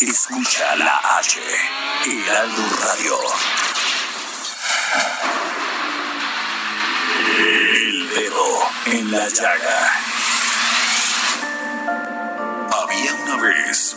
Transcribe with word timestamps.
Escucha 0.00 0.76
la 0.76 1.00
H, 1.18 1.40
Heraldo 2.04 2.62
Radio. 2.80 3.18
El 7.38 8.08
dedo 8.08 8.46
en 8.86 9.10
la 9.10 9.28
llaga. 9.28 9.92
Había 12.72 13.14
una 13.14 13.36
vez 13.36 13.96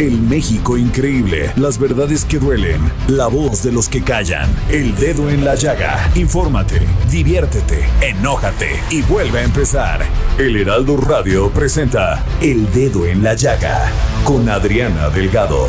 El 0.00 0.18
México 0.18 0.78
increíble. 0.78 1.52
Las 1.56 1.78
verdades 1.78 2.24
que 2.24 2.38
duelen. 2.38 2.80
La 3.06 3.26
voz 3.26 3.62
de 3.62 3.70
los 3.70 3.86
que 3.86 4.00
callan. 4.00 4.48
El 4.70 4.96
dedo 4.96 5.28
en 5.28 5.44
la 5.44 5.56
llaga. 5.56 6.10
Infórmate, 6.14 6.80
diviértete, 7.10 7.84
enójate 8.00 8.80
y 8.88 9.02
vuelve 9.02 9.40
a 9.40 9.42
empezar. 9.42 10.00
El 10.38 10.56
Heraldo 10.56 10.96
Radio 10.96 11.50
presenta 11.50 12.24
El 12.40 12.72
Dedo 12.72 13.06
en 13.06 13.22
la 13.22 13.34
Llaga 13.34 13.92
con 14.24 14.48
Adriana 14.48 15.10
Delgado. 15.10 15.68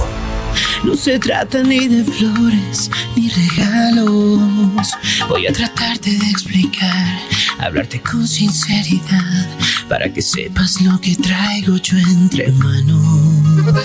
No 0.86 0.95
se 0.95 1.20
trata 1.20 1.61
ni 1.61 1.89
de 1.89 2.03
flores 2.05 2.89
ni 3.17 3.30
regalos. 3.30 4.92
Voy 5.27 5.45
a 5.48 5.52
tratarte 5.52 6.09
de 6.09 6.30
explicar, 6.30 7.20
hablarte 7.59 8.02
con 8.02 8.27
sinceridad, 8.27 9.47
para 9.89 10.11
que 10.11 10.21
sepas 10.21 10.81
lo 10.81 10.99
que 10.99 11.16
traigo 11.16 11.77
yo 11.77 11.97
entre 11.97 12.52
manos. 12.53 13.75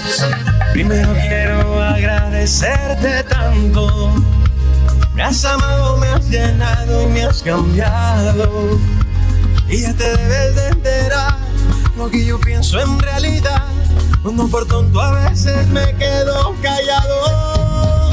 Primero 0.72 1.14
quiero 1.28 1.82
agradecerte 1.82 3.22
tanto. 3.24 4.14
Me 5.14 5.22
has 5.22 5.44
amado, 5.44 5.96
me 5.98 6.08
has 6.08 6.28
llenado, 6.28 7.08
me 7.08 7.22
has 7.24 7.42
cambiado. 7.42 8.78
Y 9.68 9.82
ya 9.82 9.94
te 9.94 10.04
debes 10.04 10.54
de 10.54 10.68
enterar 10.68 11.38
lo 11.96 12.10
que 12.10 12.24
yo 12.24 12.38
pienso 12.38 12.80
en 12.80 12.98
realidad. 12.98 13.64
Cuando 14.22 14.46
por 14.48 14.66
tonto 14.66 15.00
a 15.00 15.28
veces 15.28 15.66
me 15.68 15.94
quedo 15.96 16.54
callado. 16.62 18.10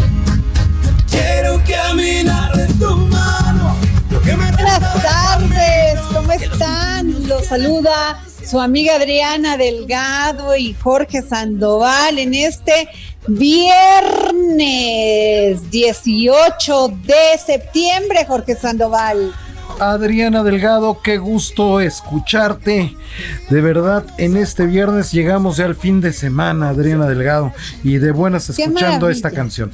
Quiero 1.09 1.61
caminar 1.67 2.55
de 2.55 2.73
tu 2.73 2.95
mano. 2.95 3.75
Lo 4.09 4.21
que 4.21 4.37
me 4.37 4.51
tardes, 5.53 5.99
¿cómo 6.13 6.31
están? 6.31 7.27
Los 7.27 7.47
saluda 7.47 8.23
su 8.45 8.59
amiga 8.59 8.95
Adriana 8.95 9.57
Delgado 9.57 10.55
y 10.55 10.73
Jorge 10.73 11.21
Sandoval 11.21 12.17
en 12.19 12.33
este 12.33 12.89
viernes 13.27 14.59
18 15.69 16.87
de 17.05 17.37
septiembre, 17.43 18.25
Jorge 18.27 18.55
Sandoval. 18.55 19.33
Adriana 19.79 20.43
Delgado, 20.43 20.99
qué 21.01 21.17
gusto 21.17 21.79
escucharte. 21.79 22.95
De 23.49 23.61
verdad, 23.61 24.05
en 24.17 24.37
este 24.37 24.65
viernes 24.65 25.11
llegamos 25.11 25.57
ya 25.57 25.65
al 25.65 25.75
fin 25.75 25.99
de 26.01 26.13
semana, 26.13 26.69
Adriana 26.69 27.07
Delgado, 27.07 27.51
y 27.83 27.97
de 27.97 28.11
buenas 28.11 28.49
escuchando 28.49 29.09
esta 29.09 29.31
canción. 29.31 29.71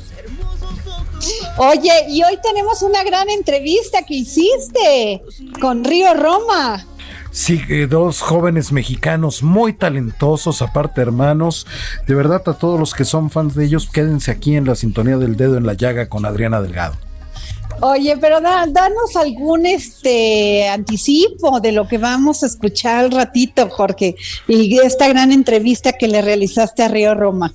Oye, 1.62 1.92
y 2.08 2.24
hoy 2.24 2.38
tenemos 2.42 2.82
una 2.82 3.04
gran 3.04 3.30
entrevista 3.30 4.04
que 4.04 4.14
hiciste 4.16 5.22
con 5.60 5.84
Río 5.84 6.14
Roma. 6.14 6.86
Sí, 7.32 7.60
dos 7.88 8.22
jóvenes 8.22 8.72
mexicanos 8.72 9.44
muy 9.44 9.74
talentosos, 9.74 10.62
aparte 10.62 11.02
hermanos. 11.02 11.68
De 12.08 12.16
verdad, 12.16 12.42
a 12.48 12.54
todos 12.54 12.80
los 12.80 12.94
que 12.94 13.04
son 13.06 13.30
fans 13.30 13.56
de 13.56 13.66
ellos, 13.66 13.90
quédense 13.92 14.32
aquí 14.32 14.56
en 14.56 14.66
la 14.66 14.76
sintonía 14.76 15.18
del 15.18 15.36
dedo 15.36 15.58
en 15.58 15.66
la 15.66 15.74
llaga 15.74 16.08
con 16.08 16.26
Adriana 16.26 16.62
Delgado. 16.62 16.96
Oye, 17.82 18.18
pero 18.18 18.42
da- 18.42 18.66
danos 18.68 19.16
algún 19.16 19.66
este 19.66 20.68
anticipo 20.70 21.60
de 21.60 21.72
lo 21.74 21.88
que 21.88 21.98
vamos 21.98 22.42
a 22.44 22.48
escuchar 22.48 23.06
al 23.06 23.12
ratito, 23.12 23.70
Jorge, 23.70 24.16
y 24.48 24.80
esta 24.80 25.08
gran 25.10 25.32
entrevista 25.34 25.92
que 25.94 26.08
le 26.08 26.22
realizaste 26.22 26.84
a 26.84 26.88
Río 26.88 27.16
Roma. 27.16 27.54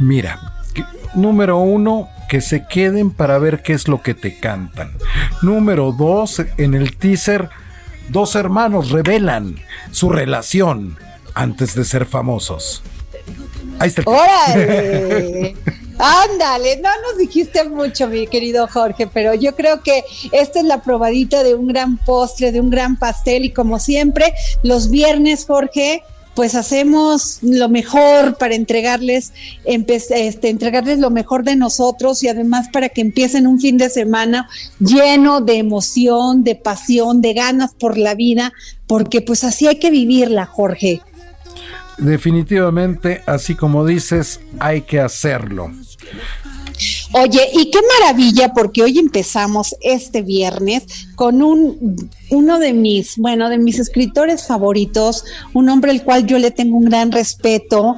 Mira, 0.00 0.40
número 1.14 1.58
uno, 1.58 2.08
que 2.28 2.40
se 2.40 2.66
queden 2.66 3.10
para 3.10 3.38
ver 3.38 3.62
qué 3.62 3.72
es 3.72 3.88
lo 3.88 4.02
que 4.02 4.14
te 4.14 4.38
cantan. 4.38 4.92
Número 5.42 5.92
dos, 5.92 6.42
en 6.58 6.74
el 6.74 6.96
teaser, 6.96 7.48
dos 8.08 8.34
hermanos 8.34 8.90
revelan 8.90 9.56
su 9.90 10.10
relación 10.10 10.96
antes 11.34 11.74
de 11.74 11.84
ser 11.84 12.06
famosos. 12.06 12.82
Ahí 13.78 13.88
está 13.88 14.02
¡Órale! 14.04 15.56
Ándale, 15.98 16.76
no 16.76 16.90
nos 17.02 17.18
dijiste 17.18 17.64
mucho, 17.64 18.06
mi 18.06 18.28
querido 18.28 18.68
Jorge, 18.68 19.08
pero 19.08 19.34
yo 19.34 19.56
creo 19.56 19.82
que 19.82 20.04
esta 20.30 20.60
es 20.60 20.64
la 20.64 20.82
probadita 20.82 21.42
de 21.42 21.54
un 21.54 21.66
gran 21.66 21.96
postre, 21.98 22.52
de 22.52 22.60
un 22.60 22.70
gran 22.70 22.96
pastel 22.96 23.44
y 23.44 23.52
como 23.52 23.80
siempre, 23.80 24.32
los 24.62 24.90
viernes, 24.90 25.44
Jorge, 25.44 26.04
pues 26.38 26.54
hacemos 26.54 27.40
lo 27.42 27.68
mejor 27.68 28.36
para 28.38 28.54
entregarles, 28.54 29.32
este, 29.64 30.48
entregarles 30.48 31.00
lo 31.00 31.10
mejor 31.10 31.42
de 31.42 31.56
nosotros 31.56 32.22
y 32.22 32.28
además 32.28 32.68
para 32.72 32.90
que 32.90 33.00
empiecen 33.00 33.48
un 33.48 33.58
fin 33.58 33.76
de 33.76 33.90
semana 33.90 34.48
lleno 34.78 35.40
de 35.40 35.56
emoción, 35.56 36.44
de 36.44 36.54
pasión, 36.54 37.22
de 37.22 37.34
ganas 37.34 37.74
por 37.74 37.98
la 37.98 38.14
vida, 38.14 38.52
porque 38.86 39.20
pues 39.20 39.42
así 39.42 39.66
hay 39.66 39.80
que 39.80 39.90
vivirla, 39.90 40.46
Jorge. 40.46 41.02
Definitivamente, 41.98 43.20
así 43.26 43.56
como 43.56 43.84
dices, 43.84 44.38
hay 44.60 44.82
que 44.82 45.00
hacerlo. 45.00 45.72
Oye, 47.12 47.40
y 47.54 47.70
qué 47.70 47.78
maravilla, 48.00 48.52
porque 48.52 48.82
hoy 48.82 48.98
empezamos 48.98 49.74
este 49.80 50.22
viernes 50.22 50.84
con 51.14 51.42
un 51.42 52.10
uno 52.30 52.58
de 52.58 52.74
mis, 52.74 53.16
bueno, 53.16 53.48
de 53.48 53.56
mis 53.56 53.78
escritores 53.78 54.46
favoritos, 54.46 55.24
un 55.54 55.70
hombre 55.70 55.90
al 55.90 56.04
cual 56.04 56.26
yo 56.26 56.38
le 56.38 56.50
tengo 56.50 56.76
un 56.76 56.84
gran 56.84 57.10
respeto, 57.10 57.96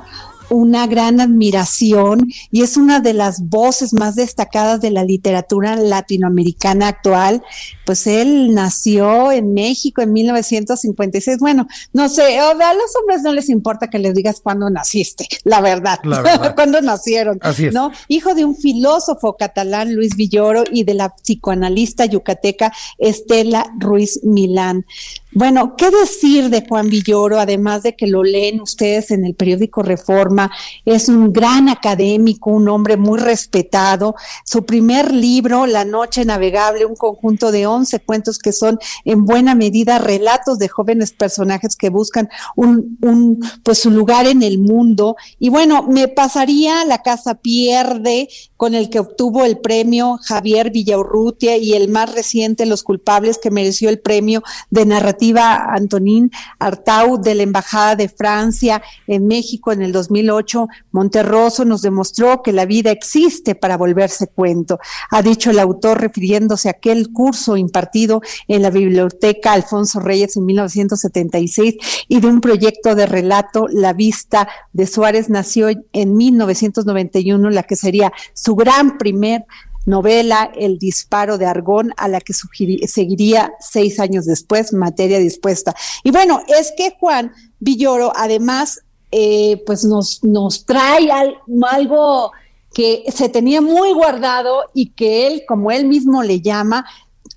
una 0.51 0.87
gran 0.87 1.21
admiración 1.21 2.29
y 2.51 2.63
es 2.63 2.77
una 2.77 3.01
de 3.01 3.15
las 3.15 3.49
voces 3.49 3.93
más 3.93 4.17
destacadas 4.17 4.81
de 4.81 4.91
la 4.91 5.05
literatura 5.05 5.77
latinoamericana 5.77 6.89
actual. 6.89 7.43
Pues 7.91 8.07
él 8.07 8.55
nació 8.55 9.33
en 9.33 9.53
México 9.53 10.01
en 10.01 10.13
1956. 10.13 11.39
Bueno, 11.41 11.67
no 11.93 12.09
sé, 12.09 12.39
a 12.39 12.55
los 12.55 12.97
hombres 13.01 13.23
no 13.25 13.33
les 13.33 13.49
importa 13.49 13.91
que 13.91 13.99
les 13.99 14.15
digas 14.15 14.41
cuándo 14.41 14.71
naciste, 14.71 15.27
la 15.43 15.61
verdad, 15.61 15.99
La 16.05 16.23
verdad. 16.23 16.55
cuándo 16.55 16.81
nacieron, 16.81 17.41
Así 17.43 17.67
es. 17.67 17.75
¿no? 17.75 17.91
Hijo 18.07 18.37
de 18.37 18.45
un 18.45 18.55
filósofo 18.55 19.37
catalán, 19.37 19.93
Luis 19.93 20.15
Villoro, 20.15 20.63
y 20.71 20.85
de 20.85 20.95
la 20.95 21.09
psicoanalista 21.09 22.05
yucateca 22.05 22.73
Estela 22.97 23.67
Ruiz 23.81 24.21
Milán. 24.23 24.87
Bueno, 25.33 25.77
¿qué 25.77 25.91
decir 25.91 26.51
de 26.51 26.67
Juan 26.69 26.91
Villoro? 26.91 27.39
Además 27.39 27.85
de 27.85 27.95
que 27.95 28.09
lo 28.09 28.25
leen 28.25 28.61
ustedes 28.61 29.13
en 29.13 29.25
el 29.25 29.37
periódico 29.37 29.83
Reforma, 29.83 30.51
es 30.85 31.09
un 31.09 31.33
gran 31.33 31.69
académico, 31.69 32.51
un 32.51 32.69
hombre 32.69 32.97
muy 32.97 33.19
respetado. 33.19 34.17
Su 34.45 34.67
primer 34.67 35.13
libro, 35.13 35.67
La 35.67 35.85
Noche 35.85 36.25
Navegable, 36.25 36.85
un 36.85 36.97
conjunto 36.97 37.53
de 37.53 37.69
11 37.69 37.80
cuentos 38.05 38.39
que 38.39 38.53
son 38.53 38.79
en 39.05 39.25
buena 39.25 39.55
medida 39.55 39.99
relatos 39.99 40.59
de 40.59 40.69
jóvenes 40.69 41.13
personajes 41.13 41.77
que 41.77 41.89
buscan 41.89 42.29
un, 42.57 43.39
pues 43.63 43.79
su 43.79 43.91
lugar 43.91 44.27
en 44.27 44.43
el 44.43 44.59
mundo. 44.59 45.17
Y 45.39 45.49
bueno, 45.49 45.83
me 45.83 46.09
pasaría 46.09 46.85
La 46.85 47.03
Casa 47.03 47.37
Pierde, 47.37 48.29
con 48.57 48.75
el 48.75 48.91
que 48.91 48.99
obtuvo 48.99 49.45
el 49.45 49.59
premio 49.59 50.19
Javier 50.23 50.71
Villaurrutia 50.71 51.57
y 51.57 51.73
el 51.73 51.89
más 51.89 52.13
reciente 52.15 52.67
Los 52.67 52.83
Culpables, 52.83 53.39
que 53.39 53.51
mereció 53.51 53.89
el 53.89 54.01
premio 54.01 54.43
de 54.69 54.85
narrativa 54.85 55.73
Antonín 55.73 56.31
Artau 56.59 57.21
de 57.21 57.35
la 57.35 57.43
Embajada 57.43 57.97
de 57.97 58.09
Francia 58.09 58.83
en 59.07 59.27
México 59.27 59.73
en 59.73 59.83
el 59.83 59.93
2008, 59.93 60.69
Monterroso 60.93 61.65
nos 61.65 61.83
demostró 61.83 62.43
que 62.43 62.53
la 62.53 62.67
vida 62.67 62.91
existe 62.91 63.55
para 63.55 63.77
volverse 63.77 64.27
cuento. 64.27 64.79
Ha 65.11 65.23
dicho 65.23 65.51
el 65.51 65.59
autor 65.59 66.01
refiriéndose 66.01 66.69
a 66.69 66.73
aquel 66.73 67.13
curso 67.13 67.57
impartido 67.71 68.21
en 68.49 68.63
la 68.63 68.71
Biblioteca 68.71 69.53
Alfonso 69.53 70.01
Reyes 70.01 70.37
en 70.37 70.45
1976 70.45 71.77
y 72.09 72.21
de 72.21 72.27
un 72.27 72.41
proyecto 72.41 72.97
de 72.97 73.07
relato, 73.07 73.67
La 73.71 73.93
Vista 73.93 74.49
de 74.73 74.87
Suárez 74.87 75.31
nació 75.31 75.69
en 75.93 76.17
1991, 76.17 77.51
la 77.51 77.63
que 77.63 77.77
sería 77.77 78.13
su 78.35 78.57
gran 78.57 78.99
primer 78.99 79.45
novela 79.87 80.51
El 80.55 80.79
disparo 80.79 81.39
de 81.39 81.47
Argón, 81.47 81.93
a 81.97 82.09
la 82.09 82.21
que 82.21 82.33
seguiría 82.33 83.53
seis 83.61 84.01
años 84.01 84.27
después, 84.27 84.73
materia 84.73 85.19
dispuesta. 85.19 85.75
Y 86.03 86.11
bueno, 86.11 86.43
es 86.49 86.73
que 86.77 86.97
Juan 86.99 87.33
Villoro 87.61 88.13
además 88.15 88.81
eh, 89.13 89.63
pues 89.67 89.85
nos, 89.85 90.23
nos 90.23 90.67
trae 90.67 91.09
algo 91.11 92.33
que 92.73 93.05
se 93.13 93.29
tenía 93.29 93.61
muy 93.61 93.93
guardado 93.93 94.63
y 94.75 94.91
que 94.91 95.27
él, 95.27 95.43
como 95.47 95.71
él 95.71 95.87
mismo 95.87 96.23
le 96.23 96.41
llama, 96.41 96.87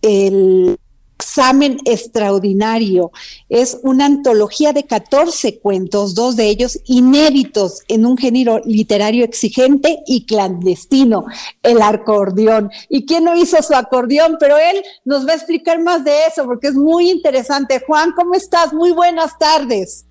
el 0.04 0.78
examen 1.24 1.78
extraordinario. 1.86 3.12
Es 3.50 3.80
una 3.82 4.06
antología 4.06 4.74
de 4.74 4.84
14 4.84 5.60
cuentos, 5.60 6.14
dos 6.14 6.36
de 6.36 6.50
ellos 6.50 6.78
inéditos 6.86 7.82
en 7.88 8.06
un 8.06 8.18
género 8.18 8.60
literario 8.66 9.24
exigente 9.24 10.00
y 10.06 10.26
clandestino, 10.26 11.26
el 11.64 11.82
acordeón. 11.82 12.70
¿Y 12.90 13.06
quién 13.06 13.24
no 13.24 13.36
hizo 13.36 13.62
su 13.64 13.74
acordeón? 13.74 14.38
Pero 14.40 14.58
él 14.58 14.84
nos 15.06 15.26
va 15.26 15.32
a 15.32 15.36
explicar 15.36 15.82
más 15.82 16.04
de 16.04 16.26
eso 16.28 16.46
porque 16.46 16.68
es 16.68 16.76
muy 16.76 17.10
interesante. 17.10 17.82
Juan, 17.88 18.12
¿cómo 18.12 18.36
estás? 18.36 18.74
Muy 18.74 18.92
buenas 18.92 19.38
tardes. 19.40 20.06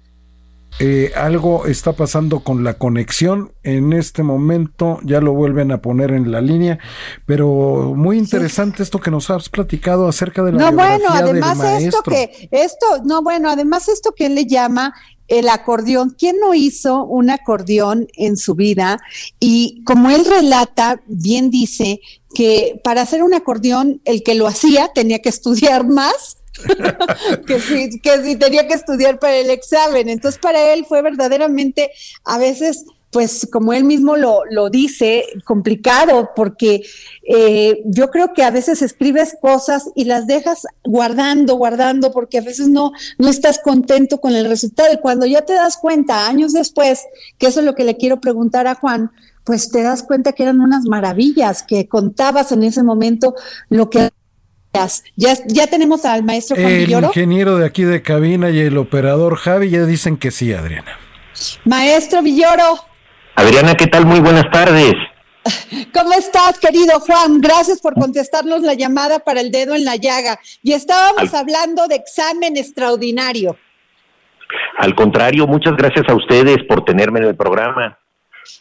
Eh, 0.78 1.12
algo 1.14 1.66
está 1.66 1.92
pasando 1.92 2.40
con 2.40 2.64
la 2.64 2.74
conexión. 2.74 3.52
En 3.62 3.92
este 3.92 4.22
momento 4.22 4.98
ya 5.04 5.20
lo 5.20 5.32
vuelven 5.32 5.70
a 5.70 5.82
poner 5.82 6.12
en 6.12 6.32
la 6.32 6.40
línea, 6.40 6.78
pero 7.26 7.94
muy 7.94 8.18
interesante 8.18 8.82
esto 8.82 8.98
que 8.98 9.10
nos 9.10 9.30
has 9.30 9.48
platicado 9.48 10.08
acerca 10.08 10.42
de 10.42 10.52
la 10.52 10.70
no, 10.70 10.76
bueno, 10.76 11.08
además 11.10 11.58
esto 11.80 12.02
que 12.02 12.48
esto, 12.50 12.86
no, 13.04 13.22
bueno, 13.22 13.50
además 13.50 13.88
esto 13.88 14.12
que 14.12 14.26
él 14.26 14.34
le 14.34 14.46
llama 14.46 14.94
el 15.28 15.48
acordeón. 15.48 16.14
¿Quién 16.18 16.36
no 16.40 16.54
hizo 16.54 17.04
un 17.04 17.30
acordeón 17.30 18.08
en 18.16 18.36
su 18.36 18.54
vida? 18.54 18.98
Y 19.40 19.82
como 19.84 20.10
él 20.10 20.24
relata, 20.24 21.00
bien 21.06 21.50
dice 21.50 22.00
que 22.34 22.80
para 22.82 23.02
hacer 23.02 23.22
un 23.22 23.34
acordeón, 23.34 24.00
el 24.04 24.22
que 24.22 24.34
lo 24.34 24.46
hacía 24.46 24.90
tenía 24.94 25.20
que 25.20 25.28
estudiar 25.28 25.86
más 25.88 26.38
que 27.46 27.60
sí, 27.60 28.00
que 28.00 28.22
sí 28.22 28.36
tenía 28.36 28.66
que 28.66 28.74
estudiar 28.74 29.18
para 29.18 29.36
el 29.36 29.50
examen. 29.50 30.08
Entonces, 30.08 30.40
para 30.40 30.72
él 30.72 30.84
fue 30.86 31.02
verdaderamente 31.02 31.90
a 32.24 32.38
veces 32.38 32.84
pues 33.12 33.46
como 33.52 33.74
él 33.74 33.84
mismo 33.84 34.16
lo, 34.16 34.40
lo 34.50 34.70
dice, 34.70 35.26
complicado, 35.44 36.30
porque 36.34 36.82
eh, 37.22 37.82
yo 37.84 38.10
creo 38.10 38.32
que 38.32 38.42
a 38.42 38.50
veces 38.50 38.80
escribes 38.80 39.36
cosas 39.38 39.90
y 39.94 40.04
las 40.04 40.26
dejas 40.26 40.66
guardando, 40.82 41.56
guardando, 41.56 42.10
porque 42.10 42.38
a 42.38 42.40
veces 42.40 42.68
no, 42.68 42.92
no 43.18 43.28
estás 43.28 43.58
contento 43.58 44.18
con 44.18 44.34
el 44.34 44.48
resultado. 44.48 44.90
Y 44.94 44.96
cuando 44.96 45.26
ya 45.26 45.42
te 45.42 45.52
das 45.52 45.76
cuenta, 45.76 46.26
años 46.26 46.54
después, 46.54 47.02
que 47.36 47.48
eso 47.48 47.60
es 47.60 47.66
lo 47.66 47.74
que 47.74 47.84
le 47.84 47.98
quiero 47.98 48.18
preguntar 48.18 48.66
a 48.66 48.76
Juan, 48.76 49.10
pues 49.44 49.70
te 49.70 49.82
das 49.82 50.02
cuenta 50.02 50.32
que 50.32 50.44
eran 50.44 50.62
unas 50.62 50.86
maravillas, 50.86 51.62
que 51.62 51.88
contabas 51.88 52.50
en 52.50 52.62
ese 52.62 52.82
momento 52.82 53.34
lo 53.68 53.90
que 53.90 54.10
ya, 55.16 55.34
ya 55.46 55.66
tenemos 55.66 56.04
al 56.04 56.24
maestro 56.24 56.56
Juan 56.56 56.68
El 56.68 56.90
ingeniero 56.90 57.58
de 57.58 57.66
aquí 57.66 57.84
de 57.84 58.02
cabina 58.02 58.50
y 58.50 58.60
el 58.60 58.78
operador 58.78 59.36
Javi 59.36 59.70
ya 59.70 59.84
dicen 59.84 60.16
que 60.16 60.30
sí, 60.30 60.52
Adriana. 60.52 60.98
Maestro 61.64 62.22
Villoro. 62.22 62.78
Adriana, 63.34 63.74
¿qué 63.74 63.86
tal? 63.86 64.06
Muy 64.06 64.20
buenas 64.20 64.50
tardes. 64.50 64.92
¿Cómo 65.94 66.12
estás, 66.12 66.58
querido 66.58 67.00
Juan? 67.00 67.40
Gracias 67.40 67.80
por 67.80 67.94
contestarnos 67.94 68.62
la 68.62 68.74
llamada 68.74 69.18
para 69.18 69.40
el 69.40 69.50
dedo 69.50 69.74
en 69.74 69.84
la 69.84 69.96
llaga. 69.96 70.38
Y 70.62 70.72
estábamos 70.72 71.34
hablando 71.34 71.86
de 71.88 71.96
examen 71.96 72.56
extraordinario. 72.56 73.56
Al 74.78 74.94
contrario, 74.94 75.46
muchas 75.46 75.76
gracias 75.76 76.08
a 76.08 76.14
ustedes 76.14 76.58
por 76.68 76.84
tenerme 76.84 77.20
en 77.20 77.26
el 77.26 77.36
programa. 77.36 77.98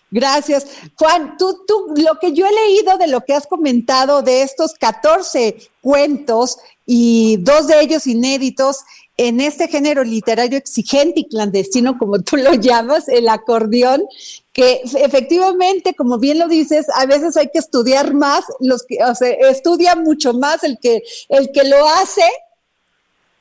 Gracias. 0.09 0.67
Juan, 0.95 1.37
tú, 1.37 1.63
tú, 1.65 1.93
lo 1.95 2.19
que 2.19 2.33
yo 2.33 2.45
he 2.45 2.51
leído 2.51 2.97
de 2.97 3.07
lo 3.07 3.21
que 3.21 3.33
has 3.33 3.47
comentado 3.47 4.21
de 4.21 4.41
estos 4.41 4.73
14 4.73 5.57
cuentos 5.81 6.57
y 6.85 7.37
dos 7.37 7.67
de 7.67 7.81
ellos 7.81 8.07
inéditos 8.07 8.79
en 9.17 9.39
este 9.39 9.67
género 9.67 10.03
literario 10.03 10.57
exigente 10.57 11.21
y 11.21 11.29
clandestino, 11.29 11.97
como 11.97 12.21
tú 12.21 12.37
lo 12.37 12.53
llamas, 12.55 13.07
el 13.07 13.29
acordeón, 13.29 14.03
que 14.51 14.81
efectivamente, 14.83 15.93
como 15.93 16.17
bien 16.17 16.39
lo 16.39 16.47
dices, 16.47 16.87
a 16.95 17.05
veces 17.05 17.37
hay 17.37 17.49
que 17.53 17.59
estudiar 17.59 18.13
más, 18.13 18.43
los 18.59 18.83
que, 18.83 18.97
o 19.03 19.13
sea, 19.15 19.29
estudia 19.29 19.95
mucho 19.95 20.33
más 20.33 20.63
el 20.63 20.77
que, 20.81 21.03
el 21.29 21.51
que 21.51 21.63
lo 21.65 21.87
hace, 21.87 22.23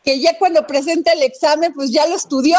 que 0.05 0.21
ya 0.21 0.39
cuando 0.39 0.67
presenta 0.67 1.13
el 1.13 1.23
examen, 1.23 1.73
pues 1.73 1.91
ya 1.91 2.07
lo 2.07 2.15
estudió. 2.15 2.59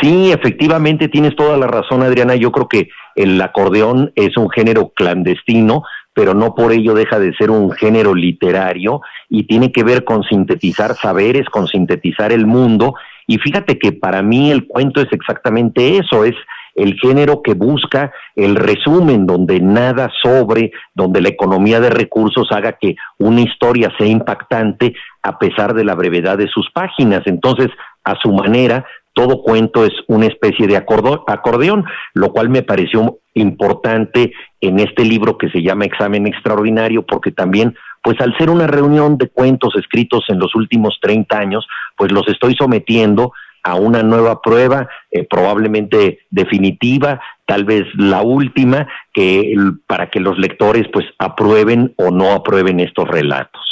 Sí, 0.00 0.30
efectivamente, 0.32 1.08
tienes 1.08 1.34
toda 1.34 1.56
la 1.56 1.66
razón, 1.66 2.02
Adriana. 2.02 2.36
Yo 2.36 2.52
creo 2.52 2.68
que 2.68 2.88
el 3.16 3.40
acordeón 3.40 4.12
es 4.14 4.36
un 4.36 4.48
género 4.50 4.92
clandestino, 4.94 5.82
pero 6.12 6.34
no 6.34 6.54
por 6.54 6.72
ello 6.72 6.94
deja 6.94 7.18
de 7.18 7.34
ser 7.34 7.50
un 7.50 7.70
género 7.72 8.14
literario 8.14 9.00
y 9.28 9.44
tiene 9.44 9.72
que 9.72 9.84
ver 9.84 10.04
con 10.04 10.22
sintetizar 10.24 10.94
saberes, 10.94 11.48
con 11.48 11.66
sintetizar 11.66 12.32
el 12.32 12.46
mundo. 12.46 12.94
Y 13.26 13.38
fíjate 13.38 13.78
que 13.78 13.92
para 13.92 14.22
mí 14.22 14.50
el 14.50 14.66
cuento 14.66 15.00
es 15.00 15.08
exactamente 15.12 15.98
eso, 15.98 16.24
es 16.24 16.34
el 16.78 16.94
género 16.94 17.42
que 17.42 17.54
busca 17.54 18.12
el 18.36 18.56
resumen, 18.56 19.26
donde 19.26 19.60
nada 19.60 20.10
sobre, 20.22 20.70
donde 20.94 21.20
la 21.20 21.28
economía 21.28 21.80
de 21.80 21.90
recursos 21.90 22.48
haga 22.52 22.72
que 22.72 22.94
una 23.18 23.40
historia 23.40 23.92
sea 23.98 24.06
impactante 24.06 24.94
a 25.22 25.38
pesar 25.38 25.74
de 25.74 25.84
la 25.84 25.94
brevedad 25.94 26.38
de 26.38 26.48
sus 26.48 26.70
páginas. 26.70 27.22
Entonces, 27.26 27.68
a 28.04 28.14
su 28.22 28.32
manera, 28.32 28.86
todo 29.18 29.42
cuento 29.42 29.84
es 29.84 29.90
una 30.06 30.26
especie 30.26 30.68
de 30.68 30.76
acordeón, 30.76 31.84
lo 32.14 32.30
cual 32.30 32.50
me 32.50 32.62
pareció 32.62 33.18
importante 33.34 34.32
en 34.60 34.78
este 34.78 35.04
libro 35.04 35.36
que 35.36 35.48
se 35.50 35.60
llama 35.60 35.86
Examen 35.86 36.28
Extraordinario, 36.28 37.04
porque 37.04 37.32
también, 37.32 37.74
pues 38.00 38.20
al 38.20 38.38
ser 38.38 38.48
una 38.48 38.68
reunión 38.68 39.18
de 39.18 39.28
cuentos 39.28 39.74
escritos 39.74 40.24
en 40.28 40.38
los 40.38 40.54
últimos 40.54 41.00
30 41.02 41.36
años, 41.36 41.66
pues 41.96 42.12
los 42.12 42.28
estoy 42.28 42.54
sometiendo 42.54 43.32
a 43.64 43.74
una 43.74 44.04
nueva 44.04 44.40
prueba, 44.40 44.88
eh, 45.10 45.26
probablemente 45.28 46.20
definitiva, 46.30 47.20
tal 47.44 47.64
vez 47.64 47.86
la 47.96 48.22
última, 48.22 48.86
que 49.12 49.52
para 49.88 50.10
que 50.10 50.20
los 50.20 50.38
lectores 50.38 50.86
pues 50.92 51.06
aprueben 51.18 51.92
o 51.96 52.12
no 52.12 52.34
aprueben 52.34 52.78
estos 52.78 53.08
relatos. 53.08 53.62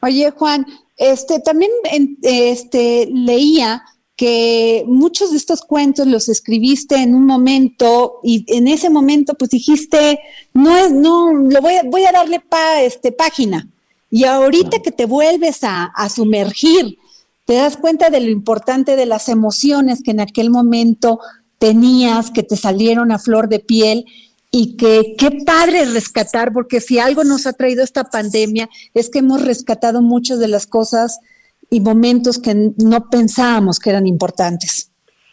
Oye, 0.00 0.32
Juan, 0.32 0.66
este 0.96 1.40
también 1.40 1.70
este 2.22 3.08
leía 3.12 3.82
que 4.22 4.84
muchos 4.86 5.32
de 5.32 5.36
estos 5.36 5.62
cuentos 5.62 6.06
los 6.06 6.28
escribiste 6.28 6.94
en 6.94 7.12
un 7.12 7.26
momento 7.26 8.20
y 8.22 8.44
en 8.56 8.68
ese 8.68 8.88
momento 8.88 9.34
pues 9.34 9.50
dijiste, 9.50 10.20
no 10.54 10.76
es, 10.76 10.92
no, 10.92 11.32
lo 11.32 11.60
voy 11.60 11.74
a, 11.74 11.82
voy 11.82 12.04
a 12.04 12.12
darle 12.12 12.38
pa, 12.38 12.82
este, 12.82 13.10
página. 13.10 13.68
Y 14.12 14.22
ahorita 14.22 14.78
que 14.78 14.92
te 14.92 15.06
vuelves 15.06 15.64
a, 15.64 15.86
a 15.86 16.08
sumergir, 16.08 16.98
te 17.46 17.54
das 17.54 17.76
cuenta 17.76 18.10
de 18.10 18.20
lo 18.20 18.30
importante 18.30 18.94
de 18.94 19.06
las 19.06 19.28
emociones 19.28 20.04
que 20.04 20.12
en 20.12 20.20
aquel 20.20 20.50
momento 20.50 21.18
tenías, 21.58 22.30
que 22.30 22.44
te 22.44 22.56
salieron 22.56 23.10
a 23.10 23.18
flor 23.18 23.48
de 23.48 23.58
piel 23.58 24.04
y 24.52 24.76
que 24.76 25.16
qué 25.18 25.32
padre 25.44 25.84
rescatar, 25.86 26.52
porque 26.52 26.80
si 26.80 27.00
algo 27.00 27.24
nos 27.24 27.48
ha 27.48 27.54
traído 27.54 27.82
esta 27.82 28.04
pandemia 28.04 28.70
es 28.94 29.10
que 29.10 29.18
hemos 29.18 29.42
rescatado 29.42 30.00
muchas 30.00 30.38
de 30.38 30.46
las 30.46 30.68
cosas 30.68 31.18
y 31.72 31.80
momentos 31.80 32.38
que 32.38 32.54
no 32.54 33.08
pensábamos 33.10 33.80
que 33.80 33.90
eran 33.90 34.06
importantes. 34.06 34.92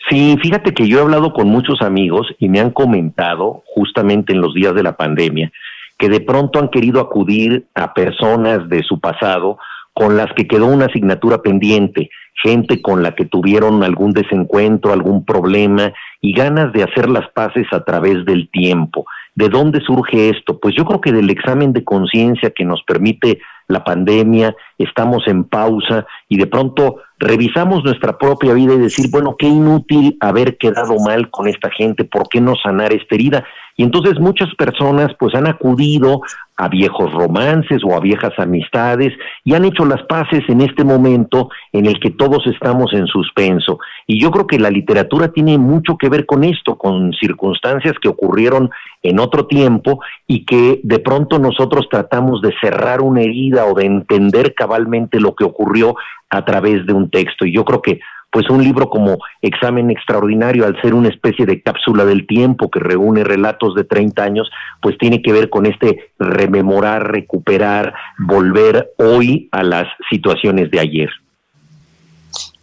Sí, 0.10 0.38
fíjate 0.42 0.74
que 0.74 0.88
yo 0.88 0.98
he 0.98 1.02
hablado 1.02 1.34
con 1.34 1.50
muchos 1.50 1.82
amigos 1.82 2.28
y 2.40 2.48
me 2.48 2.62
han 2.62 2.72
comentado 2.72 3.64
justamente 3.76 4.34
en 4.34 4.42
los 4.42 4.56
días 4.56 4.74
de 4.74 4.82
la 4.82 4.96
pandemia 4.96 5.52
que 6.00 6.08
de 6.08 6.22
pronto 6.22 6.60
han 6.60 6.70
querido 6.70 7.02
acudir 7.02 7.68
a 7.76 7.94
personas 7.94 8.70
de 8.70 8.82
su 8.84 9.02
pasado 9.02 9.58
con 9.94 10.16
las 10.16 10.32
que 10.34 10.48
quedó 10.48 10.68
una 10.68 10.86
asignatura 10.86 11.42
pendiente, 11.42 12.10
gente 12.42 12.82
con 12.82 13.04
la 13.04 13.16
que 13.16 13.26
tuvieron 13.26 13.84
algún 13.84 14.12
desencuentro, 14.12 14.94
algún 14.94 15.26
problema 15.26 15.92
y 16.22 16.32
ganas 16.32 16.72
de 16.72 16.84
hacer 16.84 17.10
las 17.10 17.30
paces 17.32 17.68
a 17.72 17.84
través 17.84 18.24
del 18.24 18.50
tiempo. 18.50 19.06
¿De 19.36 19.50
dónde 19.50 19.82
surge 19.82 20.30
esto? 20.30 20.58
Pues 20.58 20.74
yo 20.74 20.86
creo 20.86 21.02
que 21.02 21.12
del 21.12 21.30
examen 21.30 21.74
de 21.74 21.84
conciencia 21.84 22.52
que 22.52 22.64
nos 22.64 22.82
permite 22.84 23.40
la 23.70 23.84
pandemia, 23.84 24.56
estamos 24.78 25.28
en 25.28 25.46
pausa 25.46 26.06
y 26.28 26.38
de 26.38 26.48
pronto 26.48 26.98
revisamos 27.20 27.84
nuestra 27.84 28.18
propia 28.18 28.54
vida 28.54 28.74
y 28.74 28.80
decir, 28.80 29.10
bueno, 29.12 29.36
qué 29.38 29.48
inútil 29.48 30.18
haber 30.20 30.58
quedado 30.58 30.96
mal 31.00 31.30
con 31.30 31.48
esta 31.48 31.70
gente, 31.70 32.04
¿por 32.04 32.28
qué 32.28 32.42
no 32.42 32.56
sanar 32.56 32.92
esta 32.92 33.16
herida? 33.16 33.46
Y 33.80 33.84
entonces 33.84 34.20
muchas 34.20 34.54
personas 34.56 35.14
pues 35.18 35.34
han 35.36 35.48
acudido 35.48 36.20
a 36.58 36.68
viejos 36.68 37.14
romances 37.14 37.82
o 37.86 37.96
a 37.96 38.02
viejas 38.02 38.34
amistades 38.38 39.14
y 39.46 39.54
han 39.54 39.64
hecho 39.64 39.86
las 39.86 40.04
paces 40.04 40.44
en 40.50 40.60
este 40.60 40.84
momento 40.84 41.50
en 41.72 41.86
el 41.86 41.98
que 42.02 42.10
todos 42.10 42.46
estamos 42.48 42.92
en 42.92 43.08
suspenso. 43.08 43.80
Y 44.06 44.20
yo 44.22 44.32
creo 44.32 44.48
que 44.48 44.60
la 44.60 44.70
literatura 44.70 45.30
tiene 45.30 45.58
mucho 45.58 45.96
que 45.98 46.10
ver 46.10 46.26
con 46.26 46.44
esto, 46.44 46.78
con 46.78 47.14
circunstancias 47.14 47.94
que 48.02 48.10
ocurrieron 48.10 48.70
en 49.02 49.18
otro 49.18 49.48
tiempo 49.48 50.02
y 50.28 50.44
que 50.44 50.82
de 50.84 51.00
pronto 51.00 51.40
nosotros 51.40 51.88
tratamos 51.90 52.42
de 52.42 52.54
cerrar 52.60 53.00
una 53.00 53.22
herida 53.22 53.64
o 53.66 53.76
de 53.76 53.86
entender 53.86 54.56
cabalmente 54.56 55.22
lo 55.22 55.36
que 55.36 55.46
ocurrió 55.46 55.96
a 56.30 56.44
través 56.44 56.86
de 56.86 56.92
un 56.92 57.10
texto. 57.10 57.46
Y 57.46 57.54
yo 57.54 57.64
creo 57.64 57.82
que 57.82 58.02
pues 58.32 58.50
un 58.50 58.64
libro 58.64 58.90
como 58.90 59.18
Examen 59.42 59.90
Extraordinario, 59.90 60.66
al 60.66 60.80
ser 60.82 60.94
una 60.94 61.10
especie 61.10 61.46
de 61.46 61.62
cápsula 61.62 62.06
del 62.06 62.28
tiempo 62.28 62.70
que 62.70 62.80
reúne 62.80 63.24
relatos 63.24 63.76
de 63.76 63.84
30 63.84 64.24
años, 64.24 64.50
pues 64.82 64.98
tiene 64.98 65.22
que 65.22 65.34
ver 65.34 65.50
con 65.50 65.66
este 65.66 66.12
rememorar, 66.20 67.12
recuperar, 67.12 67.94
volver 68.20 68.94
hoy 68.98 69.50
a 69.52 69.64
las 69.64 69.88
situaciones 70.10 70.70
de 70.72 70.80
ayer. 70.80 71.10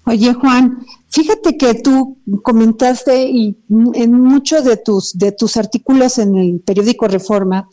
Oye, 0.04 0.32
Juan, 0.35 0.78
fíjate 1.08 1.56
que 1.56 1.75
tú 1.75 2.18
comentaste 2.44 3.28
y 3.28 3.56
en 3.94 4.12
muchos 4.12 4.64
de 4.64 4.76
tus, 4.76 5.18
de 5.18 5.32
tus 5.32 5.56
artículos 5.56 6.18
en 6.18 6.37
el 6.37 6.61
periódico 6.61 7.08
Reforma, 7.08 7.68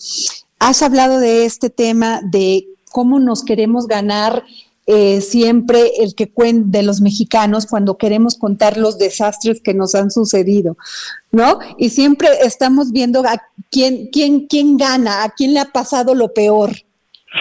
has 0.57 0.81
hablado 0.81 1.19
de 1.19 1.45
este 1.45 1.69
tema 1.69 2.21
de 2.23 2.65
cómo 2.91 3.19
nos 3.19 3.43
queremos 3.43 3.87
ganar 3.87 4.43
eh, 4.85 5.21
siempre 5.21 5.91
el 5.99 6.13
que 6.13 6.29
cuente 6.29 6.77
de 6.77 6.83
los 6.83 6.99
mexicanos 6.99 7.65
cuando 7.65 7.97
queremos 7.97 8.37
contar 8.37 8.77
los 8.77 8.97
desastres 8.97 9.61
que 9.61 9.73
nos 9.73 9.95
han 9.95 10.11
sucedido, 10.11 10.77
¿no? 11.31 11.59
Y 11.77 11.89
siempre 11.89 12.29
estamos 12.43 12.91
viendo 12.91 13.21
a 13.21 13.41
quién, 13.71 14.07
quién, 14.11 14.47
quién 14.47 14.77
gana, 14.77 15.23
a 15.23 15.29
quién 15.29 15.53
le 15.53 15.61
ha 15.61 15.71
pasado 15.71 16.15
lo 16.15 16.33
peor. 16.33 16.71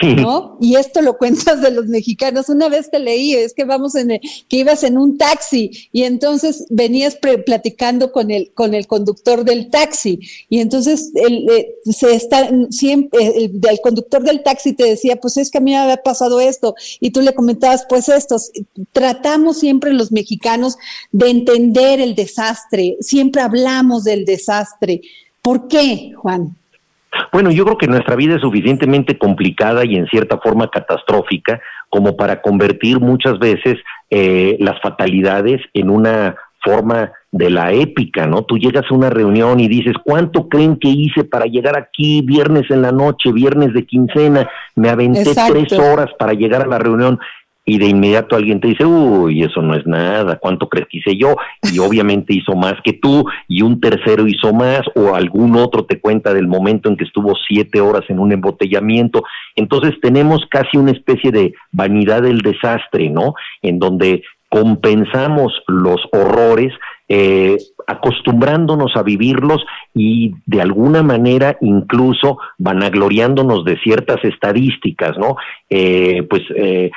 ¿No? 0.01 0.57
Y 0.59 0.75
esto 0.75 1.01
lo 1.01 1.17
cuentas 1.17 1.61
de 1.61 1.71
los 1.71 1.85
mexicanos. 1.85 2.49
Una 2.49 2.67
vez 2.67 2.89
te 2.89 2.99
leí, 2.99 3.33
es 3.33 3.53
que 3.53 3.63
vamos 3.63 3.95
en 3.95 4.19
que 4.47 4.57
ibas 4.57 4.83
en 4.83 4.97
un 4.97 5.17
taxi 5.17 5.71
y 5.91 6.03
entonces 6.03 6.65
venías 6.69 7.15
platicando 7.15 8.11
con 8.11 8.31
el 8.31 8.51
con 8.53 8.73
el 8.73 8.87
conductor 8.87 9.43
del 9.43 9.69
taxi 9.69 10.19
y 10.49 10.59
entonces 10.59 11.11
el, 11.15 11.49
eh, 11.49 11.75
se 11.85 12.15
está 12.15 12.49
siempre 12.69 13.23
el, 13.23 13.59
el, 13.69 13.81
conductor 13.81 14.23
del 14.23 14.41
taxi 14.41 14.73
te 14.73 14.85
decía, 14.85 15.17
pues 15.17 15.37
es 15.37 15.51
que 15.51 15.59
a 15.59 15.61
mí 15.61 15.71
me 15.71 15.77
había 15.77 15.97
pasado 15.97 16.39
esto 16.39 16.75
y 16.99 17.11
tú 17.11 17.21
le 17.21 17.33
comentabas, 17.33 17.85
pues 17.87 18.09
estos. 18.09 18.51
Tratamos 18.91 19.59
siempre 19.59 19.93
los 19.93 20.11
mexicanos 20.11 20.77
de 21.11 21.29
entender 21.29 21.99
el 21.99 22.15
desastre, 22.15 22.97
siempre 22.99 23.41
hablamos 23.41 24.03
del 24.03 24.25
desastre. 24.25 25.01
¿Por 25.41 25.67
qué, 25.67 26.13
Juan? 26.15 26.55
Bueno, 27.31 27.51
yo 27.51 27.65
creo 27.65 27.77
que 27.77 27.87
nuestra 27.87 28.15
vida 28.15 28.35
es 28.35 28.41
suficientemente 28.41 29.17
complicada 29.17 29.85
y 29.85 29.95
en 29.95 30.07
cierta 30.07 30.37
forma 30.39 30.69
catastrófica 30.69 31.61
como 31.89 32.15
para 32.15 32.41
convertir 32.41 32.99
muchas 32.99 33.39
veces 33.39 33.77
eh, 34.09 34.57
las 34.59 34.81
fatalidades 34.81 35.61
en 35.73 35.89
una 35.89 36.35
forma 36.63 37.11
de 37.31 37.49
la 37.49 37.71
épica, 37.73 38.25
¿no? 38.25 38.43
Tú 38.43 38.57
llegas 38.57 38.85
a 38.89 38.93
una 38.93 39.09
reunión 39.09 39.59
y 39.59 39.67
dices, 39.67 39.93
¿cuánto 40.03 40.47
creen 40.47 40.77
que 40.77 40.87
hice 40.87 41.23
para 41.23 41.45
llegar 41.45 41.77
aquí 41.77 42.21
viernes 42.21 42.69
en 42.69 42.81
la 42.81 42.91
noche, 42.91 43.31
viernes 43.31 43.73
de 43.73 43.85
quincena? 43.85 44.49
Me 44.75 44.89
aventé 44.89 45.33
tres 45.33 45.73
horas 45.73 46.09
para 46.17 46.33
llegar 46.33 46.61
a 46.61 46.67
la 46.67 46.79
reunión 46.79 47.19
y 47.65 47.77
de 47.77 47.87
inmediato 47.87 48.35
alguien 48.35 48.59
te 48.59 48.67
dice, 48.67 48.85
uy, 48.85 49.43
eso 49.43 49.61
no 49.61 49.75
es 49.75 49.85
nada, 49.87 50.37
¿cuánto 50.37 50.67
crees 50.67 50.87
que 50.89 50.97
hice 50.97 51.15
yo? 51.15 51.35
Y 51.71 51.79
obviamente 51.79 52.33
hizo 52.33 52.55
más 52.55 52.75
que 52.83 52.93
tú, 52.93 53.25
y 53.47 53.61
un 53.61 53.79
tercero 53.79 54.27
hizo 54.27 54.53
más, 54.53 54.81
o 54.95 55.15
algún 55.15 55.55
otro 55.55 55.85
te 55.85 55.99
cuenta 55.99 56.33
del 56.33 56.47
momento 56.47 56.89
en 56.89 56.97
que 56.97 57.05
estuvo 57.05 57.33
siete 57.47 57.79
horas 57.79 58.03
en 58.09 58.19
un 58.19 58.31
embotellamiento. 58.31 59.23
Entonces 59.55 59.93
tenemos 60.01 60.45
casi 60.49 60.77
una 60.77 60.91
especie 60.91 61.31
de 61.31 61.53
vanidad 61.71 62.21
del 62.21 62.41
desastre, 62.41 63.09
¿no? 63.09 63.33
En 63.61 63.79
donde 63.79 64.23
compensamos 64.49 65.51
los 65.67 65.99
horrores 66.11 66.73
eh, 67.09 67.57
acostumbrándonos 67.87 68.95
a 68.95 69.03
vivirlos 69.03 69.65
y 69.93 70.35
de 70.45 70.61
alguna 70.61 71.03
manera 71.03 71.57
incluso 71.59 72.37
vanagloriándonos 72.57 73.65
de 73.65 73.77
ciertas 73.79 74.23
estadísticas, 74.23 75.17
¿no? 75.17 75.35
Eh, 75.69 76.23
pues 76.29 76.43
eh, 76.55 76.91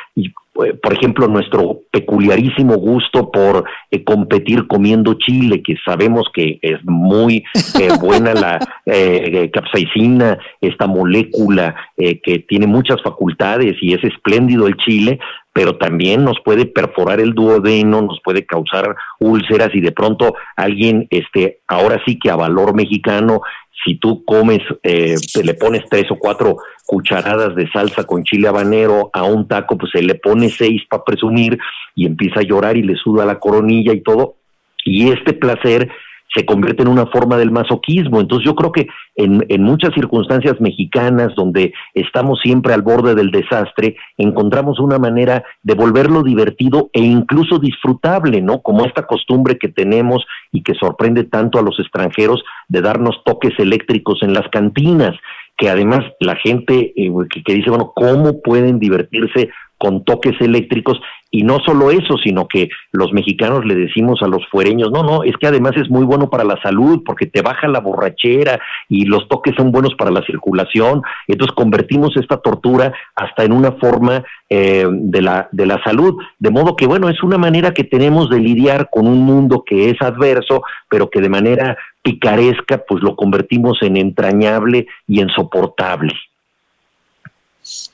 por 0.82 0.92
ejemplo, 0.92 1.28
nuestro 1.28 1.80
peculiarísimo 1.90 2.76
gusto 2.76 3.30
por 3.30 3.64
eh, 3.90 4.04
competir 4.04 4.66
comiendo 4.66 5.14
chile, 5.14 5.62
que 5.62 5.76
sabemos 5.84 6.28
que 6.32 6.58
es 6.62 6.78
muy 6.84 7.44
eh, 7.80 7.88
buena 8.00 8.32
la 8.34 8.58
eh, 8.86 9.50
capsaicina, 9.52 10.38
esta 10.60 10.86
molécula 10.86 11.75
que 11.96 12.44
tiene 12.46 12.66
muchas 12.66 13.02
facultades 13.02 13.76
y 13.80 13.94
es 13.94 14.04
espléndido 14.04 14.66
el 14.66 14.76
chile, 14.76 15.18
pero 15.52 15.78
también 15.78 16.22
nos 16.22 16.38
puede 16.44 16.66
perforar 16.66 17.18
el 17.18 17.32
duodeno, 17.32 18.02
nos 18.02 18.20
puede 18.22 18.44
causar 18.44 18.94
úlceras 19.18 19.70
y 19.75 19.80
de 19.80 19.92
pronto 19.92 20.34
alguien, 20.54 21.06
este, 21.10 21.60
ahora 21.66 21.98
sí 22.04 22.18
que 22.18 22.30
a 22.30 22.36
valor 22.36 22.75
mexicano, 22.75 23.40
si 23.85 23.97
tú 23.97 24.25
comes, 24.25 24.61
eh, 24.83 25.16
te 25.33 25.45
le 25.45 25.54
pones 25.54 25.85
tres 25.88 26.11
o 26.11 26.16
cuatro 26.18 26.56
cucharadas 26.85 27.54
de 27.54 27.68
salsa 27.71 28.04
con 28.04 28.25
chile 28.25 28.49
habanero 28.49 29.11
a 29.12 29.25
un 29.25 29.47
taco, 29.47 29.76
pues 29.76 29.92
se 29.92 30.02
le 30.02 30.14
pone 30.14 30.49
seis 30.50 30.83
para 30.88 31.04
presumir 31.04 31.59
y 31.95 32.06
empieza 32.06 32.40
a 32.40 32.45
llorar 32.45 32.76
y 32.76 32.83
le 32.83 32.97
suda 32.97 33.25
la 33.25 33.38
coronilla 33.38 33.92
y 33.92 34.02
todo. 34.02 34.37
Y 34.85 35.11
este 35.11 35.33
placer 35.33 35.90
se 36.35 36.45
convierte 36.45 36.83
en 36.83 36.88
una 36.88 37.06
forma 37.06 37.37
del 37.37 37.50
masoquismo. 37.50 38.21
Entonces 38.21 38.47
yo 38.47 38.54
creo 38.54 38.73
que 38.73 38.87
en, 39.14 39.45
en, 39.49 39.62
muchas 39.62 39.95
circunstancias 39.95 40.61
mexicanas 40.61 41.35
donde 41.35 41.73
estamos 41.95 42.40
siempre 42.42 42.75
al 42.75 42.83
borde 42.83 43.14
del 43.14 43.30
desastre, 43.30 43.97
encontramos 44.18 44.78
una 44.78 44.99
manera 44.99 45.45
de 45.62 45.75
volverlo 45.75 46.23
divertido 46.23 46.90
e 46.92 47.00
incluso 47.00 47.59
disfrutable, 47.59 48.42
¿no? 48.42 48.61
Como 48.61 48.85
esta 48.85 49.06
costumbre 49.06 49.56
que 49.59 49.68
tenemos 49.68 50.26
y 50.52 50.62
que 50.62 50.75
sorprende 50.75 51.25
tanto 51.25 51.59
a 51.59 51.62
los 51.62 51.78
extranjeros 51.80 52.42
de 52.68 52.83
darnos 52.83 53.23
toques 53.25 53.59
eléctricos 53.59 54.23
en 54.23 54.35
las 54.35 54.49
cantinas 54.49 55.14
que 55.59 55.71
además 55.71 56.00
la 56.21 56.37
gente 56.37 56.92
eh, 56.97 57.11
que, 57.30 57.42
que, 57.42 57.54
dice, 57.54 57.71
bueno, 57.71 57.92
¿cómo 57.95 58.42
pueden 58.42 58.78
divertirse 58.78 59.49
con 59.78 60.04
toques 60.04 60.35
eléctricos 60.40 60.99
y 61.30 61.42
no 61.42 61.59
solo 61.66 61.90
eso, 61.90 62.16
sino 62.23 62.47
que 62.47 62.68
los 62.92 63.12
mexicanos 63.12 63.64
le 63.66 63.75
decimos 63.75 64.23
a 64.23 64.28
los 64.28 64.47
fuereños, 64.49 64.90
no, 64.90 65.02
no, 65.02 65.23
es 65.25 65.37
que 65.37 65.49
además 65.49 65.73
es 65.76 65.90
muy 65.90 66.04
bueno 66.04 66.30
para 66.30 66.45
la 66.45 66.61
salud 66.62 67.02
porque 67.04 67.26
te 67.26 67.42
baja 67.42 67.68
la 67.68 67.80
borrachera 67.80 68.61
y 68.88 69.04
los 69.04 69.28
toques 69.28 69.54
son 69.56 69.73
buenos 69.73 69.95
para 69.97 70.11
la 70.11 70.23
circulación. 70.23 71.02
Entonces 71.26 71.54
convertimos 71.54 72.16
esta 72.16 72.38
tortura 72.38 72.95
hasta 73.14 73.45
en 73.45 73.52
una 73.52 73.73
forma 73.73 74.25
eh, 74.49 74.87
de, 74.88 75.21
la, 75.21 75.49
de 75.52 75.66
la 75.66 75.83
salud. 75.83 76.16
De 76.38 76.50
modo 76.50 76.76
que, 76.76 76.87
bueno, 76.87 77.09
es 77.09 77.23
una 77.23 77.38
manera 77.38 77.75
que 77.75 77.85
tenemos 77.85 78.30
de 78.30 78.40
lidiar 78.40 78.88
con 78.90 79.06
un 79.06 79.18
mundo 79.18 79.64
que 79.66 79.90
es 79.90 80.00
adverso, 80.00 80.62
pero 80.88 81.11
que 81.11 81.21
de 81.21 81.28
manera 81.28 81.76
picaresca, 82.02 82.85
pues 82.88 83.02
lo 83.02 83.16
convertimos 83.16 83.78
en 83.83 83.97
entrañable 83.97 84.87
y 85.09 85.21
en 85.21 85.28
soportable. 85.30 86.14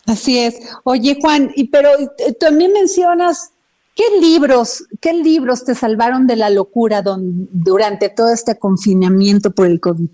Así 0.07 0.39
es. 0.39 0.61
Oye, 0.85 1.19
Juan, 1.21 1.51
y 1.57 1.69
pero 1.69 1.89
eh, 1.99 2.33
también 2.39 2.73
mencionas 2.73 3.53
qué 3.97 4.05
libros, 4.21 4.85
qué 5.01 5.13
libros 5.15 5.65
te 5.65 5.75
salvaron 5.75 6.27
de 6.27 6.37
la 6.37 6.51
locura 6.51 7.03
durante 7.03 8.09
todo 8.09 8.33
este 8.33 8.59
confinamiento 8.59 9.51
por 9.51 9.67
el 9.67 9.81
COVID. 9.81 10.09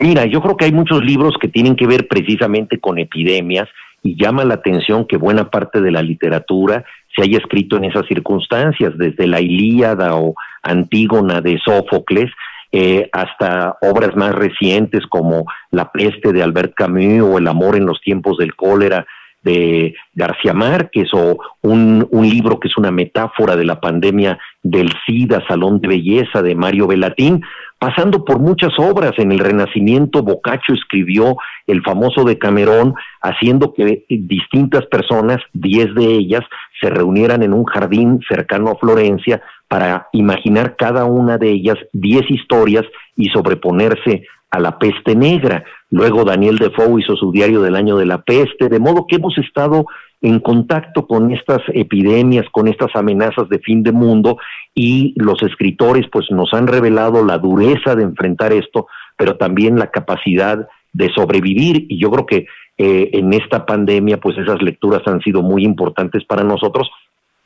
Mira, 0.00 0.26
yo 0.26 0.42
creo 0.42 0.56
que 0.56 0.66
hay 0.66 0.72
muchos 0.72 1.04
libros 1.04 1.34
que 1.40 1.48
tienen 1.48 1.76
que 1.76 1.86
ver 1.86 2.08
precisamente 2.08 2.78
con 2.78 2.98
epidemias 2.98 3.68
y 4.02 4.16
llama 4.22 4.44
la 4.44 4.54
atención 4.54 5.06
que 5.06 5.16
buena 5.16 5.50
parte 5.50 5.80
de 5.80 5.90
la 5.90 6.02
literatura 6.02 6.84
se 7.16 7.22
haya 7.22 7.38
escrito 7.38 7.76
en 7.76 7.84
esas 7.84 8.06
circunstancias, 8.06 8.92
desde 8.98 9.26
la 9.26 9.40
Ilíada 9.40 10.16
o 10.16 10.34
Antígona 10.62 11.40
de 11.40 11.58
Sófocles, 11.64 12.30
eh, 12.76 13.08
hasta 13.12 13.78
obras 13.82 14.16
más 14.16 14.34
recientes 14.34 15.06
como 15.08 15.44
La 15.70 15.92
peste 15.92 16.32
de 16.32 16.42
Albert 16.42 16.74
Camus 16.74 17.22
o 17.22 17.38
El 17.38 17.46
amor 17.46 17.76
en 17.76 17.86
los 17.86 18.00
tiempos 18.00 18.36
del 18.36 18.56
cólera 18.56 19.06
de 19.44 19.94
García 20.12 20.54
Márquez 20.54 21.06
o 21.12 21.38
un, 21.60 22.04
un, 22.10 22.28
libro 22.28 22.58
que 22.58 22.66
es 22.66 22.76
una 22.76 22.90
metáfora 22.90 23.54
de 23.54 23.64
la 23.64 23.78
pandemia 23.78 24.40
del 24.64 24.90
SIDA, 25.06 25.46
Salón 25.46 25.80
de 25.80 25.86
Belleza 25.86 26.42
de 26.42 26.56
Mario 26.56 26.88
Velatín, 26.88 27.44
pasando 27.78 28.24
por 28.24 28.38
muchas 28.38 28.72
obras. 28.78 29.12
En 29.18 29.32
el 29.32 29.38
Renacimiento, 29.38 30.22
Boccaccio 30.22 30.74
escribió 30.74 31.36
el 31.66 31.82
famoso 31.82 32.24
de 32.24 32.38
Camerón, 32.38 32.94
haciendo 33.20 33.74
que 33.74 34.04
distintas 34.08 34.86
personas, 34.86 35.38
diez 35.52 35.94
de 35.94 36.04
ellas, 36.04 36.42
se 36.80 36.90
reunieran 36.90 37.42
en 37.42 37.52
un 37.52 37.64
jardín 37.64 38.20
cercano 38.28 38.70
a 38.70 38.76
Florencia 38.76 39.42
para 39.68 40.08
imaginar 40.12 40.76
cada 40.76 41.04
una 41.04 41.38
de 41.38 41.50
ellas 41.50 41.76
diez 41.92 42.30
historias 42.30 42.84
y 43.16 43.28
sobreponerse 43.30 44.26
a 44.50 44.60
la 44.60 44.78
peste 44.78 45.16
negra. 45.16 45.64
Luego 45.94 46.24
Daniel 46.24 46.58
Defoe 46.58 47.00
hizo 47.00 47.14
su 47.14 47.30
diario 47.30 47.62
del 47.62 47.76
año 47.76 47.96
de 47.96 48.04
la 48.04 48.22
peste, 48.22 48.68
de 48.68 48.80
modo 48.80 49.06
que 49.06 49.14
hemos 49.14 49.38
estado 49.38 49.86
en 50.22 50.40
contacto 50.40 51.06
con 51.06 51.30
estas 51.30 51.60
epidemias, 51.72 52.46
con 52.50 52.66
estas 52.66 52.90
amenazas 52.96 53.48
de 53.48 53.60
fin 53.60 53.84
de 53.84 53.92
mundo 53.92 54.38
y 54.74 55.14
los 55.14 55.40
escritores 55.44 56.06
pues 56.10 56.32
nos 56.32 56.52
han 56.52 56.66
revelado 56.66 57.24
la 57.24 57.38
dureza 57.38 57.94
de 57.94 58.02
enfrentar 58.02 58.52
esto, 58.52 58.88
pero 59.16 59.36
también 59.36 59.78
la 59.78 59.92
capacidad 59.92 60.66
de 60.92 61.12
sobrevivir. 61.14 61.86
Y 61.88 62.00
yo 62.00 62.10
creo 62.10 62.26
que 62.26 62.46
eh, 62.76 63.10
en 63.12 63.32
esta 63.32 63.64
pandemia, 63.64 64.18
pues 64.18 64.36
esas 64.36 64.60
lecturas 64.62 65.02
han 65.06 65.20
sido 65.20 65.42
muy 65.42 65.62
importantes 65.62 66.24
para 66.24 66.42
nosotros, 66.42 66.90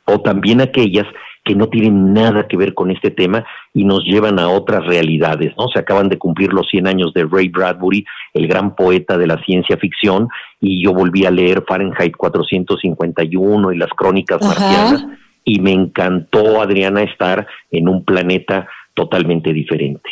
o 0.05 0.21
también 0.21 0.59
aquellas 0.59 1.05
que 1.43 1.55
no 1.55 1.67
tienen 1.69 2.13
nada 2.13 2.47
que 2.47 2.57
ver 2.57 2.73
con 2.73 2.91
este 2.91 3.11
tema 3.11 3.45
y 3.73 3.83
nos 3.83 4.03
llevan 4.03 4.39
a 4.39 4.49
otras 4.49 4.85
realidades, 4.85 5.53
¿no? 5.57 5.67
Se 5.69 5.79
acaban 5.79 6.09
de 6.09 6.17
cumplir 6.17 6.53
los 6.53 6.67
100 6.69 6.87
años 6.87 7.13
de 7.13 7.25
Ray 7.25 7.49
Bradbury, 7.49 8.05
el 8.33 8.47
gran 8.47 8.75
poeta 8.75 9.17
de 9.17 9.27
la 9.27 9.41
ciencia 9.43 9.77
ficción, 9.77 10.27
y 10.61 10.83
yo 10.83 10.93
volví 10.93 11.25
a 11.25 11.31
leer 11.31 11.63
Fahrenheit 11.67 12.15
451 12.15 13.71
y 13.71 13.77
las 13.77 13.89
crónicas 13.89 14.41
marcianas, 14.41 15.05
y 15.43 15.59
me 15.59 15.71
encantó, 15.71 16.61
Adriana, 16.61 17.03
estar 17.03 17.47
en 17.71 17.89
un 17.89 18.03
planeta 18.03 18.67
totalmente 18.93 19.53
diferente. 19.53 20.09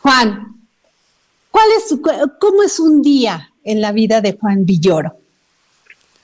Juan, 0.00 0.56
¿cuál 1.50 1.66
es, 1.76 1.98
¿cómo 2.38 2.62
es 2.62 2.78
un 2.78 3.02
día 3.02 3.50
en 3.64 3.80
la 3.80 3.92
vida 3.92 4.20
de 4.20 4.36
Juan 4.38 4.64
Villoro? 4.64 5.19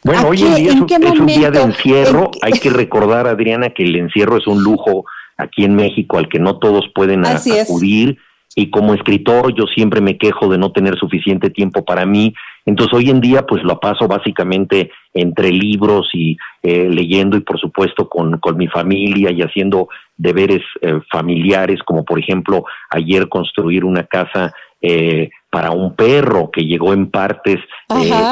Bueno, 0.06 0.28
hoy 0.28 0.40
en 0.40 0.54
día 0.54 0.68
es, 0.68 0.80
un 1.18 1.26
día 1.26 1.50
de 1.50 1.60
encierro. 1.60 2.30
Hay 2.40 2.52
que 2.52 2.70
recordar, 2.70 3.26
Adriana, 3.26 3.70
que 3.70 3.82
el 3.82 3.96
encierro 3.96 4.36
es 4.36 4.46
un 4.46 4.62
lujo 4.62 5.04
aquí 5.36 5.64
en 5.64 5.74
México 5.74 6.16
al 6.16 6.28
que 6.28 6.38
no 6.38 6.60
todos 6.60 6.84
pueden 6.94 7.26
acudir. 7.26 8.16
Y 8.54 8.70
como 8.70 8.94
escritor 8.94 9.52
yo 9.52 9.64
siempre 9.66 10.00
me 10.00 10.16
quejo 10.16 10.48
de 10.48 10.58
no 10.58 10.70
tener 10.70 10.96
suficiente 10.96 11.50
tiempo 11.50 11.84
para 11.84 12.06
mí. 12.06 12.32
Entonces 12.64 12.96
hoy 12.96 13.10
en 13.10 13.20
día 13.20 13.44
pues 13.46 13.64
lo 13.64 13.80
paso 13.80 14.06
básicamente 14.06 14.92
entre 15.12 15.50
libros 15.50 16.08
y 16.14 16.36
eh, 16.62 16.88
leyendo 16.88 17.36
y 17.36 17.40
por 17.40 17.58
supuesto 17.58 18.08
con, 18.08 18.38
con 18.38 18.56
mi 18.56 18.68
familia 18.68 19.32
y 19.32 19.42
haciendo 19.42 19.88
deberes 20.16 20.62
eh, 20.82 21.00
familiares 21.10 21.80
como 21.84 22.04
por 22.04 22.18
ejemplo 22.18 22.64
ayer 22.90 23.28
construir 23.28 23.84
una 23.84 24.04
casa 24.04 24.54
eh, 24.80 25.30
para 25.50 25.70
un 25.70 25.96
perro 25.96 26.50
que 26.50 26.62
llegó 26.62 26.92
en 26.92 27.10
partes 27.10 27.58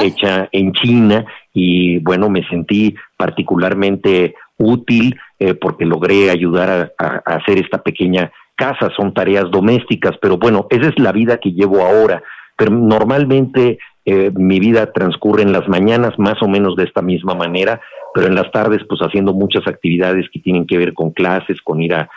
hecha 0.02 0.48
en 0.52 0.72
China 0.72 1.24
y 1.52 1.98
bueno, 2.00 2.28
me 2.28 2.46
sentí 2.48 2.94
particularmente 3.16 4.34
útil 4.58 5.16
eh, 5.38 5.54
porque 5.54 5.84
logré 5.84 6.30
ayudar 6.30 6.92
a, 6.98 7.22
hacer 7.24 7.58
esta 7.58 7.82
pequeña 7.82 8.30
casa, 8.56 8.90
son 8.96 9.14
tareas 9.14 9.50
domésticas, 9.50 10.16
pero 10.20 10.36
bueno, 10.36 10.66
esa 10.70 10.88
es 10.88 10.98
la 10.98 11.12
vida 11.12 11.38
que 11.38 11.52
llevo 11.52 11.82
ahora, 11.82 12.22
pero 12.56 12.70
normalmente 12.70 13.78
eh, 14.04 14.30
mi 14.34 14.60
vida 14.60 14.92
transcurre 14.92 15.42
en 15.42 15.52
las 15.52 15.66
mañanas 15.66 16.18
más 16.18 16.40
o 16.42 16.48
menos 16.48 16.76
de 16.76 16.84
esta 16.84 17.02
misma 17.02 17.34
manera, 17.34 17.80
pero 18.12 18.26
en 18.26 18.34
las 18.34 18.50
tardes 18.52 18.82
pues 18.88 19.00
haciendo 19.00 19.32
muchas 19.32 19.66
actividades 19.66 20.26
que 20.32 20.40
tienen 20.40 20.66
que 20.66 20.78
ver 20.78 20.92
con 20.92 21.10
clases, 21.10 21.60
con 21.62 21.82
ir 21.82 21.94
a, 21.94 22.08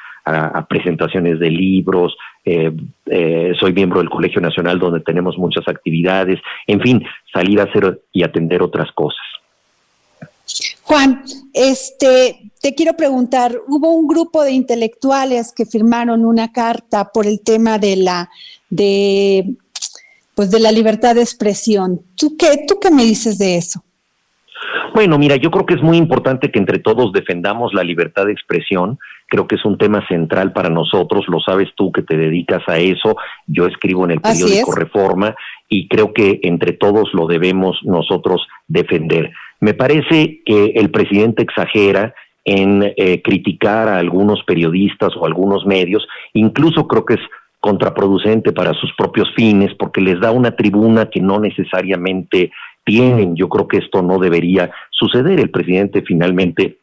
presentaciones 0.68 1.40
de 1.40 1.50
libros, 1.50 2.16
eh, 2.46 2.72
soy 3.60 3.74
miembro 3.74 4.00
del 4.00 4.10
Colegio 4.10 4.42
Nacional 4.42 4.80
donde 4.80 5.02
tenemos 5.02 5.38
muchas 5.38 5.68
actividades, 5.68 6.40
en 6.66 6.82
fin, 6.82 7.04
salir 7.34 7.60
a 7.60 7.64
hacer 7.64 8.02
y 8.12 8.24
atender 8.24 8.62
otras 8.62 8.92
cosas. 8.94 9.22
Juan, 10.84 11.24
este, 11.54 12.52
te 12.62 12.74
quiero 12.74 12.94
preguntar, 12.94 13.60
hubo 13.68 13.94
un 13.94 14.08
grupo 14.08 14.44
de 14.44 14.52
intelectuales 14.52 15.54
que 15.54 15.66
firmaron 15.66 16.26
una 16.26 16.52
carta 16.52 17.12
por 17.14 17.28
el 17.28 17.42
tema 17.42 17.78
de 17.78 17.98
la, 17.98 18.30
de, 18.70 19.56
pues 20.34 20.50
de 20.50 20.60
la 20.60 20.72
libertad 20.72 21.16
de 21.16 21.22
expresión. 21.22 22.02
¿Tú 22.16 22.38
qué, 22.38 22.66
tú 22.68 22.80
qué 22.82 22.90
me 22.90 23.04
dices 23.04 23.38
de 23.38 23.58
eso? 23.58 23.84
Bueno, 24.94 25.18
mira, 25.18 25.36
yo 25.36 25.52
creo 25.52 25.66
que 25.66 25.76
es 25.76 25.82
muy 25.82 25.98
importante 25.98 26.50
que 26.52 26.60
entre 26.60 26.80
todos 26.80 27.12
defendamos 27.12 27.74
la 27.74 27.84
libertad 27.84 28.26
de 28.26 28.32
expresión. 28.32 28.98
Creo 29.28 29.48
que 29.48 29.56
es 29.56 29.66
un 29.66 29.78
tema 29.78 30.06
central 30.08 30.54
para 30.54 30.70
nosotros, 30.70 31.26
lo 31.28 31.40
sabes 31.40 31.70
tú 31.76 31.92
que 31.92 32.02
te 32.02 32.18
dedicas 32.18 32.64
a 32.68 32.78
eso. 32.78 33.18
Yo 33.46 33.68
escribo 33.68 34.06
en 34.06 34.12
el 34.12 34.22
periódico 34.22 34.74
Reforma 34.74 35.36
y 35.68 35.88
creo 35.88 36.14
que 36.14 36.40
entre 36.44 36.74
todos 36.74 37.14
lo 37.14 37.28
debemos 37.28 37.78
nosotros 37.84 38.48
defender. 38.68 39.32
Me 39.60 39.74
parece 39.74 40.42
que 40.46 40.74
el 40.76 40.92
presidente 40.92 41.44
exagera 41.44 42.14
en 42.46 42.94
eh, 42.96 43.22
criticar 43.22 43.90
a 43.90 43.98
algunos 43.98 44.44
periodistas 44.44 45.12
o 45.18 45.26
algunos 45.26 45.66
medios, 45.66 46.08
incluso 46.34 46.88
creo 46.88 47.04
que 47.06 47.16
es 47.16 47.22
contraproducente 47.60 48.54
para 48.54 48.74
sus 48.76 48.94
propios 48.96 49.28
fines 49.36 49.74
porque 49.78 50.00
les 50.00 50.20
da 50.22 50.32
una 50.32 50.56
tribuna 50.56 51.10
que 51.10 51.20
no 51.20 51.40
necesariamente 51.40 52.52
tienen. 52.86 53.36
Yo 53.36 53.50
creo 53.50 53.68
que 53.68 53.78
esto 53.78 54.02
no 54.02 54.20
debería 54.20 54.72
suceder. 54.92 55.40
El 55.40 55.50
presidente 55.50 56.02
finalmente 56.02 56.78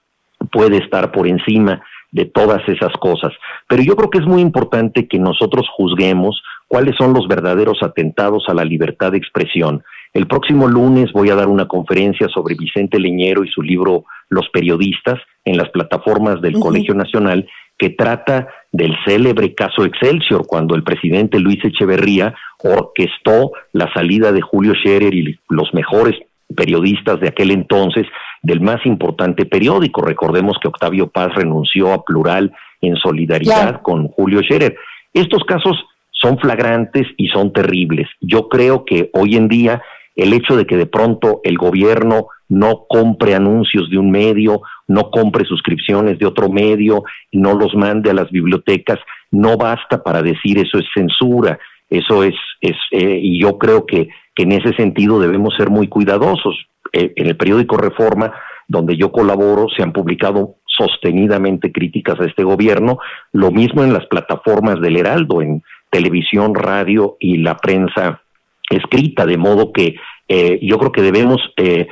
puede 0.52 0.78
estar 0.78 1.10
por 1.12 1.26
encima 1.26 1.82
de 2.14 2.24
todas 2.24 2.66
esas 2.68 2.92
cosas. 2.94 3.32
Pero 3.68 3.82
yo 3.82 3.94
creo 3.96 4.08
que 4.08 4.18
es 4.18 4.26
muy 4.26 4.40
importante 4.40 5.06
que 5.06 5.18
nosotros 5.18 5.66
juzguemos 5.76 6.42
cuáles 6.66 6.96
son 6.96 7.12
los 7.12 7.28
verdaderos 7.28 7.82
atentados 7.82 8.44
a 8.48 8.54
la 8.54 8.64
libertad 8.64 9.12
de 9.12 9.18
expresión 9.18 9.82
el 10.14 10.28
próximo 10.28 10.68
lunes 10.68 11.12
voy 11.12 11.30
a 11.30 11.34
dar 11.34 11.48
una 11.48 11.66
conferencia 11.66 12.28
sobre 12.28 12.54
Vicente 12.54 13.00
Leñero 13.00 13.44
y 13.44 13.48
su 13.48 13.62
libro 13.62 14.04
Los 14.28 14.48
periodistas 14.50 15.18
en 15.44 15.56
las 15.56 15.68
plataformas 15.70 16.40
del 16.40 16.54
Colegio 16.60 16.94
Nacional 16.94 17.48
que 17.76 17.90
trata 17.90 18.46
del 18.70 18.94
célebre 19.04 19.56
caso 19.56 19.84
Excelsior, 19.84 20.46
cuando 20.46 20.76
el 20.76 20.84
presidente 20.84 21.40
Luis 21.40 21.58
Echeverría 21.64 22.32
orquestó 22.62 23.50
la 23.72 23.92
salida 23.92 24.30
de 24.30 24.40
Julio 24.40 24.74
Scherer 24.74 25.12
y 25.12 25.36
los 25.48 25.74
mejores 25.74 26.14
periodistas 26.54 27.18
de 27.18 27.28
aquel 27.28 27.50
entonces 27.50 28.06
del 28.44 28.60
más 28.60 28.84
importante 28.86 29.46
periódico. 29.46 30.02
Recordemos 30.02 30.56
que 30.62 30.68
Octavio 30.68 31.08
Paz 31.08 31.34
renunció 31.34 31.92
a 31.92 32.04
Plural 32.04 32.52
en 32.80 32.96
solidaridad 32.96 33.82
con 33.82 34.08
Julio 34.08 34.40
Scherer. 34.42 34.76
Estos 35.12 35.42
casos 35.44 35.84
son 36.12 36.38
flagrantes 36.38 37.06
y 37.16 37.28
son 37.28 37.52
terribles. 37.52 38.08
Yo 38.20 38.48
creo 38.48 38.84
que 38.84 39.10
hoy 39.14 39.36
en 39.36 39.48
día 39.48 39.82
el 40.14 40.32
hecho 40.32 40.56
de 40.56 40.66
que 40.66 40.76
de 40.76 40.86
pronto 40.86 41.40
el 41.42 41.56
gobierno 41.56 42.28
no 42.48 42.84
compre 42.88 43.34
anuncios 43.34 43.90
de 43.90 43.98
un 43.98 44.10
medio, 44.10 44.60
no 44.86 45.10
compre 45.10 45.44
suscripciones 45.44 46.18
de 46.18 46.26
otro 46.26 46.48
medio, 46.48 47.02
no 47.32 47.54
los 47.54 47.74
mande 47.74 48.10
a 48.10 48.14
las 48.14 48.30
bibliotecas, 48.30 48.98
no 49.30 49.56
basta 49.56 50.02
para 50.02 50.22
decir 50.22 50.58
eso 50.58 50.78
es 50.78 50.84
censura, 50.94 51.58
eso 51.88 52.22
es, 52.22 52.34
es 52.60 52.76
eh, 52.92 53.18
y 53.20 53.40
yo 53.40 53.58
creo 53.58 53.86
que, 53.86 54.08
en 54.36 54.52
ese 54.52 54.74
sentido 54.74 55.20
debemos 55.20 55.54
ser 55.56 55.70
muy 55.70 55.86
cuidadosos. 55.86 56.66
Eh, 56.96 57.12
en 57.16 57.26
el 57.26 57.36
periódico 57.36 57.76
Reforma, 57.76 58.32
donde 58.68 58.96
yo 58.96 59.10
colaboro, 59.10 59.66
se 59.68 59.82
han 59.82 59.92
publicado 59.92 60.54
sostenidamente 60.66 61.72
críticas 61.72 62.20
a 62.20 62.24
este 62.24 62.44
gobierno, 62.44 62.98
lo 63.32 63.50
mismo 63.50 63.82
en 63.82 63.92
las 63.92 64.06
plataformas 64.06 64.80
del 64.80 64.96
Heraldo, 64.96 65.42
en 65.42 65.64
televisión, 65.90 66.54
radio 66.54 67.16
y 67.18 67.38
la 67.38 67.56
prensa 67.56 68.22
escrita, 68.70 69.26
de 69.26 69.36
modo 69.36 69.72
que 69.72 69.96
eh, 70.28 70.60
yo 70.62 70.78
creo 70.78 70.92
que 70.92 71.02
debemos 71.02 71.40
eh, 71.56 71.88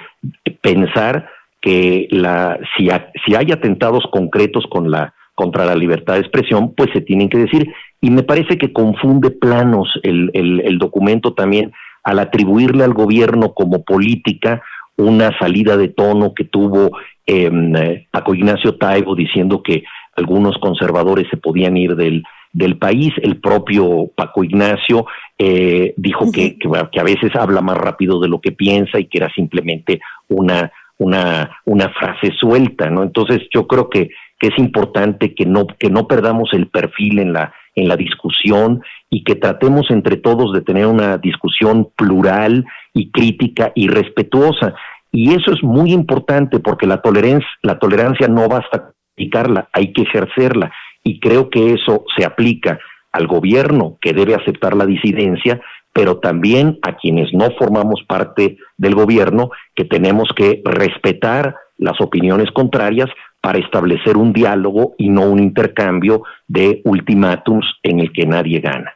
pensar 0.61 1.29
que 1.61 2.07
la, 2.11 2.61
si, 2.77 2.89
si 3.27 3.35
hay 3.35 3.51
atentados 3.51 4.05
concretos 4.13 4.65
con 4.71 4.89
la, 4.89 5.15
contra 5.35 5.65
la 5.65 5.75
libertad 5.75 6.15
de 6.15 6.21
expresión, 6.21 6.75
pues 6.77 6.91
se 6.93 7.01
tienen 7.01 7.29
que 7.29 7.39
decir. 7.39 7.73
Y 8.01 8.11
me 8.11 8.23
parece 8.23 8.57
que 8.57 8.73
confunde 8.73 9.33
planos 9.33 9.89
el, 10.05 10.31
el, 10.35 10.79
documento 10.79 11.35
también 11.35 11.73
al 12.05 12.21
atribuirle 12.21 12.85
al 12.85 12.95
gobierno 12.95 13.53
como 13.53 13.85
política 13.85 14.63
una 14.97 15.37
salida 15.39 15.77
de 15.77 15.89
tono 15.89 16.35
que 16.35 16.45
tuvo 16.45 16.91
eh, 17.27 18.07
Paco 18.11 18.35
Ignacio 18.35 18.77
Taibo 18.77 19.15
diciendo 19.15 19.63
que 19.63 19.85
algunos 20.17 20.59
conservadores 20.59 21.27
se 21.31 21.37
podían 21.37 21.77
ir 21.77 21.97
del, 21.97 22.23
del 22.53 22.77
país. 22.77 23.13
El 23.23 23.41
propio 23.41 24.11
Paco 24.15 24.45
Ignacio 24.45 25.07
eh, 25.39 25.95
dijo 25.97 26.31
que, 26.31 26.59
que, 26.59 27.01
a 27.01 27.05
veces 27.05 27.35
habla 27.35 27.61
más 27.61 27.79
rápido 27.79 28.21
de 28.21 28.29
lo 28.29 28.41
que 28.41 28.53
piensa 28.53 28.99
y 28.99 29.07
que 29.07 29.19
era 29.19 29.31
simplemente 29.33 30.01
una, 30.29 30.71
una, 30.99 31.59
una 31.65 31.89
frase 31.91 32.31
suelta, 32.39 32.91
¿no? 32.91 33.03
Entonces 33.03 33.41
yo 33.53 33.67
creo 33.67 33.89
que, 33.89 34.11
que 34.39 34.49
es 34.49 34.59
importante 34.59 35.35
que 35.35 35.47
no, 35.47 35.67
que 35.67 35.91
no 35.91 36.07
perdamos 36.07 36.51
el 36.53 36.69
perfil 36.69 37.21
en 37.21 37.33
la, 37.33 37.55
en 37.75 37.89
la 37.89 37.97
discusión 37.97 38.83
y 39.15 39.25
que 39.25 39.35
tratemos 39.35 39.91
entre 39.91 40.17
todos 40.17 40.55
de 40.55 40.63
tener 40.63 40.87
una 40.87 41.19
discusión 41.19 41.91
plural 41.97 42.65
y 42.95 43.11
crítica 43.11 43.71
y 43.75 43.87
respetuosa. 43.89 44.75
Y 45.13 45.35
eso 45.35 45.53
es 45.53 45.63
muy 45.63 45.93
importante 45.93 46.61
porque 46.61 46.87
la 46.87 47.03
tolerancia, 47.03 47.47
la 47.63 47.79
tolerancia 47.79 48.27
no 48.27 48.49
basta 48.49 48.95
practicarla, 49.15 49.69
hay 49.75 49.93
que 49.93 50.03
ejercerla 50.03 50.73
y 51.05 51.21
creo 51.21 51.51
que 51.51 51.75
eso 51.75 52.07
se 52.17 52.25
aplica 52.25 52.79
al 53.13 53.27
gobierno 53.27 53.99
que 54.01 54.15
debe 54.15 54.35
aceptar 54.35 54.75
la 54.75 54.87
disidencia, 54.87 55.61
pero 55.93 56.17
también 56.17 56.79
a 56.81 56.97
quienes 56.97 57.35
no 57.35 57.51
formamos 57.59 58.03
parte 58.09 58.57
del 58.79 58.95
gobierno 58.95 59.51
que 59.75 59.85
tenemos 59.85 60.31
que 60.35 60.63
respetar 60.65 61.55
las 61.77 62.01
opiniones 62.01 62.51
contrarias 62.51 63.11
para 63.43 63.59
establecer 63.59 64.17
un 64.17 64.33
diálogo 64.33 64.95
y 64.97 65.11
no 65.11 65.29
un 65.29 65.39
intercambio 65.39 66.23
de 66.49 66.81
ultimátums 66.85 67.67
en 67.83 68.01
el 68.01 68.11
que 68.11 68.25
nadie 68.25 68.61
gana. 68.61 68.95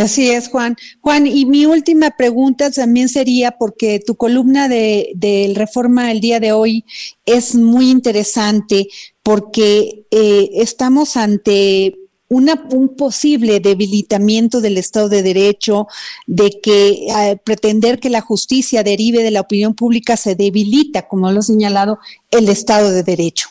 Así 0.00 0.30
es, 0.30 0.48
Juan. 0.48 0.76
Juan, 1.00 1.26
y 1.26 1.46
mi 1.46 1.66
última 1.66 2.10
pregunta 2.10 2.70
también 2.70 3.08
sería, 3.08 3.52
porque 3.52 4.00
tu 4.04 4.16
columna 4.16 4.68
de, 4.68 5.10
de 5.14 5.52
Reforma 5.54 6.10
el 6.12 6.20
día 6.20 6.40
de 6.40 6.52
hoy 6.52 6.84
es 7.26 7.54
muy 7.54 7.90
interesante, 7.90 8.88
porque 9.22 10.06
eh, 10.10 10.50
estamos 10.54 11.16
ante 11.16 11.94
un 12.30 12.94
posible 12.96 13.58
debilitamiento 13.60 14.60
del 14.60 14.78
Estado 14.78 15.08
de 15.08 15.22
Derecho, 15.22 15.86
de 16.26 16.50
que 16.62 17.06
eh, 17.08 17.38
pretender 17.42 18.00
que 18.00 18.10
la 18.10 18.20
justicia 18.20 18.82
derive 18.82 19.22
de 19.22 19.30
la 19.30 19.40
opinión 19.40 19.74
pública 19.74 20.16
se 20.16 20.34
debilita, 20.34 21.08
como 21.08 21.30
lo 21.32 21.40
ha 21.40 21.42
señalado, 21.42 21.98
el 22.30 22.48
Estado 22.48 22.90
de 22.90 23.02
Derecho. 23.02 23.48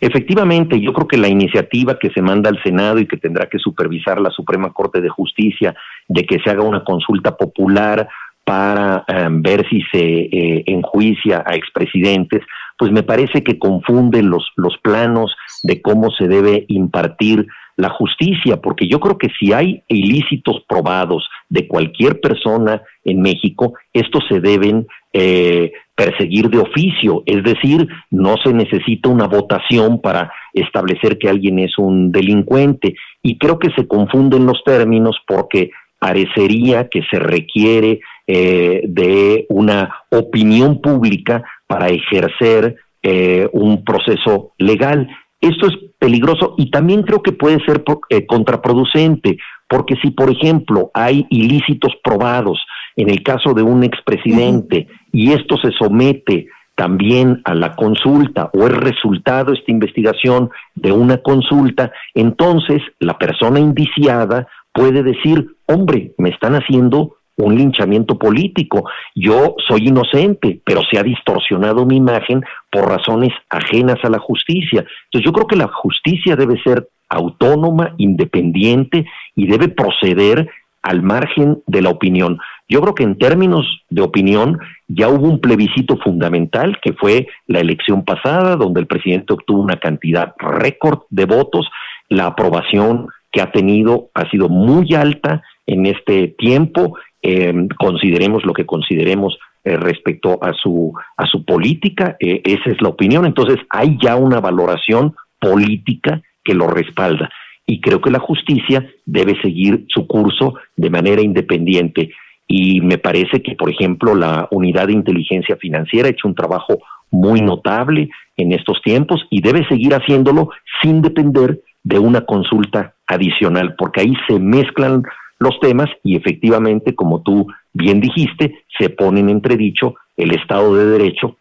Efectivamente, 0.00 0.80
yo 0.80 0.92
creo 0.92 1.06
que 1.06 1.16
la 1.16 1.28
iniciativa 1.28 1.98
que 1.98 2.10
se 2.10 2.22
manda 2.22 2.50
al 2.50 2.62
Senado 2.62 2.98
y 2.98 3.06
que 3.06 3.16
tendrá 3.16 3.46
que 3.46 3.58
supervisar 3.58 4.20
la 4.20 4.30
Suprema 4.30 4.72
Corte 4.72 5.00
de 5.00 5.08
Justicia 5.08 5.74
de 6.08 6.24
que 6.24 6.38
se 6.40 6.50
haga 6.50 6.62
una 6.62 6.84
consulta 6.84 7.36
popular 7.36 8.08
para 8.44 9.04
eh, 9.06 9.28
ver 9.30 9.66
si 9.68 9.82
se 9.92 10.00
eh, 10.00 10.64
enjuicia 10.66 11.44
a 11.46 11.54
expresidentes, 11.54 12.42
pues 12.76 12.90
me 12.90 13.02
parece 13.02 13.42
que 13.44 13.58
confunde 13.58 14.22
los, 14.22 14.50
los 14.56 14.76
planos 14.78 15.36
de 15.62 15.80
cómo 15.80 16.10
se 16.10 16.26
debe 16.26 16.64
impartir 16.68 17.46
la 17.76 17.88
justicia, 17.88 18.60
porque 18.60 18.86
yo 18.86 19.00
creo 19.00 19.18
que 19.18 19.28
si 19.38 19.52
hay 19.52 19.82
ilícitos 19.88 20.62
probados 20.68 21.28
de 21.48 21.66
cualquier 21.66 22.20
persona 22.20 22.82
en 23.04 23.22
México, 23.22 23.74
estos 23.92 24.24
se 24.28 24.40
deben 24.40 24.86
eh, 25.12 25.72
perseguir 25.94 26.48
de 26.48 26.58
oficio, 26.58 27.22
es 27.26 27.44
decir, 27.44 27.86
no 28.10 28.36
se 28.42 28.52
necesita 28.52 29.10
una 29.10 29.26
votación 29.26 30.00
para 30.00 30.32
establecer 30.54 31.18
que 31.18 31.28
alguien 31.28 31.58
es 31.58 31.76
un 31.76 32.10
delincuente. 32.10 32.94
Y 33.22 33.36
creo 33.36 33.58
que 33.58 33.70
se 33.76 33.86
confunden 33.86 34.46
los 34.46 34.64
términos 34.64 35.16
porque 35.26 35.70
parecería 35.98 36.88
que 36.88 37.02
se 37.10 37.18
requiere 37.18 38.00
eh, 38.26 38.82
de 38.88 39.44
una 39.50 39.94
opinión 40.10 40.80
pública 40.80 41.44
para 41.66 41.88
ejercer 41.88 42.76
eh, 43.02 43.48
un 43.52 43.84
proceso 43.84 44.52
legal. 44.58 45.08
Esto 45.40 45.66
es 45.66 45.74
peligroso 45.98 46.54
y 46.56 46.70
también 46.70 47.02
creo 47.02 47.22
que 47.22 47.32
puede 47.32 47.62
ser 47.66 47.84
contraproducente, 48.26 49.36
porque 49.68 49.94
si, 50.02 50.10
por 50.10 50.30
ejemplo, 50.30 50.90
hay 50.94 51.26
ilícitos 51.28 51.92
probados 52.02 52.58
en 52.96 53.10
el 53.10 53.22
caso 53.22 53.54
de 53.54 53.62
un 53.62 53.84
expresidente 53.84 54.88
y 55.12 55.32
esto 55.32 55.56
se 55.58 55.70
somete 55.72 56.48
también 56.74 57.42
a 57.44 57.54
la 57.54 57.74
consulta 57.74 58.50
o 58.54 58.66
es 58.66 58.72
resultado 58.72 59.52
esta 59.52 59.70
investigación 59.70 60.50
de 60.74 60.92
una 60.92 61.18
consulta, 61.18 61.92
entonces 62.14 62.82
la 62.98 63.18
persona 63.18 63.60
indiciada 63.60 64.48
puede 64.72 65.02
decir, 65.02 65.54
hombre, 65.66 66.12
me 66.18 66.30
están 66.30 66.54
haciendo 66.54 67.16
un 67.36 67.56
linchamiento 67.56 68.18
político. 68.18 68.84
Yo 69.14 69.56
soy 69.66 69.88
inocente, 69.88 70.60
pero 70.64 70.82
se 70.90 70.98
ha 70.98 71.02
distorsionado 71.02 71.86
mi 71.86 71.96
imagen 71.96 72.42
por 72.70 72.88
razones 72.88 73.30
ajenas 73.50 73.98
a 74.02 74.10
la 74.10 74.18
justicia. 74.18 74.84
Entonces 75.04 75.24
yo 75.24 75.32
creo 75.32 75.46
que 75.46 75.56
la 75.56 75.68
justicia 75.68 76.36
debe 76.36 76.60
ser 76.62 76.88
autónoma, 77.08 77.94
independiente 77.98 79.06
y 79.34 79.46
debe 79.46 79.68
proceder 79.68 80.48
al 80.82 81.02
margen 81.02 81.62
de 81.66 81.82
la 81.82 81.90
opinión. 81.90 82.38
Yo 82.72 82.80
creo 82.80 82.94
que 82.94 83.04
en 83.04 83.18
términos 83.18 83.66
de 83.90 84.00
opinión 84.00 84.58
ya 84.88 85.10
hubo 85.10 85.28
un 85.28 85.40
plebiscito 85.40 85.98
fundamental 85.98 86.78
que 86.80 86.94
fue 86.94 87.26
la 87.46 87.60
elección 87.60 88.02
pasada, 88.02 88.56
donde 88.56 88.80
el 88.80 88.86
presidente 88.86 89.34
obtuvo 89.34 89.60
una 89.60 89.76
cantidad 89.76 90.32
récord 90.38 91.00
de 91.10 91.26
votos. 91.26 91.68
La 92.08 92.28
aprobación 92.28 93.08
que 93.30 93.42
ha 93.42 93.52
tenido 93.52 94.08
ha 94.14 94.26
sido 94.30 94.48
muy 94.48 94.94
alta 94.94 95.42
en 95.66 95.84
este 95.84 96.28
tiempo 96.28 96.96
eh, 97.20 97.52
consideremos 97.78 98.42
lo 98.46 98.54
que 98.54 98.64
consideremos 98.64 99.38
eh, 99.64 99.76
respecto 99.76 100.42
a 100.42 100.54
su 100.54 100.94
a 101.18 101.26
su 101.26 101.44
política, 101.44 102.16
eh, 102.20 102.40
esa 102.42 102.70
es 102.70 102.80
la 102.80 102.88
opinión. 102.88 103.26
Entonces 103.26 103.58
hay 103.68 103.98
ya 104.02 104.16
una 104.16 104.40
valoración 104.40 105.14
política 105.38 106.22
que 106.42 106.54
lo 106.54 106.68
respalda 106.68 107.28
y 107.66 107.82
creo 107.82 108.00
que 108.00 108.10
la 108.10 108.18
justicia 108.18 108.90
debe 109.04 109.38
seguir 109.42 109.84
su 109.88 110.06
curso 110.06 110.54
de 110.74 110.88
manera 110.88 111.20
independiente 111.20 112.10
y 112.54 112.82
me 112.82 112.98
parece 112.98 113.42
que 113.42 113.54
por 113.54 113.70
ejemplo 113.70 114.14
la 114.14 114.46
unidad 114.50 114.88
de 114.88 114.92
inteligencia 114.92 115.56
financiera 115.56 116.08
ha 116.08 116.10
hecho 116.10 116.28
un 116.28 116.34
trabajo 116.34 116.80
muy 117.10 117.40
notable 117.40 118.10
en 118.36 118.52
estos 118.52 118.82
tiempos 118.82 119.26
y 119.30 119.40
debe 119.40 119.66
seguir 119.68 119.94
haciéndolo 119.94 120.50
sin 120.82 121.00
depender 121.00 121.62
de 121.82 121.98
una 121.98 122.26
consulta 122.26 122.94
adicional 123.06 123.74
porque 123.78 124.02
ahí 124.02 124.12
se 124.28 124.38
mezclan 124.38 125.02
los 125.38 125.58
temas 125.60 125.88
y 126.04 126.14
efectivamente, 126.14 126.94
como 126.94 127.22
tú 127.22 127.46
bien 127.72 128.00
dijiste, 128.02 128.64
se 128.78 128.90
pone 128.90 129.20
en 129.20 129.30
entredicho 129.30 129.94
el 130.18 130.32
Estado 130.34 130.76
de 130.76 130.84
Derecho, 130.86 131.38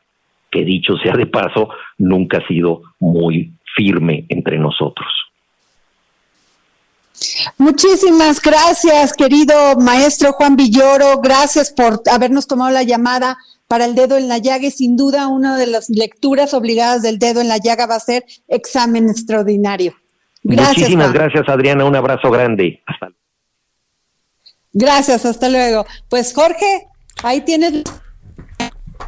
que 0.50 0.63
dicho 0.63 0.95
sea 1.04 1.17
de 1.17 1.26
paso, 1.26 1.69
nunca 1.97 2.38
ha 2.38 2.47
sido 2.47 2.84
muy 3.02 3.52
firme 3.76 4.26
entre 4.30 4.58
nosotros. 4.58 5.10
Muchísimas 7.58 8.41
gracias, 8.41 9.13
querido 9.13 9.76
maestro 9.78 10.34
Juan 10.34 10.56
Villoro. 10.56 11.19
Gracias 11.21 11.71
por 11.71 12.02
habernos 12.12 12.47
tomado 12.47 12.71
la 12.71 12.84
llamada 12.84 13.38
para 13.67 13.86
el 13.86 13.95
dedo 13.95 14.17
en 14.17 14.28
la 14.28 14.38
llaga 14.38 14.65
y 14.65 14.71
sin 14.71 14.97
duda 14.97 15.28
una 15.28 15.58
de 15.58 15.67
las 15.67 15.89
lecturas 15.89 16.54
obligadas 16.54 17.04
del 17.04 17.19
dedo 17.19 17.39
en 17.41 17.47
la 17.47 17.58
llaga 17.58 17.86
va 17.86 17.95
a 17.95 18.00
ser 18.00 18.26
examen 18.47 19.10
extraordinario. 19.10 19.93
Gracias, 20.43 20.78
Muchísimas 20.78 21.13
gracias, 21.13 21.47
Adriana. 21.47 21.86
Un 21.86 21.95
abrazo 21.95 22.30
grande. 22.32 22.82
Hasta 22.86 23.06
luego. 23.08 23.21
Gracias, 24.74 25.26
hasta 25.26 25.50
luego. 25.50 25.86
Pues 26.10 26.34
Jorge, 26.34 26.88
ahí 27.24 27.41
tienes 27.41 27.84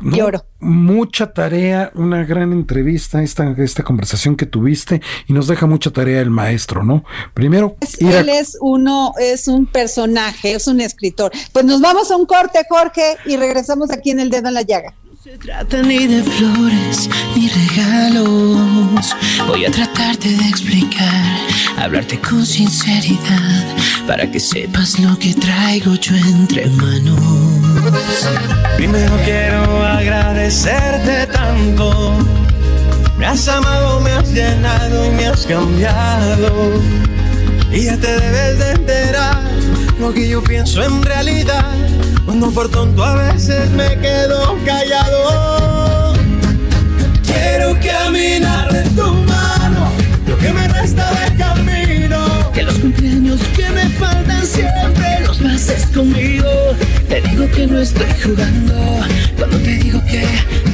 Lloro. 0.04 0.46
Mucha 0.60 1.34
tarea, 1.34 1.92
una 1.96 2.24
gran 2.24 2.52
entrevista, 2.52 3.22
esta, 3.22 3.56
esta 3.58 3.84
conversación 3.84 4.36
que 4.36 4.46
tuviste 4.46 5.02
y 5.28 5.34
nos 5.34 5.48
deja 5.48 5.66
mucha 5.66 5.92
tarea 5.92 6.22
el 6.22 6.30
maestro, 6.30 6.84
¿no? 6.84 7.04
Primero, 7.34 7.78
él 8.00 8.30
es 8.30 8.58
uno, 8.62 9.14
es 9.20 9.48
un 9.48 9.66
personaje, 9.66 10.54
es 10.54 10.68
un 10.68 10.82
escritor. 10.82 11.32
Pues 11.52 11.66
nos 11.66 11.82
vamos 11.82 12.12
a 12.12 12.18
un 12.18 12.26
corte, 12.26 12.60
Jorge, 12.70 13.18
y 13.26 13.38
regresamos 13.38 13.92
aquí 13.92 14.12
en 14.12 14.20
el 14.20 14.30
dedo 14.30 14.48
en 14.50 14.54
la 14.54 14.62
llaga. 14.62 14.94
No 15.06 15.16
se 15.22 15.38
trata 15.38 15.82
ni 15.82 16.08
de 16.08 16.24
flores 16.24 17.10
ni 17.36 17.50
regalos. 17.50 19.16
Voy 19.48 19.66
a 19.66 19.72
tratarte 19.72 20.30
de 20.30 20.50
explicar, 20.50 21.38
hablarte 21.78 22.20
con 22.20 22.46
sinceridad, 22.46 23.76
para 24.08 24.30
que 24.30 24.40
sepas 24.40 25.00
lo 25.00 25.18
que 25.18 25.34
traigo 25.34 25.96
yo 25.96 26.16
entre 26.16 26.68
manos. 26.68 27.73
Primero 28.78 29.18
quiero 29.26 29.86
agradecerte 29.86 31.28
tanto. 31.28 32.18
Me 33.18 33.26
has 33.26 33.48
amado, 33.48 34.00
me 34.00 34.12
has 34.12 34.32
llenado 34.32 35.06
y 35.06 35.10
me 35.10 35.28
has 35.28 35.46
cambiado. 35.46 36.74
Y 37.72 37.86
ya 37.86 37.98
te 37.98 38.08
debes 38.08 38.60
de 38.60 38.72
enterar 38.72 39.42
lo 40.00 40.14
que 40.14 40.30
yo 40.30 40.42
pienso 40.44 40.84
en 40.84 41.02
realidad. 41.02 41.66
Cuando 42.26 42.52
por 42.52 42.70
tonto 42.70 43.04
a 43.04 43.16
veces 43.16 43.70
me 43.72 43.98
quedo 44.00 44.58
callado. 44.66 46.14
Quiero 47.26 47.78
caminar 47.82 48.72
de 48.72 48.84
tu 48.92 49.14
mano, 49.14 49.92
lo 50.28 50.38
que 50.38 50.54
me 50.54 50.68
resta 50.70 51.10
de 51.12 51.36
camino. 51.36 52.52
Que 52.54 52.64
los 52.64 52.76
cumpleaños 52.76 53.42
que 53.56 53.70
me 53.70 53.90
faltan 53.90 54.46
siempre 54.46 55.20
los 55.26 55.38
pases 55.38 55.86
conmigo. 55.88 56.50
Te 57.14 57.22
digo 57.30 57.48
que 57.52 57.68
no 57.68 57.78
estoy 57.78 58.08
jugando. 58.24 58.74
Cuando 59.38 59.60
te 59.60 59.76
digo 59.76 60.02
que 60.06 60.26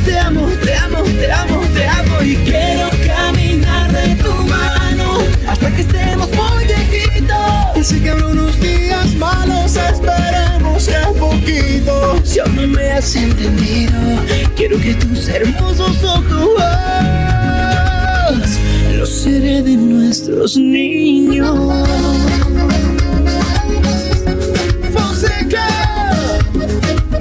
te 0.06 0.18
amo, 0.20 0.48
te 0.64 0.74
amo, 0.74 1.04
te 1.04 1.30
amo, 1.30 1.62
te 1.74 1.86
amo. 1.86 2.22
Y 2.24 2.36
quiero 2.38 2.90
caminar 3.06 3.92
de 3.92 4.16
tu 4.24 4.32
mano 4.46 5.18
hasta 5.50 5.70
que 5.70 5.82
estemos 5.82 6.30
muy 6.30 6.64
viejitos. 6.64 7.36
Así 7.76 8.00
que 8.00 8.12
habrá 8.12 8.28
unos 8.28 8.58
días 8.62 9.14
malos, 9.16 9.76
esperemos 9.76 10.88
que 10.88 11.20
poquito. 11.20 12.22
Si 12.24 12.40
aún 12.40 12.56
no 12.56 12.68
me 12.68 12.90
has 12.90 13.14
entendido, 13.18 14.00
quiero 14.56 14.80
que 14.80 14.94
tus 14.94 15.28
hermosos 15.28 16.02
ojos 16.06 16.64
los 18.98 19.10
seré 19.10 19.62
de 19.62 19.76
nuestros 19.76 20.56
niños. 20.56 21.90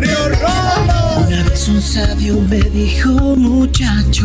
Una 0.00 1.42
vez 1.42 1.68
un 1.68 1.82
sabio 1.82 2.40
me 2.48 2.60
dijo, 2.60 3.10
muchacho, 3.36 4.24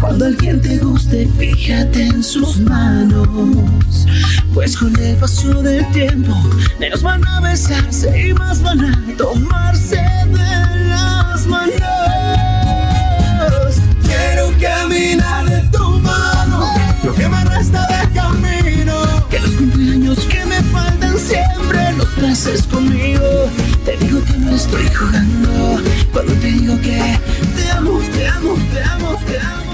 cuando 0.00 0.24
alguien 0.24 0.60
te 0.60 0.78
guste, 0.78 1.28
fíjate 1.38 2.06
en 2.06 2.22
sus 2.22 2.58
manos. 2.58 4.06
Pues 4.52 4.76
con 4.76 4.98
el 4.98 5.16
paso 5.16 5.62
del 5.62 5.88
tiempo, 5.92 6.34
menos 6.80 7.02
van 7.02 7.24
a 7.26 7.40
besarse 7.40 8.28
y 8.28 8.34
más 8.34 8.60
van 8.60 8.84
a 8.84 9.16
tomarse 9.16 9.96
de 9.96 10.88
las 10.88 11.46
manos. 11.46 11.80
Quiero 14.02 14.52
caminar 14.60 15.48
de 15.48 15.60
tu 15.70 16.00
mano, 16.00 16.74
lo 17.04 17.14
que 17.14 17.28
me 17.28 17.44
resta 17.44 17.86
de 17.86 18.12
camino. 18.12 19.28
Que 19.30 19.38
los 19.38 19.50
cumpleaños 19.52 20.18
que 20.26 20.44
me 20.44 20.60
faltan 20.64 21.16
siempre 21.18 21.92
los 21.92 22.08
pases 22.20 22.64
conmigo. 22.64 23.48
Te 23.84 23.96
digo 23.98 24.24
que 24.24 24.32
no 24.38 24.54
estoy 24.54 24.86
jugando 24.94 25.82
cuando 26.12 26.32
te 26.34 26.46
digo 26.46 26.80
que 26.80 27.18
te 27.56 27.70
amo, 27.70 28.00
te 28.14 28.26
amo, 28.28 28.54
te 28.72 28.82
amo, 28.82 29.20
te 29.26 29.38
amo. 29.38 29.73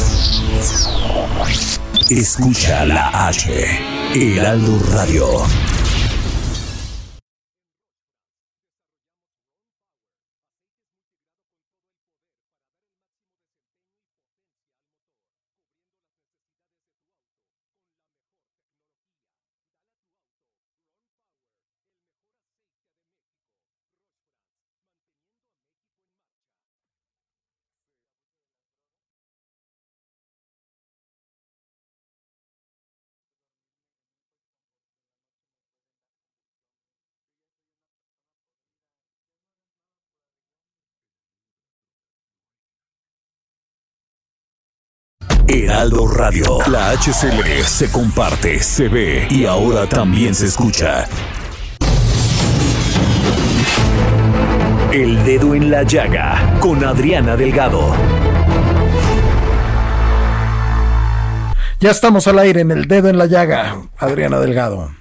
Escucha 2.11 2.85
la 2.85 3.27
H. 3.29 3.49
Heraldo 4.13 4.77
Radio. 4.91 5.47
Heraldo 45.51 46.07
Radio. 46.07 46.59
La 46.67 46.91
HCL 46.91 47.63
se 47.65 47.91
comparte, 47.91 48.63
se 48.63 48.87
ve 48.87 49.27
y 49.29 49.45
ahora 49.45 49.85
también 49.85 50.33
se 50.33 50.45
escucha. 50.45 51.09
El 54.93 55.21
dedo 55.25 55.53
en 55.53 55.69
la 55.69 55.83
llaga 55.83 56.57
con 56.61 56.83
Adriana 56.85 57.35
Delgado. 57.35 57.93
Ya 61.81 61.91
estamos 61.91 62.27
al 62.27 62.39
aire 62.39 62.61
en 62.61 62.71
el 62.71 62.87
dedo 62.87 63.09
en 63.09 63.17
la 63.17 63.25
llaga, 63.25 63.75
Adriana 63.97 64.39
Delgado. 64.39 65.00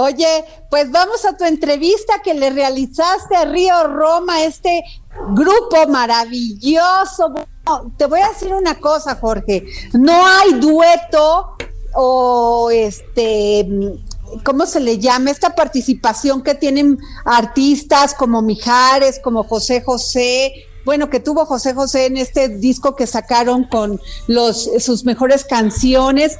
Oye, 0.00 0.44
pues 0.70 0.92
vamos 0.92 1.24
a 1.24 1.36
tu 1.36 1.44
entrevista 1.44 2.22
que 2.22 2.32
le 2.32 2.50
realizaste 2.50 3.34
a 3.34 3.44
Río 3.44 3.88
Roma, 3.88 4.44
este 4.44 4.84
grupo 5.30 5.88
maravilloso. 5.88 7.34
te 7.96 8.06
voy 8.06 8.20
a 8.20 8.28
decir 8.28 8.54
una 8.54 8.78
cosa, 8.78 9.16
Jorge. 9.16 9.64
No 9.94 10.24
hay 10.24 10.52
dueto 10.54 11.56
o 11.94 12.70
este, 12.70 13.68
¿cómo 14.44 14.66
se 14.66 14.78
le 14.78 14.98
llama? 14.98 15.32
Esta 15.32 15.56
participación 15.56 16.42
que 16.42 16.54
tienen 16.54 16.96
artistas 17.24 18.14
como 18.14 18.40
Mijares, 18.40 19.18
como 19.18 19.42
José 19.42 19.82
José, 19.82 20.52
bueno, 20.84 21.10
que 21.10 21.18
tuvo 21.18 21.44
José 21.44 21.74
José 21.74 22.06
en 22.06 22.18
este 22.18 22.48
disco 22.48 22.94
que 22.94 23.08
sacaron 23.08 23.64
con 23.64 24.00
sus 24.78 25.04
mejores 25.04 25.44
canciones 25.44 26.38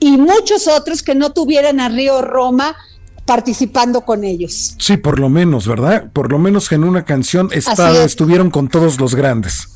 y 0.00 0.16
muchos 0.18 0.66
otros 0.66 1.04
que 1.04 1.14
no 1.14 1.32
tuvieran 1.32 1.78
a 1.78 1.88
Río 1.88 2.20
Roma 2.20 2.76
participando 3.26 4.02
con 4.02 4.24
ellos. 4.24 4.74
Sí, 4.78 4.96
por 4.96 5.18
lo 5.18 5.28
menos, 5.28 5.66
¿verdad? 5.66 6.10
Por 6.12 6.32
lo 6.32 6.38
menos 6.38 6.68
que 6.68 6.76
en 6.76 6.84
una 6.84 7.04
canción 7.04 7.50
estuvieron 7.52 8.50
con 8.50 8.68
todos 8.68 8.98
los 8.98 9.14
grandes. 9.14 9.68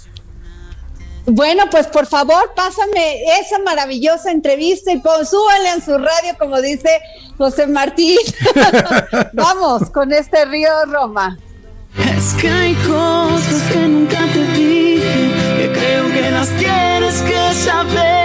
Bueno, 1.26 1.64
pues 1.70 1.86
por 1.86 2.06
favor, 2.06 2.52
pásame 2.56 3.22
esa 3.40 3.58
maravillosa 3.64 4.30
entrevista 4.30 4.90
y 4.92 5.00
pon, 5.00 5.26
súbale 5.26 5.70
en 5.70 5.84
su 5.84 5.96
radio, 5.98 6.36
como 6.38 6.60
dice 6.60 6.88
José 7.36 7.66
Martín. 7.66 8.18
Vamos 9.32 9.90
con 9.90 10.12
este 10.12 10.44
Río 10.46 10.70
Roma. 10.86 11.38
Es 12.16 12.34
que 12.40 12.48
hay 12.48 12.74
cosas 12.74 13.62
que 13.72 13.78
nunca 13.80 14.18
te 14.32 14.44
dije, 14.52 15.32
que 15.56 15.72
creo 15.72 16.12
que 16.12 16.30
las 16.30 16.48
tienes 16.56 17.20
que 17.22 17.54
saber. 17.54 18.19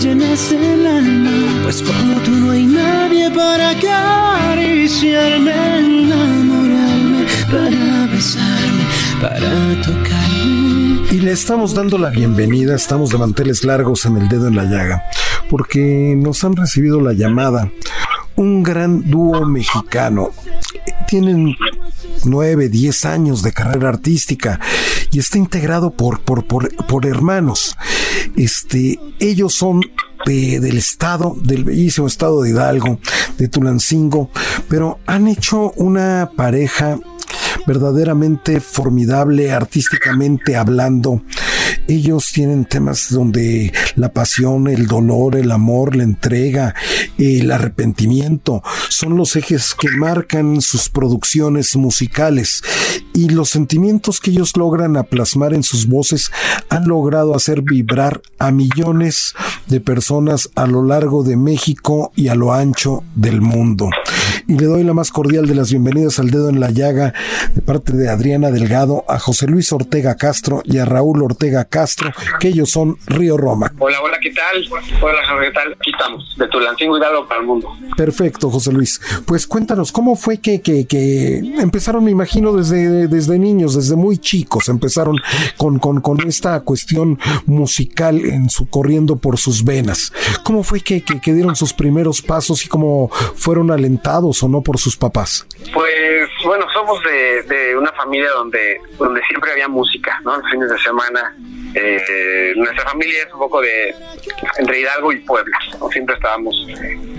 Por 0.00 0.08
llenas 0.08 0.50
el 0.50 0.86
alma, 0.86 1.62
pues 1.62 1.82
como 1.82 2.18
tú 2.22 2.30
no 2.30 2.52
hay 2.52 2.64
nadie 2.64 3.30
para 3.32 3.68
acariciarme, 3.68 5.52
enamorarme, 5.78 7.26
para 7.50 8.06
besarme, 8.10 8.84
para 9.20 9.82
tocarme. 9.82 11.06
Y 11.12 11.20
le 11.20 11.32
estamos 11.32 11.74
dando 11.74 11.98
la 11.98 12.08
bienvenida, 12.08 12.74
estamos 12.74 13.10
de 13.10 13.18
manteles 13.18 13.62
largos 13.62 14.06
en 14.06 14.16
el 14.16 14.30
dedo 14.30 14.48
en 14.48 14.56
la 14.56 14.64
llaga, 14.64 15.04
porque 15.50 16.14
nos 16.16 16.44
han 16.44 16.56
recibido 16.56 17.02
la 17.02 17.12
llamada 17.12 17.70
un 18.36 18.62
gran 18.62 19.10
dúo 19.10 19.44
mexicano. 19.44 20.30
Tienen 21.08 21.56
nueve, 22.24 22.70
diez 22.70 23.04
años 23.04 23.42
de 23.42 23.52
carrera 23.52 23.90
artística 23.90 24.58
y 25.12 25.18
está 25.18 25.36
integrado 25.38 25.90
por, 25.90 26.20
por, 26.20 26.46
por, 26.46 27.06
hermanos. 27.06 27.76
Este, 28.36 28.98
ellos 29.18 29.54
son 29.54 29.82
del 30.26 30.76
estado, 30.76 31.36
del 31.42 31.64
bellísimo 31.64 32.06
estado 32.06 32.42
de 32.42 32.50
Hidalgo, 32.50 33.00
de 33.38 33.48
Tulancingo, 33.48 34.30
pero 34.68 35.00
han 35.06 35.26
hecho 35.26 35.72
una 35.76 36.30
pareja 36.36 36.98
verdaderamente 37.66 38.60
formidable 38.60 39.52
artísticamente 39.52 40.56
hablando. 40.56 41.22
Ellos 41.88 42.30
tienen 42.32 42.64
temas 42.64 43.08
donde 43.10 43.72
la 43.96 44.12
pasión, 44.12 44.68
el 44.68 44.86
dolor, 44.86 45.36
el 45.36 45.50
amor, 45.50 45.96
la 45.96 46.04
entrega, 46.04 46.74
el 47.18 47.50
arrepentimiento 47.50 48.62
son 48.88 49.16
los 49.16 49.34
ejes 49.36 49.74
que 49.74 49.88
marcan 49.90 50.60
sus 50.60 50.88
producciones 50.88 51.74
musicales 51.76 52.62
y 53.12 53.28
los 53.28 53.50
sentimientos 53.50 54.20
que 54.20 54.30
ellos 54.30 54.56
logran 54.56 54.94
plasmar 55.08 55.54
en 55.54 55.62
sus 55.62 55.86
voces 55.86 56.30
han 56.68 56.86
logrado 56.88 57.34
hacer 57.34 57.62
vibrar 57.62 58.20
a 58.38 58.50
millones 58.50 59.34
de 59.66 59.80
personas 59.80 60.50
a 60.54 60.66
lo 60.66 60.84
largo 60.84 61.22
de 61.22 61.36
México 61.36 62.12
y 62.16 62.28
a 62.28 62.34
lo 62.34 62.52
ancho 62.52 63.02
del 63.14 63.40
mundo. 63.40 63.90
Y 64.46 64.58
le 64.58 64.66
doy 64.66 64.82
la 64.82 64.94
más 64.94 65.10
cordial 65.10 65.46
de 65.46 65.54
las 65.54 65.70
bienvenidas 65.70 66.18
al 66.18 66.30
dedo 66.30 66.48
en 66.48 66.60
la 66.60 66.70
llaga 66.70 67.14
de 67.54 67.62
parte 67.62 67.92
de 67.92 68.08
Adriana 68.08 68.50
Delgado, 68.50 69.04
a 69.08 69.18
José 69.18 69.46
Luis 69.46 69.72
Ortega 69.72 70.16
Castro 70.16 70.62
y 70.64 70.78
a 70.78 70.84
Raúl 70.84 71.22
Ortega 71.22 71.64
Castro, 71.64 72.12
que 72.38 72.48
ellos 72.48 72.70
son 72.70 72.96
Río 73.06 73.36
Roma. 73.36 73.72
Hola, 73.78 74.00
hola, 74.02 74.18
¿qué 74.20 74.32
tal? 74.32 74.66
Hola, 75.00 75.18
¿qué 75.40 75.50
tal? 75.52 75.72
Aquí 75.72 75.90
estamos, 75.90 76.36
de 76.36 76.48
Tulancingo 76.48 76.98
Hidalgo 76.98 77.28
para 77.28 77.40
el 77.40 77.46
mundo. 77.46 77.68
Perfecto, 77.96 78.50
José 78.50 78.72
Luis. 78.72 79.00
Pues 79.26 79.46
cuéntanos, 79.46 79.92
¿cómo 79.92 80.16
fue 80.16 80.38
que, 80.38 80.60
que, 80.60 80.86
que 80.86 81.38
empezaron, 81.38 82.04
me 82.04 82.10
imagino, 82.10 82.52
desde, 82.52 83.06
desde 83.10 83.38
niños, 83.38 83.74
desde 83.74 83.96
muy 83.96 84.18
chicos, 84.18 84.68
empezaron 84.68 85.16
con, 85.56 85.78
con, 85.78 86.00
con 86.00 86.20
esta 86.26 86.60
cuestión 86.60 87.18
musical 87.46 88.24
en 88.24 88.48
su, 88.48 88.68
corriendo 88.68 89.16
por 89.16 89.38
sus 89.38 89.64
venas? 89.64 90.12
¿Cómo 90.44 90.62
fue 90.62 90.80
que, 90.80 91.02
que, 91.04 91.32
dieron 91.32 91.56
sus 91.56 91.72
primeros 91.72 92.22
pasos 92.22 92.64
y 92.64 92.68
cómo 92.68 93.08
fueron 93.10 93.70
alentados 93.70 94.42
o 94.42 94.48
no 94.48 94.62
por 94.62 94.78
sus 94.78 94.96
papás? 94.96 95.46
Pues 95.72 96.28
bueno, 96.44 96.66
somos 96.72 97.02
de, 97.04 97.42
de 97.42 97.76
una 97.76 97.92
familia 97.92 98.30
donde, 98.30 98.80
donde 98.98 99.20
siempre 99.28 99.52
había 99.52 99.68
música, 99.68 100.20
¿no? 100.24 100.36
Los 100.36 100.50
fines 100.50 100.70
de 100.70 100.78
semana 100.78 101.36
eh, 101.74 102.52
nuestra 102.56 102.84
familia 102.84 103.22
es 103.26 103.32
un 103.32 103.38
poco 103.38 103.60
de 103.60 103.94
entre 104.58 104.80
Hidalgo 104.80 105.12
y 105.12 105.18
Puebla, 105.18 105.56
siempre 105.92 106.16
estábamos 106.16 106.66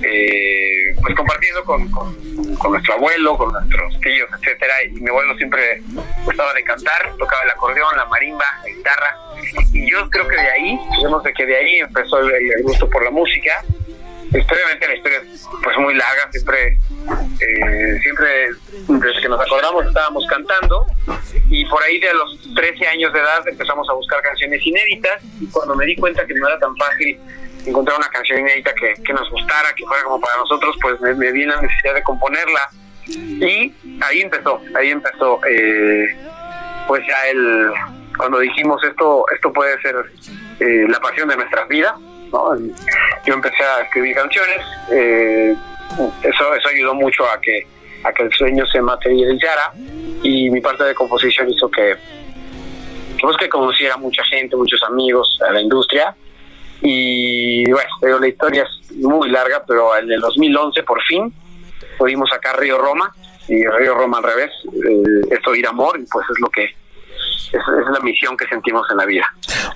eh, 0.04 0.94
pues 1.02 1.16
compartiendo 1.16 1.64
con, 1.64 1.90
con, 1.90 2.72
nuestro 2.72 2.96
abuelo, 2.96 3.38
con 3.38 3.54
nuestros 3.54 4.00
tíos, 4.02 4.30
etcétera, 4.40 4.74
y 4.86 5.00
mi 5.00 5.10
abuelo 5.10 5.36
siempre 5.38 5.71
gustaba 6.26 6.54
de 6.54 6.64
cantar, 6.64 7.14
tocaba 7.18 7.44
el 7.44 7.50
acordeón, 7.52 7.96
la 7.98 8.06
marimba, 8.06 8.46
la 8.64 8.70
guitarra, 8.70 9.18
y 9.74 9.90
yo 9.90 10.10
creo 10.10 10.28
que 10.28 10.36
de 10.36 10.50
ahí, 10.50 10.80
digamos 10.98 11.24
que 11.24 11.46
de 11.46 11.56
ahí 11.58 11.76
empezó 11.80 12.20
el 12.20 12.64
gusto 12.64 12.90
por 12.90 13.04
la 13.04 13.12
música, 13.12 13.64
obviamente 14.40 14.88
la 14.88 14.96
historia 14.96 15.18
es 15.20 15.48
pues 15.64 15.78
muy 15.78 15.94
larga, 15.94 16.32
siempre, 16.32 16.78
eh, 17.40 18.00
siempre 18.02 18.50
desde 18.88 19.22
que 19.22 19.30
nos 19.30 19.42
acordamos 19.42 19.86
estábamos 19.86 20.26
cantando. 20.28 20.86
Y 21.50 21.66
por 21.66 21.84
ahí 21.84 22.00
de 22.00 22.14
los 22.14 22.54
13 22.56 22.88
años 22.88 23.14
de 23.14 23.20
edad 23.20 23.48
empezamos 23.48 23.90
a 23.90 23.94
buscar 23.94 24.22
canciones 24.22 24.66
inéditas. 24.66 25.22
Y 25.40 25.48
cuando 25.48 25.76
me 25.76 25.86
di 25.86 25.96
cuenta 25.96 26.26
que 26.26 26.34
no 26.34 26.48
era 26.48 26.60
tan 26.60 26.76
fácil 26.78 27.20
encontrar 27.66 27.98
una 27.98 28.10
canción 28.10 28.40
inédita 28.40 28.74
que, 28.74 28.94
que 29.04 29.14
nos 29.14 29.30
gustara, 29.30 29.74
que 29.76 29.86
fuera 29.86 30.04
como 30.04 30.20
para 30.20 30.38
nosotros, 30.38 30.76
pues 30.82 31.00
me, 31.02 31.14
me 31.14 31.32
vi 31.32 31.46
la 31.46 31.62
necesidad 31.62 31.96
de 31.96 32.04
componerla 32.04 32.70
y 33.16 33.74
ahí 34.02 34.22
empezó, 34.22 34.62
ahí 34.76 34.90
empezó 34.92 35.40
eh, 35.46 36.06
pues 36.88 37.02
ya 37.08 37.30
el 37.30 37.72
cuando 38.18 38.40
dijimos 38.40 38.84
esto 38.84 39.26
esto 39.34 39.54
puede 39.54 39.82
ser 39.82 39.96
eh, 40.60 40.86
la 40.90 41.00
pasión 41.00 41.28
de 41.30 41.38
nuestras 41.38 41.68
vidas 41.68 41.94
¿no? 42.32 42.56
Yo 43.26 43.34
empecé 43.34 43.64
a 43.64 43.82
escribir 43.82 44.16
canciones, 44.16 44.66
eh, 44.92 45.56
eso, 46.24 46.56
eso 46.56 46.70
ayudó 46.70 46.94
mucho 46.96 47.24
a 47.26 47.40
que, 47.40 47.68
a 48.04 48.12
que 48.14 48.24
el 48.24 48.32
sueño 48.32 48.66
se 48.68 48.82
materializara 48.82 49.74
y 50.24 50.50
mi 50.50 50.62
parte 50.62 50.84
de 50.84 50.96
composición 50.96 51.50
hizo 51.50 51.70
que, 51.70 51.96
pues 53.22 53.38
que 53.38 53.50
conociera 53.50 53.98
mucha 53.98 54.24
gente, 54.26 54.56
muchos 54.56 54.82
amigos 54.84 55.40
a 55.48 55.52
la 55.52 55.62
industria 55.62 56.16
y 56.82 57.70
bueno, 57.70 58.20
la 58.20 58.28
historia 58.28 58.64
es 58.64 58.98
muy 58.98 59.30
larga, 59.30 59.64
pero 59.68 59.96
en 59.98 60.12
el 60.12 60.20
2011 60.20 60.84
por 60.84 61.02
fin 61.04 61.32
pudimos 62.02 62.28
sacar 62.32 62.60
Río 62.60 62.80
Roma 62.80 63.14
y 63.48 63.64
Río 63.64 63.94
Roma 63.94 64.18
al 64.18 64.24
revés, 64.24 64.50
eh, 64.74 65.22
es 65.30 65.48
oír 65.48 65.68
amor 65.68 66.00
y 66.00 66.06
pues 66.12 66.26
es 66.32 66.40
lo 66.40 66.50
que 66.50 66.64
es, 66.64 66.72
es 67.54 67.94
la 67.94 68.00
misión 68.00 68.36
que 68.36 68.48
sentimos 68.48 68.88
en 68.90 68.98
la 68.98 69.06
vida. 69.06 69.26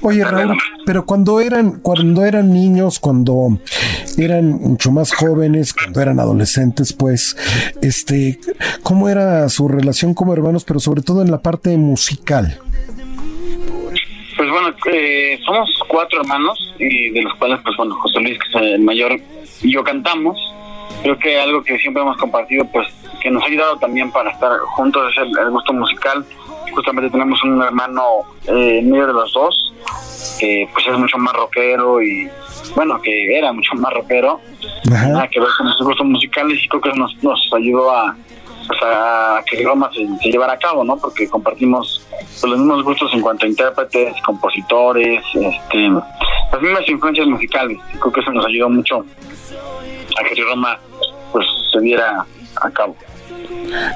Oye, 0.01 0.23
Raúl, 0.23 0.57
pero 0.87 1.05
cuando 1.05 1.39
eran, 1.39 1.81
cuando 1.81 2.25
eran 2.25 2.51
niños, 2.51 2.99
cuando 2.99 3.59
eran 4.17 4.53
mucho 4.53 4.91
más 4.91 5.13
jóvenes, 5.13 5.75
cuando 5.75 6.01
eran 6.01 6.19
adolescentes, 6.19 6.93
pues, 6.93 7.37
este, 7.83 8.39
¿cómo 8.81 9.07
era 9.07 9.47
su 9.49 9.67
relación 9.67 10.15
como 10.15 10.33
hermanos, 10.33 10.65
pero 10.65 10.79
sobre 10.79 11.03
todo 11.03 11.21
en 11.21 11.29
la 11.29 11.43
parte 11.43 11.77
musical? 11.77 12.59
Pues 14.35 14.49
bueno, 14.49 14.73
eh, 14.91 15.39
somos 15.45 15.69
cuatro 15.87 16.21
hermanos, 16.21 16.73
y 16.79 17.11
de 17.11 17.21
los 17.21 17.35
cuales, 17.35 17.59
pues 17.63 17.77
bueno, 17.77 17.93
José 18.01 18.19
Luis, 18.19 18.39
que 18.39 18.47
es 18.49 18.73
el 18.73 18.81
mayor, 18.81 19.15
y 19.61 19.71
yo 19.71 19.83
cantamos. 19.83 20.39
Creo 21.01 21.17
que 21.19 21.39
algo 21.39 21.63
que 21.63 21.77
siempre 21.77 22.01
hemos 22.01 22.17
compartido, 22.17 22.65
pues, 22.71 22.87
que 23.21 23.29
nos 23.29 23.43
ha 23.43 23.47
ayudado 23.47 23.77
también 23.77 24.11
para 24.11 24.31
estar 24.31 24.51
juntos 24.59 25.11
es 25.11 25.21
el, 25.21 25.37
el 25.37 25.51
gusto 25.51 25.73
musical 25.73 26.25
justamente 26.75 27.09
tenemos 27.09 27.41
un 27.43 27.61
hermano 27.61 28.03
eh, 28.47 28.81
medio 28.83 29.07
de 29.07 29.13
los 29.13 29.33
dos, 29.33 29.73
que 30.39 30.67
pues 30.73 30.85
es 30.85 30.97
mucho 30.97 31.17
más 31.17 31.33
rockero 31.33 32.01
y 32.03 32.29
bueno, 32.75 33.01
que 33.01 33.37
era 33.37 33.51
mucho 33.53 33.73
más 33.75 33.93
rockero, 33.93 34.41
nada 34.85 35.27
que 35.27 35.39
ver 35.39 35.49
con 35.57 35.65
nuestros 35.65 35.87
gustos 35.87 36.05
musicales 36.05 36.63
y 36.63 36.67
creo 36.67 36.81
que 36.81 36.93
nos, 36.93 37.23
nos 37.23 37.49
ayudó 37.55 37.91
a, 37.91 38.15
pues, 38.67 38.79
a 38.83 39.41
que 39.49 39.63
Roma 39.63 39.89
se, 39.93 40.05
se, 40.21 40.29
llevara 40.29 40.53
a 40.53 40.59
cabo, 40.59 40.83
¿no? 40.83 40.97
Porque 40.97 41.29
compartimos 41.29 42.05
pues, 42.11 42.43
los 42.43 42.59
mismos 42.59 42.83
gustos 42.83 43.13
en 43.13 43.21
cuanto 43.21 43.45
a 43.45 43.49
intérpretes, 43.49 44.15
compositores, 44.25 45.23
este, 45.33 45.89
las 46.51 46.61
mismas 46.61 46.87
influencias 46.87 47.27
musicales. 47.27 47.77
Creo 47.99 48.11
que 48.11 48.19
eso 48.19 48.31
nos 48.31 48.45
ayudó 48.45 48.69
mucho 48.69 49.05
a 50.17 50.23
que 50.23 50.41
Roma 50.43 50.79
pues 51.31 51.45
se 51.71 51.79
diera 51.81 52.25
a 52.61 52.69
cabo. 52.71 52.95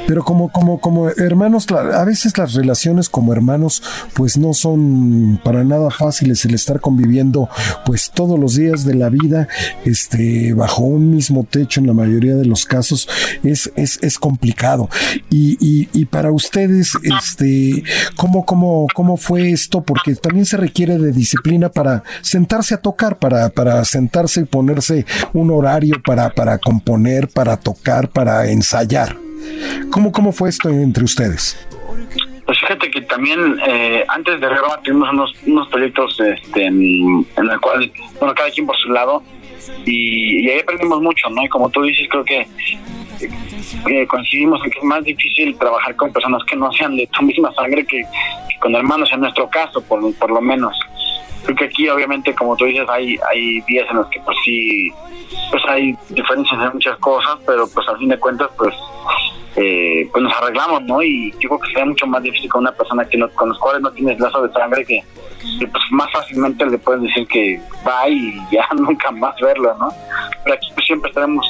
Pero 0.08 0.24
como, 0.24 0.50
como, 0.52 0.80
como 0.80 1.10
hermanos, 1.10 1.68
a 1.72 2.04
veces 2.04 2.38
las 2.38 2.54
relaciones 2.54 3.10
como 3.10 3.34
hermanos, 3.34 3.84
pues 4.14 4.38
no 4.38 4.54
son 4.54 5.40
para 5.44 5.64
nada 5.64 5.92
fáciles 5.92 6.44
el 6.46 6.56
estar 6.56 6.80
conviviendo, 6.80 7.50
pues 7.86 8.12
todos 8.14 8.40
los 8.40 8.56
días 8.56 8.86
de 8.86 8.96
la 8.96 9.10
vida, 9.10 9.48
este, 9.86 10.54
bajo 10.54 10.84
un 10.84 11.12
mismo 11.12 11.46
techo 11.50 11.80
en 11.80 11.88
la 11.88 11.94
mayoría 11.94 12.36
de 12.36 12.46
los 12.46 12.66
casos, 12.66 13.08
es, 13.44 13.72
es, 13.76 14.00
es 14.02 14.18
complicado. 14.18 14.90
Y, 15.30 15.58
y, 15.62 16.06
para 16.06 16.32
ustedes, 16.32 16.94
este, 17.04 17.84
¿cómo, 18.16 18.46
cómo, 18.46 18.88
cómo 18.94 19.18
fue 19.18 19.52
esto? 19.52 19.82
Porque 19.82 20.16
también 20.16 20.46
se 20.46 20.58
requiere 20.58 20.98
de 20.98 21.12
disciplina 21.12 21.70
para 21.70 22.04
sentarse 22.22 22.74
a 22.74 22.82
tocar, 22.82 23.20
para, 23.20 23.50
para 23.50 23.84
sentarse 23.86 24.42
y 24.42 24.46
ponerse 24.46 25.06
un 25.34 25.52
horario 25.52 26.02
para, 26.04 26.30
para 26.32 26.58
componer, 26.58 27.28
para 27.28 27.58
tocar, 27.58 28.10
para 28.10 28.48
ensayar. 28.48 29.18
¿Cómo, 29.92 30.12
¿Cómo 30.12 30.32
fue 30.32 30.50
esto 30.50 30.70
entre 30.70 31.04
ustedes? 31.04 31.68
Pues 32.46 32.60
fíjate 32.60 32.90
que 32.90 33.02
también 33.02 33.60
eh, 33.68 34.04
antes 34.08 34.40
de 34.40 34.50
Roma 34.50 34.80
tuvimos 34.84 35.10
unos, 35.12 35.34
unos 35.46 35.68
proyectos 35.70 36.20
este, 36.20 36.66
en, 36.66 37.26
en 37.38 37.50
el 37.50 37.60
cual, 37.60 37.92
bueno, 38.20 38.34
cada 38.34 38.50
quien 38.50 38.66
por 38.66 38.76
su 38.78 38.90
lado, 38.90 39.24
y, 39.86 40.50
ahí 40.50 40.60
aprendimos 40.60 41.02
mucho, 41.02 41.30
¿no? 41.30 41.44
Y 41.44 41.50
como 41.50 41.70
tú 41.70 41.82
dices, 41.84 42.08
creo 42.10 42.24
que 42.24 42.48
eh, 43.90 44.08
coincidimos 44.08 44.64
en 44.64 44.72
que 44.72 44.80
es 44.80 44.84
más 44.84 45.04
difícil 45.04 45.56
trabajar 45.58 45.96
con 45.96 46.12
personas 46.12 46.44
que 46.46 46.56
no 46.56 46.72
sean 46.72 46.96
de 46.96 47.08
tu 47.08 47.24
misma 47.24 47.54
sangre 47.54 47.86
que, 47.86 48.02
que 48.02 48.60
con 48.60 48.74
hermanos, 48.76 49.10
en 49.14 49.22
nuestro 49.22 49.50
caso, 49.50 49.82
por, 49.82 50.14
por 50.16 50.32
lo 50.32 50.42
menos. 50.42 50.78
Creo 51.44 51.56
que 51.56 51.66
aquí, 51.66 51.90
obviamente, 51.90 52.34
como 52.36 52.56
tú 52.56 52.66
dices, 52.66 52.88
hay, 52.90 53.18
hay 53.30 53.62
días 53.62 53.88
en 53.90 53.98
los 53.98 54.08
que, 54.08 54.20
pues 54.22 54.38
sí, 54.44 54.92
pues 55.52 55.64
hay 55.68 55.96
diferencias 56.10 56.62
en 56.62 56.74
muchas 56.74 56.98
cosas, 56.98 57.38
pero 57.46 57.68
pues 57.70 57.88
al 57.88 57.98
fin 57.98 58.10
de 58.10 58.20
cuentas, 58.20 58.50
pues 58.58 58.74
eh, 59.56 60.08
pues 60.12 60.24
nos 60.24 60.34
arreglamos, 60.34 60.84
¿no? 60.84 61.02
Y 61.02 61.32
yo 61.40 61.50
creo 61.50 61.60
que 61.60 61.68
sería 61.68 61.86
mucho 61.86 62.08
más 62.08 62.22
difícil 62.22 62.50
con 62.50 62.62
una 62.62 62.72
persona 62.72 63.04
que 63.06 63.18
no, 63.18 63.30
con 63.32 63.50
los 63.50 63.60
cuales 63.60 63.82
no 63.82 63.92
tienes 63.92 64.20
lazo 64.20 64.48
de 64.48 64.54
sangre 64.54 64.86
que, 64.86 65.04
pues 65.60 65.84
más 65.92 66.12
fácilmente 66.12 66.66
le 66.66 66.78
puedes 66.78 67.02
decir 67.02 67.28
que 67.28 67.60
va 67.86 68.08
y 68.08 68.36
ya 68.52 68.68
nunca 68.76 69.12
más 69.12 69.36
verlo, 69.42 69.76
¿no? 69.80 69.90
Pero 70.44 70.56
aquí 70.56 70.70
pues 70.74 70.86
siempre 70.86 71.10
estaremos 71.10 71.46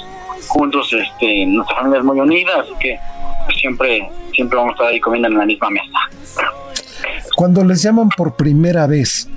juntos, 0.48 0.92
este, 0.94 1.46
nuestra 1.46 1.76
familia 1.78 2.00
es 2.00 2.06
muy 2.06 2.20
unida, 2.20 2.62
así 2.62 2.74
que 2.80 2.98
pues, 3.46 3.58
siempre, 3.60 4.10
siempre 4.34 4.58
vamos 4.58 4.72
a 4.72 4.74
estar 4.74 4.88
ahí 4.88 5.00
comiendo 5.00 5.28
en 5.28 5.38
la 5.38 5.46
misma 5.46 5.70
mesa. 5.70 6.00
Cuando 7.36 7.64
les 7.64 7.84
llaman 7.84 8.10
por 8.10 8.36
primera 8.36 8.88
vez 8.88 9.30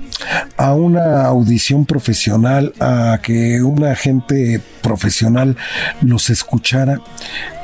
a 0.57 0.73
una 0.73 1.25
audición 1.25 1.85
profesional, 1.85 2.73
a 2.79 3.19
que 3.21 3.61
una 3.61 3.91
agente 3.91 4.59
profesional 4.81 5.57
los 6.01 6.29
escuchara, 6.29 6.99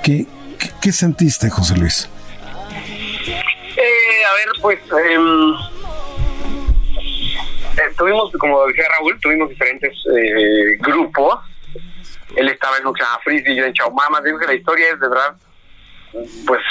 ¿qué, 0.04 0.26
qué, 0.82 0.92
sentiste, 0.92 1.50
José 1.50 1.78
Luis? 1.78 2.10
Eh, 3.22 4.26
a 4.30 4.34
ver, 4.34 4.48
pues 4.62 4.80
eh, 4.80 5.18
eh, 7.80 7.94
tuvimos, 7.98 8.32
como 8.40 8.66
decía 8.68 8.86
Raúl, 8.98 9.20
tuvimos 9.22 9.50
diferentes 9.50 9.94
eh, 10.18 10.78
grupos. 10.80 11.40
Él 12.36 12.50
estaba 12.50 12.78
en 12.78 12.86
Oxana 12.86 13.20
Frisbee, 13.24 13.56
yo 13.56 13.66
en 13.66 13.74
Chaumama. 13.74 14.22
Digo 14.22 14.38
que 14.38 14.48
la 14.48 14.54
historia 14.54 14.86
es 14.94 15.00
de 15.00 15.08
verdad 15.08 15.36
pues 16.12 16.62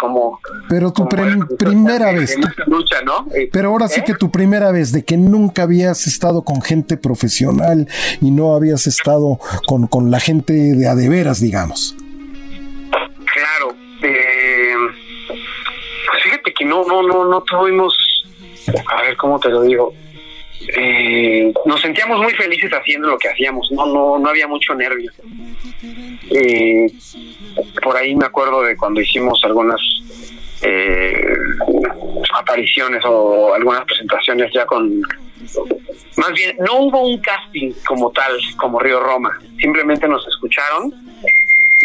como 0.00 0.40
pero 0.68 0.92
tu 0.92 1.06
como, 1.08 1.46
primera 1.58 2.12
vez 2.12 2.36
lucha 2.66 3.02
no 3.02 3.26
pero 3.52 3.68
ahora 3.68 3.88
sí 3.88 4.00
¿Eh? 4.00 4.04
que 4.04 4.14
tu 4.14 4.30
primera 4.30 4.72
vez 4.72 4.92
de 4.92 5.04
que 5.04 5.16
nunca 5.16 5.62
habías 5.62 6.06
estado 6.06 6.42
con 6.42 6.60
gente 6.62 6.96
profesional 6.96 7.88
y 8.20 8.30
no 8.30 8.54
habías 8.54 8.86
estado 8.86 9.38
con, 9.66 9.86
con 9.86 10.10
la 10.10 10.20
gente 10.20 10.52
de 10.52 10.88
a 10.88 10.94
de 10.94 11.08
veras 11.08 11.40
digamos. 11.40 11.94
Claro 12.90 13.76
eh, 14.02 14.74
pues 16.10 16.22
fíjate 16.22 16.52
que 16.52 16.64
no 16.64 16.84
no 16.84 17.02
no 17.02 17.24
no 17.26 17.42
tuvimos 17.42 18.24
a 18.86 19.02
ver 19.02 19.16
cómo 19.16 19.38
te 19.38 19.50
lo 19.50 19.62
digo 19.62 19.94
eh, 20.60 21.52
nos 21.66 21.80
sentíamos 21.80 22.20
muy 22.20 22.32
felices 22.34 22.70
haciendo 22.72 23.08
lo 23.08 23.18
que 23.18 23.28
hacíamos, 23.28 23.70
no, 23.72 23.86
no, 23.86 24.18
no 24.18 24.28
había 24.28 24.46
mucho 24.46 24.74
nervio. 24.74 25.10
Eh, 26.30 26.86
por 27.82 27.96
ahí 27.96 28.14
me 28.14 28.26
acuerdo 28.26 28.62
de 28.62 28.76
cuando 28.76 29.00
hicimos 29.00 29.40
algunas 29.44 29.80
eh, 30.62 31.34
apariciones 32.38 33.02
o 33.04 33.54
algunas 33.54 33.84
presentaciones 33.84 34.50
ya 34.54 34.64
con 34.64 35.00
más 36.16 36.32
bien 36.32 36.56
no 36.58 36.78
hubo 36.78 37.06
un 37.06 37.20
casting 37.20 37.72
como 37.86 38.10
tal 38.12 38.32
como 38.56 38.78
Río 38.78 39.00
Roma. 39.00 39.38
Simplemente 39.60 40.08
nos 40.08 40.26
escucharon 40.26 40.92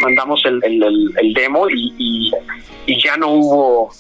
mandamos 0.02 0.42
el, 0.46 0.64
el, 0.64 1.14
el, 1.18 1.34
demo 1.34 1.70
y, 1.70 1.94
y, 1.98 2.32
y, 2.86 3.04
ya 3.04 3.18
no 3.18 3.34
hubo 3.34 3.92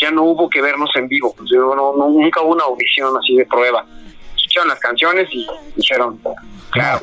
ya 0.00 0.12
no 0.12 0.22
hubo 0.22 0.48
que 0.48 0.60
vernos 0.62 0.90
en 0.94 1.08
vivo. 1.08 1.34
No, 1.50 1.96
no, 1.96 2.10
nunca 2.10 2.42
hubo 2.42 2.52
una 2.52 2.64
audición 2.64 3.12
así 3.16 3.34
de 3.34 3.46
prueba 3.46 3.84
las 4.68 4.78
canciones 4.78 5.28
y 5.30 5.46
dijeron 5.76 6.20
claro 6.70 7.00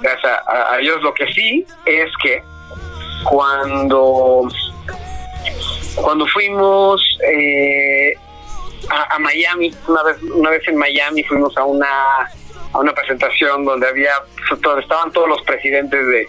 gracias 0.00 0.24
a, 0.46 0.74
a 0.74 0.80
ellos 0.80 1.02
lo 1.02 1.14
que 1.14 1.26
sí 1.32 1.66
es 1.86 2.10
que 2.22 2.42
cuando 3.24 4.48
cuando 5.96 6.26
fuimos 6.26 7.18
eh, 7.26 8.14
a, 8.90 9.18
Miami 9.18 9.74
una 9.86 10.02
vez 10.02 10.22
una 10.22 10.50
vez 10.50 10.66
en 10.68 10.76
Miami 10.76 11.22
fuimos 11.24 11.56
a 11.56 11.64
una 11.64 11.88
a 12.72 12.78
una 12.78 12.92
presentación 12.92 13.64
donde 13.64 13.88
había 13.88 14.12
estaban 14.80 15.12
todos 15.12 15.28
los 15.28 15.42
presidentes 15.42 16.06
de 16.06 16.28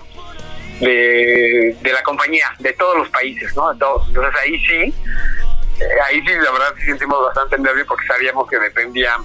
de, 0.79 1.75
de 1.81 1.93
la 1.93 2.01
compañía 2.03 2.53
de 2.59 2.73
todos 2.73 2.97
los 2.97 3.09
países 3.09 3.55
no 3.55 3.71
entonces 3.71 4.41
ahí 4.41 4.57
sí 4.65 4.93
eh, 5.79 6.01
ahí 6.07 6.21
sí 6.21 6.33
la 6.41 6.51
verdad 6.51 6.73
sí 6.79 6.85
sentimos 6.85 7.21
bastante 7.25 7.57
nervio 7.59 7.85
porque 7.85 8.07
sabíamos 8.07 8.49
que 8.49 8.59
dependía 8.59 9.17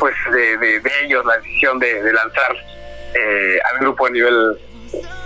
pues 0.00 0.14
de, 0.32 0.82
ellos 1.04 1.24
la 1.24 1.36
decisión 1.36 1.78
de, 1.78 2.12
lanzar 2.12 2.56
eh, 3.14 3.58
al 3.70 3.78
grupo 3.78 4.06
a 4.06 4.10
nivel 4.10 4.58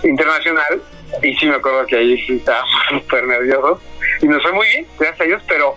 internacional 0.03 0.81
y 1.23 1.35
sí 1.37 1.47
me 1.47 1.55
acuerdo 1.55 1.87
que 1.87 1.95
ahí 1.95 2.21
sí 2.27 2.35
estaba 2.35 2.63
súper 2.89 3.25
nervioso 3.25 3.81
y 4.21 4.27
nos 4.27 4.43
fue 4.43 4.51
muy 4.51 4.67
bien, 4.67 4.87
gracias 4.99 5.21
a 5.21 5.23
Dios, 5.23 5.43
pero 5.47 5.73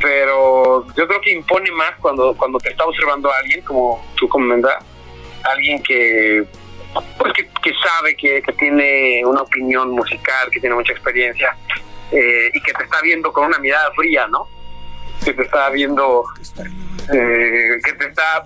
pero 0.00 0.86
yo 0.96 1.08
creo 1.08 1.20
que 1.20 1.32
impone 1.32 1.70
más 1.72 1.96
cuando 2.00 2.34
cuando 2.36 2.58
te 2.60 2.70
está 2.70 2.84
observando 2.84 3.30
alguien, 3.32 3.62
como 3.64 4.06
tú 4.16 4.28
comentas, 4.28 4.76
alguien 5.42 5.82
que 5.82 6.46
pues 7.18 7.32
que, 7.32 7.48
que 7.62 7.72
sabe 7.74 8.16
que, 8.16 8.40
que, 8.42 8.52
tiene 8.52 9.22
una 9.24 9.42
opinión 9.42 9.90
musical, 9.90 10.50
que 10.50 10.60
tiene 10.60 10.74
mucha 10.74 10.92
experiencia 10.92 11.56
eh, 12.10 12.50
y 12.52 12.60
que 12.62 12.72
te 12.72 12.84
está 12.84 13.00
viendo 13.02 13.32
con 13.32 13.46
una 13.46 13.58
mirada 13.58 13.90
fría, 13.92 14.26
¿no? 14.28 14.48
Que 15.24 15.34
te 15.34 15.42
está 15.42 15.68
viendo, 15.70 16.24
eh, 17.12 17.80
que 17.84 17.92
te 17.94 18.06
está 18.08 18.44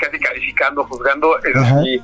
casi 0.00 0.18
calificando, 0.18 0.84
juzgando, 0.84 1.38
es 1.42 1.56
así, 1.56 2.00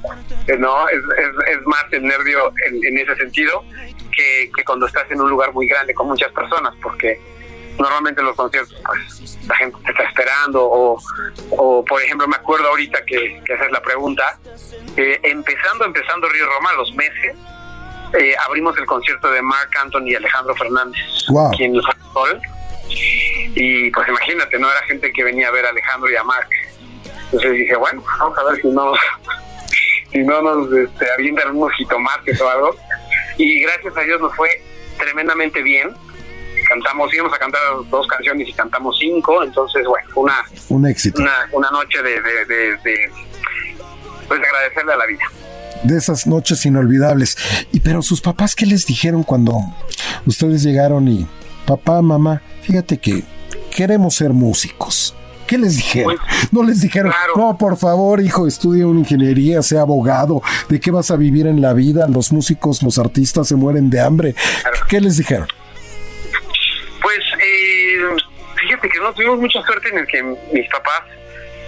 eh, 0.48 0.56
no, 0.58 0.88
es, 0.88 0.98
es, 0.98 1.62
más 1.64 1.84
el 1.92 2.02
nervio 2.04 2.52
en, 2.66 2.84
en 2.84 2.98
ese 2.98 3.14
sentido 3.16 3.64
que, 4.10 4.50
que, 4.54 4.64
cuando 4.64 4.86
estás 4.86 5.08
en 5.10 5.20
un 5.20 5.30
lugar 5.30 5.52
muy 5.52 5.68
grande 5.68 5.94
con 5.94 6.08
muchas 6.08 6.32
personas, 6.32 6.74
porque 6.82 7.20
normalmente 7.78 8.20
en 8.20 8.26
los 8.26 8.36
conciertos 8.36 8.76
pues 8.84 9.38
la 9.46 9.56
gente 9.56 9.78
te 9.84 9.90
está 9.90 10.02
esperando 10.04 10.62
o, 10.62 11.00
o 11.50 11.84
por 11.84 12.02
ejemplo 12.02 12.28
me 12.28 12.36
acuerdo 12.36 12.68
ahorita 12.68 13.04
que, 13.04 13.40
que 13.44 13.54
haces 13.54 13.70
la 13.70 13.80
pregunta, 13.80 14.38
eh, 14.96 15.20
empezando, 15.22 15.84
empezando 15.84 16.28
Río 16.28 16.46
Roma, 16.46 16.72
los 16.74 16.92
meses, 16.94 17.36
eh, 18.18 18.34
abrimos 18.46 18.76
el 18.76 18.86
concierto 18.86 19.30
de 19.30 19.40
Mark 19.40 19.70
Anthony 19.80 20.08
y 20.08 20.14
Alejandro 20.14 20.54
Fernández 20.54 21.00
aquí 21.50 21.64
en 21.64 21.76
el 21.76 21.82
Sol. 22.12 22.40
Y 23.54 23.90
pues 23.90 24.08
imagínate, 24.08 24.58
no 24.58 24.70
era 24.70 24.82
gente 24.82 25.12
que 25.12 25.24
venía 25.24 25.48
a 25.48 25.50
ver 25.50 25.66
a 25.66 25.70
Alejandro 25.70 26.10
y 26.10 26.16
a 26.16 26.24
Mark. 26.24 26.48
Entonces 27.26 27.52
dije, 27.52 27.76
bueno, 27.76 28.02
vamos 28.18 28.38
a 28.38 28.44
ver 28.44 28.62
si 28.62 28.68
no, 28.68 28.92
si 30.12 30.18
no 30.18 30.42
nos 30.42 30.72
este, 30.72 31.06
avientan 31.12 31.56
unos 31.56 31.72
jitomates 31.74 32.40
o 32.40 32.48
algo. 32.48 32.76
Y 33.38 33.60
gracias 33.62 33.96
a 33.96 34.00
Dios 34.00 34.20
nos 34.20 34.34
fue 34.36 34.48
tremendamente 34.98 35.62
bien. 35.62 35.90
Cantamos, 36.68 37.12
íbamos 37.12 37.34
a 37.34 37.38
cantar 37.38 37.60
dos 37.90 38.06
canciones 38.06 38.48
y 38.48 38.52
cantamos 38.52 38.96
cinco, 38.98 39.42
entonces, 39.42 39.84
bueno, 39.84 40.08
fue 40.14 40.22
una, 40.24 40.44
un 40.68 40.86
éxito. 40.86 41.20
Una, 41.20 41.48
una 41.52 41.70
noche 41.70 42.02
de, 42.02 42.20
de, 42.20 42.44
de, 42.46 42.76
de 42.76 43.10
pues 44.28 44.40
agradecerle 44.40 44.92
a 44.92 44.96
la 44.96 45.06
vida 45.06 45.24
de 45.82 45.98
esas 45.98 46.26
noches 46.26 46.64
inolvidables. 46.64 47.36
Y 47.72 47.80
pero 47.80 48.02
sus 48.02 48.20
papás, 48.20 48.54
¿qué 48.54 48.66
les 48.66 48.86
dijeron 48.86 49.24
cuando 49.24 49.58
ustedes 50.26 50.62
llegaron 50.62 51.08
y 51.08 51.26
papá, 51.66 52.02
mamá, 52.02 52.42
fíjate 52.62 52.98
que 52.98 53.22
queremos 53.74 54.14
ser 54.14 54.30
músicos? 54.30 55.14
¿Qué 55.46 55.58
les 55.58 55.76
dijeron? 55.76 56.16
Pues, 56.16 56.52
no 56.52 56.62
les 56.62 56.80
dijeron, 56.80 57.12
no, 57.36 57.58
por 57.58 57.76
favor, 57.76 58.20
hijo, 58.20 58.46
estudia 58.46 58.86
una 58.86 59.00
ingeniería, 59.00 59.60
sea 59.62 59.82
abogado, 59.82 60.40
¿de 60.68 60.80
qué 60.80 60.90
vas 60.90 61.10
a 61.10 61.16
vivir 61.16 61.46
en 61.46 61.60
la 61.60 61.74
vida? 61.74 62.08
Los 62.08 62.32
músicos, 62.32 62.82
los 62.82 62.98
artistas 62.98 63.48
se 63.48 63.56
mueren 63.56 63.90
de 63.90 64.00
hambre. 64.00 64.34
¿Qué 64.88 65.00
les 65.00 65.18
dijeron? 65.18 65.46
Pues, 67.02 67.18
eh, 67.42 67.98
fíjate 68.56 68.88
que 68.88 68.98
no 69.00 69.12
tuvimos 69.12 69.40
mucha 69.40 69.60
suerte 69.62 69.88
en 69.90 69.98
el 69.98 70.06
que 70.06 70.22
mis 70.22 70.68
papás 70.70 71.02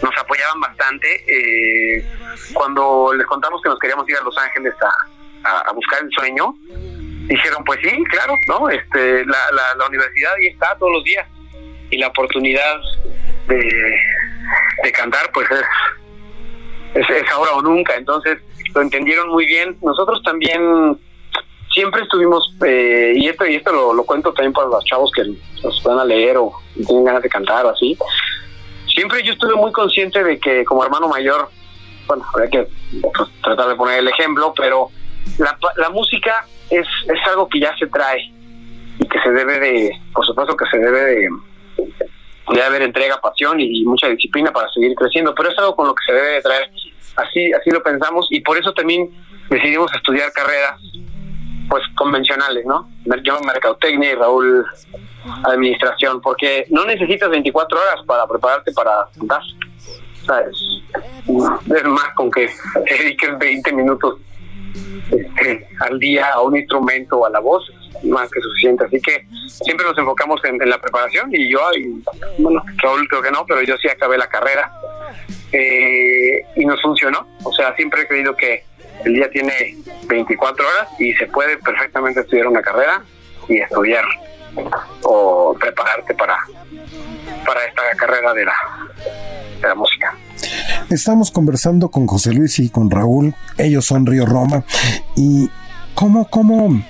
nos 0.03 0.17
apoyaban 0.19 0.61
bastante. 0.61 1.25
Eh, 1.27 2.07
cuando 2.53 3.13
les 3.15 3.27
contamos 3.27 3.61
que 3.63 3.69
nos 3.69 3.79
queríamos 3.79 4.09
ir 4.09 4.17
a 4.17 4.23
Los 4.23 4.37
Ángeles 4.39 4.75
a, 5.45 5.73
buscar 5.75 6.03
el 6.03 6.11
sueño, 6.11 6.55
dijeron, 7.29 7.64
pues 7.64 7.81
sí, 7.83 7.91
claro, 8.11 8.39
¿no? 8.49 8.68
Este, 8.68 9.25
la, 9.27 9.39
la, 9.77 9.87
universidad 9.87 10.35
ahí 10.35 10.49
está 10.49 10.77
todos 10.79 10.93
los 10.93 11.05
días 11.05 11.27
y 11.91 11.99
la 11.99 12.09
oportunidad 12.09 12.81
de, 13.49 13.97
de 14.83 14.93
cantar, 14.93 15.31
pues 15.33 15.49
es, 15.51 17.09
es, 17.09 17.31
ahora 17.33 17.53
o 17.53 17.62
nunca. 17.62 17.95
Entonces 17.97 18.39
lo 18.75 18.83
entendieron 18.83 19.29
muy 19.29 19.47
bien. 19.47 19.77
Nosotros 19.83 20.22
también 20.22 20.99
siempre 21.72 22.03
estuvimos, 22.03 22.55
eh, 22.64 23.14
y 23.16 23.29
esto 23.29 23.47
y 23.47 23.57
esto 23.57 23.72
lo, 23.72 23.95
lo, 23.95 24.05
cuento 24.05 24.33
también 24.33 24.53
para 24.53 24.68
los 24.68 24.85
chavos 24.85 25.11
que 25.12 25.25
nos 25.62 25.83
van 25.83 25.99
a 25.99 26.05
leer 26.05 26.37
o 26.37 26.53
tienen 26.75 27.05
ganas 27.05 27.22
de 27.22 27.29
cantar 27.29 27.66
o 27.66 27.70
así 27.70 27.99
siempre 28.95 29.22
yo 29.25 29.33
estuve 29.33 29.55
muy 29.55 29.72
consciente 29.72 30.22
de 30.22 30.39
que 30.39 30.64
como 30.64 30.85
hermano 30.85 31.09
mayor, 31.09 31.51
bueno, 32.07 32.25
habría 32.33 32.51
que 32.51 32.68
pues, 33.03 33.29
tratar 33.43 33.68
de 33.68 33.75
poner 33.75 33.99
el 33.99 34.09
ejemplo, 34.09 34.55
pero 34.57 34.91
la, 35.39 35.59
la 35.77 35.91
música 35.91 36.47
es, 36.71 36.87
es 36.87 37.29
algo 37.29 37.49
que 37.49 37.61
ya 37.61 37.77
se 37.77 37.87
trae 37.87 38.33
y 38.99 39.09
que 39.09 39.21
se 39.21 39.31
debe 39.31 39.59
de, 39.59 40.01
por 40.12 40.25
supuesto 40.25 40.57
que 40.57 40.67
se 40.67 40.79
debe 40.79 41.01
de, 41.01 41.29
de 42.53 42.62
haber 42.62 42.83
entrega, 42.83 43.21
pasión 43.21 43.61
y, 43.61 43.85
mucha 43.85 44.09
disciplina 44.09 44.53
para 44.53 44.71
seguir 44.71 44.95
creciendo, 44.95 45.35
pero 45.35 45.51
es 45.51 45.59
algo 45.59 45.75
con 45.75 45.87
lo 45.87 45.95
que 45.95 46.05
se 46.07 46.12
debe 46.12 46.29
de 46.35 46.43
traer. 46.43 46.71
Así, 47.17 47.53
así 47.53 47.71
lo 47.71 47.83
pensamos 47.83 48.27
y 48.31 48.41
por 48.41 48.59
eso 48.59 48.73
también 48.73 49.11
decidimos 49.49 49.93
estudiar 49.95 50.33
carreras 50.33 50.81
pues 51.69 51.83
convencionales, 51.97 52.65
¿no? 52.67 52.89
Yo 53.23 53.41
mercadotecnia 53.41 54.12
y 54.12 54.15
Raúl 54.15 54.67
administración, 55.45 56.21
porque 56.21 56.67
no 56.71 56.85
necesitas 56.85 57.31
24 57.31 57.79
horas 57.79 58.05
para 58.07 58.27
prepararte 58.27 58.73
para 58.73 59.09
cantar. 59.19 59.41
¿Sabes? 60.27 60.57
Es 61.77 61.85
más 61.85 62.15
con 62.15 62.31
que 62.31 62.49
te 62.87 62.95
dediques 62.95 63.39
20 63.39 63.73
minutos 63.73 64.19
este, 65.11 65.66
al 65.81 65.99
día 65.99 66.31
a 66.33 66.41
un 66.41 66.57
instrumento 66.57 67.18
o 67.18 67.27
a 67.27 67.31
la 67.31 67.41
voz, 67.41 67.70
más 68.03 68.31
que 68.31 68.41
suficiente. 68.41 68.85
Así 68.85 69.01
que 69.01 69.27
siempre 69.47 69.87
nos 69.87 69.97
enfocamos 69.97 70.41
en, 70.45 70.59
la 70.59 70.79
preparación 70.79 71.31
y 71.33 71.51
yo, 71.51 71.61
bueno, 72.39 72.62
Raúl 72.83 73.09
creo 73.09 73.22
que 73.22 73.31
no, 73.31 73.45
pero 73.47 73.62
yo 73.62 73.77
sí 73.79 73.89
acabé 73.89 74.18
la 74.18 74.29
carrera 74.29 74.72
eh, 75.53 76.45
y 76.57 76.64
nos 76.64 76.81
funcionó. 76.83 77.27
O 77.45 77.53
sea, 77.53 77.75
siempre 77.77 78.03
he 78.03 78.07
creído 78.07 78.37
que 78.37 78.64
el 79.05 79.14
día 79.14 79.31
tiene 79.31 79.77
24 80.07 80.66
horas 80.66 80.89
y 80.99 81.12
se 81.14 81.27
puede 81.27 81.59
perfectamente 81.59 82.20
estudiar 82.20 82.47
una 82.47 82.62
carrera 82.62 83.03
y 83.49 83.59
estudiar 83.59 84.05
o 85.03 85.57
prepararte 85.59 86.14
para, 86.14 86.39
para 87.45 87.64
esta 87.64 87.83
carrera 87.97 88.33
de 88.33 88.45
la, 88.45 88.55
de 89.61 89.68
la 89.68 89.75
música. 89.75 90.16
Estamos 90.91 91.30
conversando 91.30 91.91
con 91.91 92.07
José 92.07 92.32
Luis 92.32 92.59
y 92.59 92.68
con 92.68 92.91
Raúl, 92.91 93.35
ellos 93.59 93.85
son 93.87 94.07
Río 94.07 94.26
Roma, 94.26 94.64
y 95.16 95.49
cómo, 95.95 96.28
cómo, 96.28 96.85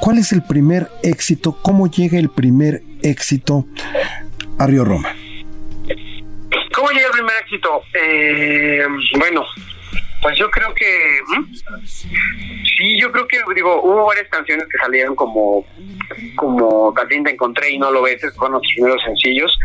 cuál 0.00 0.18
es 0.18 0.32
el 0.32 0.42
primer 0.42 0.90
éxito, 1.02 1.56
cómo 1.62 1.88
llega 1.88 2.18
el 2.18 2.28
primer 2.28 2.82
éxito 3.02 3.66
a 4.58 4.66
Río 4.66 4.84
Roma. 4.84 5.14
¿Cómo 6.74 6.90
llega 6.90 7.06
el 7.06 7.12
primer 7.12 7.34
éxito? 7.42 7.82
Eh, 7.94 8.82
bueno, 9.18 9.42
pues 10.22 10.38
yo 10.38 10.48
creo 10.50 10.72
que 10.72 11.20
sí, 11.84 12.98
yo 13.00 13.10
creo 13.10 13.26
que 13.26 13.40
digo, 13.54 13.82
hubo 13.82 14.06
varias 14.06 14.28
canciones 14.28 14.66
que 14.70 14.78
salieron 14.78 15.16
como 15.16 15.66
como 16.36 16.92
también 16.94 17.24
te 17.24 17.30
encontré 17.30 17.70
y 17.70 17.78
no 17.78 17.90
lo 17.90 18.02
ves, 18.02 18.20
fueron 18.36 18.58
los 18.58 18.62
primeros 18.74 19.02
sencillos, 19.02 19.58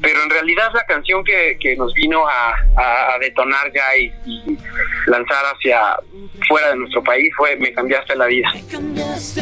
pero 0.00 0.22
en 0.22 0.30
realidad 0.30 0.70
la 0.72 0.84
canción 0.84 1.24
que, 1.24 1.56
que 1.58 1.76
nos 1.76 1.92
vino 1.94 2.26
a, 2.28 2.54
a, 2.76 3.18
detonar 3.18 3.72
ya 3.72 3.96
y, 3.96 4.12
lanzar 5.06 5.44
hacia 5.46 5.96
fuera 6.46 6.70
de 6.70 6.76
nuestro 6.76 7.02
país 7.02 7.32
fue 7.36 7.56
Me 7.56 7.72
cambiaste 7.72 8.14
la 8.16 8.26
vida. 8.26 8.52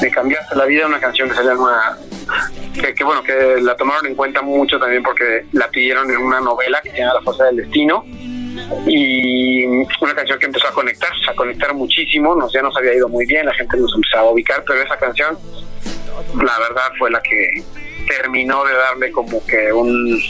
Me 0.00 0.10
cambiaste 0.10 0.54
la 0.56 0.64
vida, 0.64 0.86
una 0.86 1.00
canción 1.00 1.28
que 1.28 1.34
salió 1.34 1.52
en 1.52 1.58
una 1.58 1.98
que, 2.74 2.94
que, 2.94 3.04
bueno, 3.04 3.22
que 3.22 3.60
la 3.60 3.76
tomaron 3.76 4.06
en 4.06 4.14
cuenta 4.14 4.40
mucho 4.40 4.78
también 4.78 5.02
porque 5.02 5.44
la 5.52 5.68
pidieron 5.68 6.10
en 6.10 6.18
una 6.18 6.40
novela 6.40 6.80
que 6.82 6.90
se 6.90 6.98
llama 6.98 7.14
La 7.14 7.22
Fuerza 7.22 7.44
del 7.44 7.56
Destino 7.56 8.04
y 8.86 9.64
una 9.66 10.14
canción 10.14 10.38
que 10.38 10.46
empezó 10.46 10.68
a 10.68 10.72
conectar, 10.72 11.11
a 11.28 11.34
conectar 11.34 11.74
muchísimo, 11.74 12.34
nos, 12.34 12.53
ya 12.53 12.62
nos 12.62 12.76
había 12.76 12.94
ido 12.94 13.09
muy 13.09 13.26
bien, 13.26 13.46
la 13.46 13.55
gente 13.55 13.76
nos 13.76 13.94
empezaba 13.94 14.28
a 14.28 14.30
ubicar, 14.30 14.64
pero 14.66 14.82
esa 14.82 14.96
canción, 14.96 15.38
la 16.34 16.59
verdad, 16.59 16.92
fue 16.98 17.11
la 17.11 17.20
que 17.22 17.62
terminó 18.07 18.64
de 18.64 18.74
darle 18.74 19.12
como 19.12 19.44
que 19.46 19.72
un, 19.72 20.20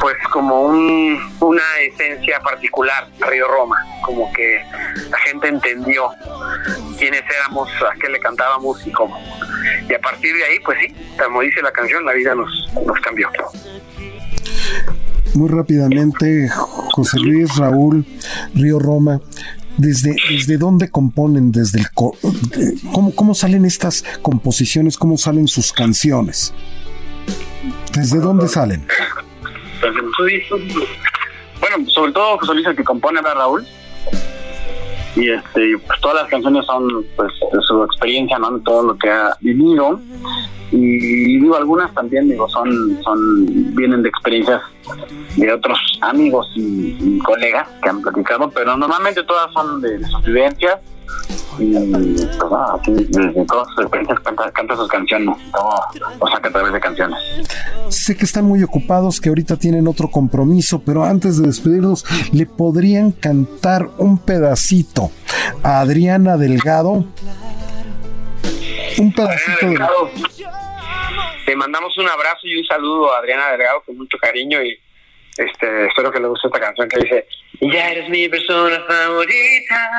pues 0.00 0.16
como 0.30 0.62
un, 0.62 1.18
una 1.40 1.62
esencia 1.80 2.40
particular 2.40 3.08
a 3.20 3.26
Río 3.26 3.48
Roma, 3.48 3.76
como 4.02 4.32
que 4.32 4.62
la 5.10 5.18
gente 5.18 5.48
entendió 5.48 6.10
quiénes 6.98 7.22
éramos, 7.38 7.68
a 7.82 7.98
qué 7.98 8.08
le 8.08 8.20
cantábamos 8.20 8.86
y 8.86 8.92
cómo. 8.92 9.18
Y 9.88 9.94
a 9.94 9.98
partir 9.98 10.34
de 10.36 10.44
ahí, 10.44 10.58
pues 10.60 10.78
sí, 10.80 10.94
como 11.22 11.40
dice 11.40 11.62
la 11.62 11.72
canción, 11.72 12.04
la 12.04 12.12
vida 12.12 12.34
nos, 12.34 12.50
nos 12.86 13.00
cambió 13.00 13.30
muy 15.34 15.48
rápidamente, 15.48 16.48
José 16.48 17.18
Luis, 17.18 17.56
Raúl, 17.56 18.04
Río 18.54 18.78
Roma, 18.78 19.20
¿desde, 19.76 20.16
desde 20.30 20.58
dónde 20.58 20.90
componen? 20.90 21.52
Desde 21.52 21.80
el 21.80 21.86
¿cómo, 21.92 23.14
¿Cómo 23.14 23.34
salen 23.34 23.64
estas 23.64 24.04
composiciones? 24.22 24.96
¿Cómo 24.96 25.16
salen 25.16 25.48
sus 25.48 25.72
canciones? 25.72 26.54
¿Desde 27.92 28.18
dónde 28.18 28.48
salen? 28.48 28.86
Bueno, 31.60 31.88
sobre 31.90 32.12
todo 32.12 32.38
José 32.38 32.54
Luis 32.54 32.66
el 32.66 32.76
que 32.76 32.84
compone, 32.84 33.20
a 33.20 33.34
Raúl? 33.34 33.66
Y 35.16 35.30
este 35.30 35.78
pues 35.86 36.00
todas 36.00 36.22
las 36.22 36.30
canciones 36.30 36.64
son 36.66 36.88
pues 37.16 37.32
de 37.52 37.60
su 37.62 37.82
experiencia 37.84 38.38
no 38.38 38.58
todo 38.60 38.82
lo 38.82 38.98
que 38.98 39.10
ha 39.10 39.36
vivido. 39.40 40.00
Y 40.70 41.38
digo 41.38 41.56
algunas 41.56 41.92
también 41.94 42.28
digo 42.28 42.48
son 42.48 42.98
son 43.02 43.74
vienen 43.76 44.02
de 44.02 44.08
experiencias 44.08 44.60
de 45.36 45.52
otros 45.52 45.78
amigos 46.00 46.50
y, 46.56 47.18
colegas 47.20 47.68
que 47.82 47.88
han 47.88 48.02
platicado 48.02 48.50
pero 48.50 48.76
normalmente 48.76 49.22
todas 49.22 49.52
son 49.52 49.80
de 49.80 50.04
sus 50.04 50.22
vivencias 50.24 50.80
y 51.58 51.72
pues 51.74 52.50
nada, 52.50 52.74
así, 52.74 52.92
desde 52.92 53.44
todas 53.46 53.68
sus 53.68 53.80
experiencias 53.80 54.20
canta, 54.20 54.50
canta 54.52 54.76
sus 54.76 54.88
canciones, 54.88 55.36
o 56.18 56.28
saca 56.28 56.48
a 56.48 56.52
través 56.52 56.72
de 56.72 56.80
canciones. 56.80 57.18
Sé 57.88 58.16
que 58.16 58.24
están 58.24 58.44
muy 58.44 58.62
ocupados, 58.62 59.20
que 59.20 59.28
ahorita 59.28 59.56
tienen 59.56 59.86
otro 59.86 60.10
compromiso, 60.10 60.82
pero 60.84 61.04
antes 61.04 61.38
de 61.38 61.46
despedirnos, 61.46 62.04
¿le 62.32 62.46
podrían 62.46 63.12
cantar 63.12 63.88
un 63.98 64.18
pedacito 64.18 65.10
a 65.62 65.80
Adriana 65.80 66.36
Delgado? 66.36 67.04
Un 68.98 69.12
pedacito 69.12 69.66
Delgado. 69.66 70.10
Le 71.46 71.56
mandamos 71.56 71.96
un 71.98 72.08
abrazo 72.08 72.46
y 72.46 72.56
un 72.56 72.64
saludo 72.64 73.12
a 73.14 73.18
Adriana 73.18 73.50
Delgado 73.50 73.82
con 73.84 73.96
mucho 73.96 74.16
cariño 74.18 74.62
y 74.62 74.78
este, 75.36 75.86
espero 75.86 76.12
que 76.12 76.20
le 76.20 76.28
guste 76.28 76.48
esta 76.48 76.60
canción 76.60 76.88
que 76.88 77.00
dice 77.00 77.26
Ya 77.60 77.90
eres 77.90 78.08
mi 78.08 78.28
persona 78.28 78.80
favorita, 78.86 79.90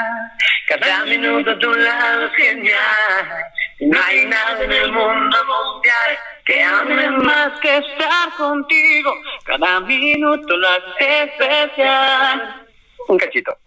cada 0.67 1.05
minuto 1.05 1.51
a 1.51 1.59
tu 1.59 1.73
lado 1.73 2.25
es 2.25 2.31
genial. 2.35 3.43
No 3.81 3.99
hay 4.07 4.25
nada 4.25 4.63
en 4.63 4.71
el 4.71 4.91
mundo 4.91 5.37
mundial 5.45 6.17
que 6.45 6.63
ame 6.63 7.09
más 7.11 7.59
que 7.59 7.77
estar 7.77 8.33
contigo. 8.37 9.13
Cada 9.43 9.81
minuto 9.81 10.55
lo 10.55 10.67
hace 10.69 11.23
especial. 11.23 12.65
Un 13.07 13.17
cachito. 13.17 13.57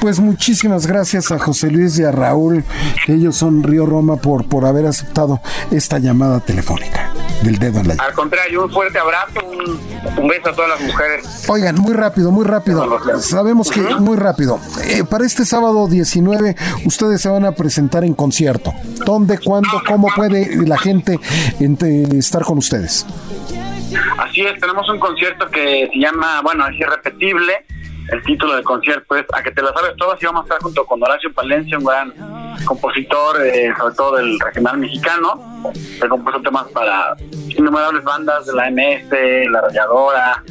Pues 0.00 0.20
muchísimas 0.20 0.86
gracias 0.86 1.30
a 1.30 1.38
José 1.38 1.70
Luis 1.70 1.98
y 1.98 2.04
a 2.04 2.10
Raúl, 2.12 2.64
ellos 3.06 3.36
son 3.36 3.62
Río 3.62 3.86
Roma, 3.86 4.16
por, 4.16 4.48
por 4.48 4.64
haber 4.64 4.86
aceptado 4.86 5.40
esta 5.70 5.98
llamada 5.98 6.40
telefónica 6.40 7.12
del 7.42 7.58
dedo 7.58 7.80
en 7.80 7.88
la 7.88 7.94
Al 8.04 8.12
contrario, 8.12 8.64
un 8.64 8.70
fuerte 8.70 8.98
abrazo, 8.98 9.40
un, 9.44 9.80
beso 10.28 10.48
a 10.50 10.52
todas 10.52 10.70
las 10.70 10.80
mujeres. 10.80 11.44
Oigan, 11.48 11.76
muy 11.76 11.94
rápido, 11.94 12.30
muy 12.30 12.44
rápido. 12.44 12.98
Sabemos 13.20 13.70
que 13.70 13.80
muy 13.80 14.16
rápido. 14.16 14.60
Eh, 14.84 15.04
para 15.04 15.24
este 15.24 15.44
sábado 15.44 15.88
19, 15.88 16.56
ustedes 16.84 17.20
se 17.20 17.28
van 17.28 17.44
a 17.44 17.52
presentar 17.52 18.04
en 18.04 18.14
concierto. 18.14 18.72
¿Dónde, 19.04 19.38
cuándo, 19.38 19.82
cómo 19.86 20.08
puede 20.14 20.66
la 20.66 20.78
gente 20.78 21.18
estar 21.58 22.42
con 22.42 22.58
ustedes? 22.58 23.06
Así 24.18 24.40
es, 24.42 24.58
tenemos 24.60 24.88
un 24.88 24.98
concierto 24.98 25.48
que 25.48 25.88
se 25.92 25.98
llama, 25.98 26.40
bueno, 26.42 26.66
es 26.66 26.78
irrepetible 26.78 27.64
el 28.08 28.22
título 28.22 28.54
del 28.54 28.64
concierto 28.64 29.16
es 29.16 29.26
A 29.32 29.42
que 29.42 29.50
te 29.50 29.62
la 29.62 29.72
sabes 29.72 29.96
todas 29.96 30.22
y 30.22 30.26
vamos 30.26 30.42
a 30.42 30.44
estar 30.44 30.62
junto 30.62 30.84
con 30.86 31.02
Horacio 31.02 31.32
Palencia, 31.32 31.78
un 31.78 31.84
gran 31.84 32.12
compositor, 32.64 33.44
eh, 33.44 33.72
sobre 33.76 33.94
todo 33.94 34.16
del 34.16 34.38
regional 34.38 34.78
mexicano, 34.78 35.72
que 36.00 36.08
compuso 36.08 36.40
temas 36.40 36.68
para 36.68 37.16
innumerables 37.48 38.04
bandas 38.04 38.46
de 38.46 38.52
la 38.54 38.70
MS, 38.70 39.50
La 39.50 39.60
Rayadora, 39.62 40.42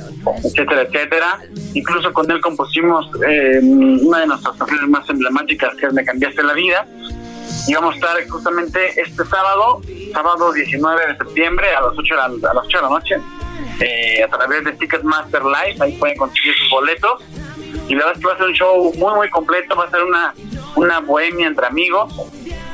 etcétera, 0.43 0.81
etcétera. 0.81 1.39
Incluso 1.73 2.11
con 2.11 2.29
él 2.29 2.41
compusimos 2.41 3.09
eh, 3.27 3.59
una 3.61 4.19
de 4.19 4.27
nuestras 4.27 4.55
canciones 4.57 4.89
más 4.89 5.09
emblemáticas, 5.09 5.75
que 5.75 5.85
es 5.85 5.93
Me 5.93 6.03
cambiaste 6.03 6.43
la 6.43 6.53
vida. 6.53 6.85
Y 7.67 7.73
vamos 7.73 7.93
a 7.93 7.95
estar 7.95 8.27
justamente 8.27 8.99
este 8.99 9.25
sábado, 9.25 9.81
sábado 10.11 10.51
19 10.51 11.07
de 11.07 11.17
septiembre 11.17 11.73
a 11.73 11.81
las 11.81 11.97
8 11.97 12.15
de 12.15 12.15
la, 12.15 12.49
a 12.49 12.53
las 12.53 12.65
8 12.65 12.77
de 12.77 12.83
la 12.83 12.89
noche, 12.89 13.15
eh, 13.79 14.23
a 14.23 14.27
través 14.27 14.63
de 14.65 14.73
Ticketmaster 14.73 15.41
Live, 15.43 15.77
ahí 15.79 15.93
pueden 15.97 16.17
conseguir 16.17 16.53
sus 16.55 16.69
boletos 16.69 17.23
y 17.87 17.95
la 17.95 18.05
verdad 18.05 18.19
que 18.19 18.27
va 18.27 18.33
a 18.33 18.37
ser 18.37 18.47
un 18.47 18.53
show 18.53 18.93
muy, 18.95 19.13
muy 19.15 19.29
completo, 19.29 19.75
va 19.75 19.85
a 19.85 19.91
ser 19.91 20.03
una, 20.03 20.33
una 20.75 20.99
bohemia 20.99 21.47
entre 21.47 21.67
amigos. 21.67 22.13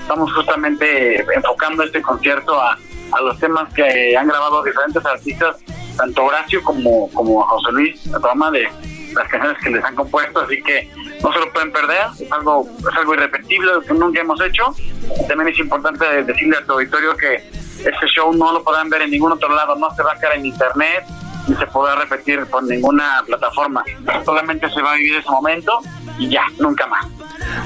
Estamos 0.02 0.34
justamente 0.34 1.26
enfocando 1.34 1.84
este 1.84 2.02
concierto 2.02 2.60
a, 2.60 2.78
a 3.12 3.22
los 3.22 3.38
temas 3.40 3.74
que 3.74 4.18
han 4.18 4.28
grabado 4.28 4.64
diferentes 4.64 5.06
artistas, 5.06 5.58
tanto 5.98 6.24
Horacio 6.24 6.64
como, 6.64 7.10
como 7.12 7.42
José 7.44 7.72
Luis, 7.72 8.06
la 8.08 8.20
trama 8.20 8.52
de 8.52 8.68
las 9.14 9.28
canciones 9.28 9.62
que 9.62 9.70
les 9.70 9.84
han 9.84 9.96
compuesto, 9.96 10.40
así 10.40 10.62
que 10.64 10.90
no 11.22 11.32
se 11.34 11.40
lo 11.40 11.52
pueden 11.52 11.72
perder, 11.72 12.08
es 12.20 12.32
algo, 12.32 12.68
es 12.80 12.98
algo 12.98 13.14
irrepetible 13.14 13.72
que 13.86 13.94
nunca 13.94 14.22
hemos 14.22 14.42
hecho. 14.42 14.74
También 15.28 15.50
es 15.50 15.60
importante 15.60 16.24
decirle 16.24 16.58
a 16.58 16.66
tu 16.66 16.74
auditorio 16.74 17.16
que 17.18 17.36
este 17.36 18.08
show 18.08 18.34
no 18.34 18.54
lo 18.54 18.64
podrán 18.64 18.90
ver 18.90 19.04
en 19.04 19.12
ningún 19.12 19.32
otro 19.32 19.54
lado, 19.54 19.76
no 19.76 19.94
se 19.96 20.04
va 20.04 20.14
a 20.14 20.20
quedar 20.20 20.38
en 20.38 20.46
internet, 20.46 21.04
ni 21.48 21.56
se 21.56 21.66
podrá 21.68 21.96
repetir 21.96 22.46
por 22.46 22.64
ninguna 22.64 23.24
plataforma. 23.26 23.84
Solamente 24.26 24.70
se 24.70 24.82
va 24.82 24.94
a 24.94 24.96
vivir 24.96 25.16
ese 25.16 25.30
momento 25.30 25.80
y 26.18 26.30
ya, 26.30 26.44
nunca 26.60 26.88
más. 26.88 27.06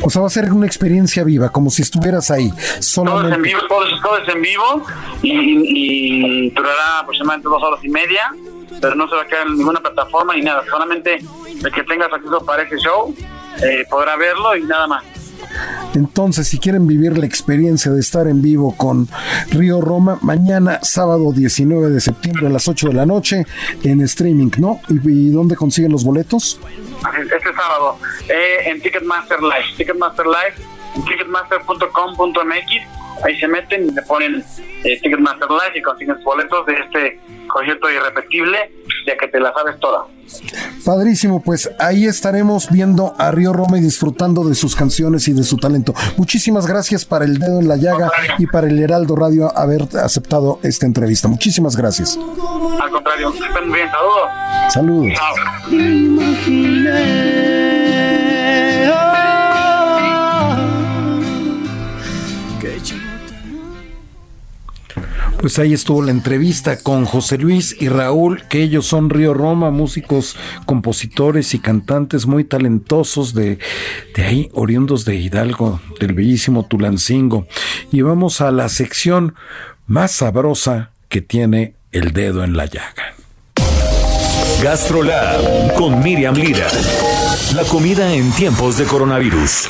O 0.02 0.10
sea, 0.10 0.22
va 0.22 0.28
a 0.28 0.30
ser 0.30 0.52
una 0.52 0.66
experiencia 0.66 1.24
viva, 1.24 1.50
como 1.50 1.70
si 1.70 1.82
estuvieras 1.82 2.32
ahí. 2.32 2.52
Todo 2.94 3.28
es 3.28 3.34
en 3.36 3.42
vivo, 3.42 3.60
todo 3.68 4.18
es, 4.18 4.30
en 4.30 4.42
vivo 4.42 4.86
y, 5.22 6.50
durará 6.52 7.00
aproximadamente 7.00 7.48
dos 7.50 7.62
horas 7.62 7.84
y 7.84 7.90
media, 7.90 8.34
pero 8.82 8.96
no 8.96 9.08
se 9.08 9.16
va 9.16 9.22
a 9.24 9.28
quedar 9.28 9.48
en 9.48 9.58
ninguna 9.58 9.80
plataforma 9.80 10.36
ni 10.36 10.42
nada. 10.42 10.64
Solamente 10.70 11.20
el 11.64 11.72
que 11.72 11.84
tengas 11.84 12.12
acceso 12.12 12.44
para 12.46 12.64
ese 12.64 12.78
show 12.78 13.14
eh, 13.62 13.86
podrá 13.90 14.16
verlo 14.16 14.56
y 14.56 14.64
nada 14.64 14.88
más. 14.88 15.04
Entonces, 15.96 16.48
si 16.48 16.60
quieren 16.60 16.88
vivir 16.88 17.18
la 17.18 17.26
experiencia 17.26 17.91
de 17.91 18.00
estar 18.00 18.28
en 18.28 18.41
vivo 18.41 18.76
con 18.76 19.08
Río 19.50 19.82
Roma, 19.82 20.20
mañana, 20.22 20.80
sábado 20.82 21.32
19 21.32 21.89
de 21.89 22.02
septiembre 22.02 22.48
a 22.48 22.50
las 22.50 22.68
8 22.68 22.89
de 22.89 22.93
la 22.93 23.06
noche, 23.06 23.46
en 23.84 24.02
streaming, 24.02 24.52
¿no? 24.58 24.82
¿Y, 24.89 25.30
dónde 25.30 25.56
consiguen 25.56 25.91
los 25.91 26.04
boletos? 26.04 26.60
Este 27.22 27.54
sábado, 27.54 27.98
eh, 28.30 28.70
en 28.70 28.82
Ticketmaster 28.82 29.41
Live. 29.41 29.78
Ticketmaster 29.78 30.26
Live, 30.26 30.75
ticketmaster.com.mx. 31.04 33.06
Ahí 33.24 33.39
se 33.39 33.48
meten 33.48 33.88
y 33.88 33.91
le 33.91 34.02
ponen 34.02 34.43
eh, 34.84 35.00
Ticketmaster 35.02 35.50
Live 35.50 35.80
y 35.80 35.82
consiguen 35.82 36.16
sus 36.16 36.26
boletos 36.26 36.66
de 36.66 36.74
este 36.74 37.20
concierto 37.48 37.89
irrepetible, 37.89 38.72
ya 39.08 39.18
que 39.18 39.28
te 39.28 39.39
la 39.39 39.54
sabes 39.54 39.80
toda. 39.80 40.06
Padrísimo, 40.84 41.41
pues 41.41 41.70
ahí 41.80 42.06
estaremos 42.06 42.70
viendo 42.70 43.16
a 43.18 43.32
Río 43.32 43.54
Roma 43.54 43.78
y 43.78 43.82
disfrutando 43.82 44.43
de 44.43 44.56
sus 44.56 44.76
canciones 44.76 45.28
y 45.28 45.34
de 45.34 45.43
su 45.43 45.58
talento. 45.58 45.93
Muchísimas 46.18 46.68
gracias 46.68 47.06
para 47.06 47.26
el 47.26 47.39
dedo 47.39 47.60
en 47.60 47.68
la 47.68 47.78
llaga 47.78 48.12
y 48.38 48.48
para 48.48 48.68
el 48.68 48.78
Heraldo 48.78 49.16
Radio 49.16 49.56
haber 49.58 49.88
aceptado 50.04 50.60
esta 50.64 50.86
entrevista. 50.86 51.28
Muchísimas 51.28 51.76
gracias. 51.76 52.20
Al 52.82 52.89
contrario, 52.89 53.34
estén 53.34 53.72
bien, 53.72 53.89
saludos. 53.89 54.30
Saludos. 54.70 55.14
Pues 65.46 65.60
ahí 65.60 65.74
estuvo 65.74 66.02
la 66.02 66.10
entrevista 66.10 66.80
con 66.80 67.06
José 67.06 67.38
Luis 67.38 67.76
y 67.80 67.88
Raúl, 67.88 68.41
que 68.50 68.64
ellos 68.64 68.88
son 68.88 69.12
Río 69.12 69.36
Roma, 69.36 69.70
músicos, 69.70 70.36
compositores 70.66 71.54
y 71.54 71.60
cantantes 71.60 72.26
muy 72.26 72.46
talentosos 72.46 73.36
de, 73.36 73.60
de 74.16 74.24
ahí, 74.24 74.50
oriundos 74.54 75.06
de 75.06 75.18
Hidalgo, 75.18 75.82
del 76.00 76.14
bellísimo 76.14 76.66
Tulancingo. 76.66 77.46
Y 77.91 78.02
vamos 78.02 78.41
a 78.41 78.50
la 78.50 78.70
sección 78.70 79.36
más 79.86 80.14
sabrosa 80.14 80.89
que 81.10 81.22
tiene 81.22 81.76
el 81.91 82.12
dedo 82.12 82.43
en 82.43 82.58
la 82.58 82.66
llaga. 82.66 83.14
Gastrolab 84.64 85.76
con 85.76 86.02
Miriam 86.02 86.34
Lira. 86.34 86.70
La 87.54 87.62
comida 87.66 88.16
en 88.16 88.32
tiempos 88.32 88.80
de 88.80 88.86
coronavirus. 88.86 89.70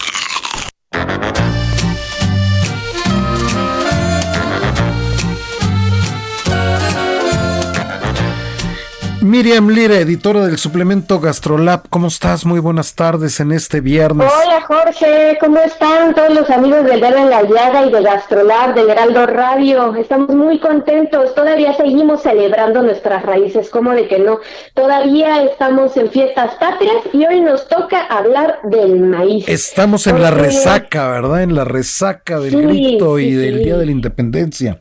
Miriam 9.35 9.67
Lira, 9.67 9.97
editora 9.97 10.45
del 10.45 10.57
suplemento 10.57 11.19
Gastrolab, 11.19 11.89
¿cómo 11.89 12.07
estás? 12.07 12.45
Muy 12.45 12.61
buenas 12.61 12.95
tardes 12.95 13.41
en 13.41 13.51
este 13.51 13.81
viernes. 13.81 14.31
Hola 14.31 14.61
Jorge, 14.61 15.37
¿cómo 15.41 15.59
están 15.59 16.15
todos 16.15 16.33
los 16.33 16.49
amigos 16.49 16.85
del 16.85 17.01
Dedo 17.01 17.17
en 17.17 17.29
la 17.29 17.41
Llaga 17.41 17.85
y 17.85 17.91
de 17.91 18.01
Gastrolab, 18.01 18.75
de 18.75 18.89
Heraldo 18.89 19.25
Radio? 19.25 19.93
Estamos 19.95 20.29
muy 20.29 20.57
contentos, 20.59 21.35
todavía 21.35 21.75
seguimos 21.75 22.23
celebrando 22.23 22.81
nuestras 22.81 23.23
raíces, 23.23 23.69
¿cómo 23.69 23.91
de 23.91 24.07
que 24.07 24.19
no? 24.19 24.39
Todavía 24.73 25.43
estamos 25.43 25.97
en 25.97 26.09
fiestas 26.09 26.55
patrias 26.55 27.03
y 27.11 27.25
hoy 27.25 27.41
nos 27.41 27.67
toca 27.67 28.05
hablar 28.05 28.59
del 28.63 29.01
maíz. 29.01 29.49
Estamos 29.49 30.07
en 30.07 30.21
la 30.21 30.31
resaca, 30.31 31.09
¿verdad? 31.09 31.43
En 31.43 31.55
la 31.55 31.65
resaca 31.65 32.39
del 32.39 32.67
grito 32.69 33.19
y 33.19 33.33
del 33.33 33.63
Día 33.63 33.75
de 33.75 33.85
la 33.85 33.91
Independencia. 33.91 34.79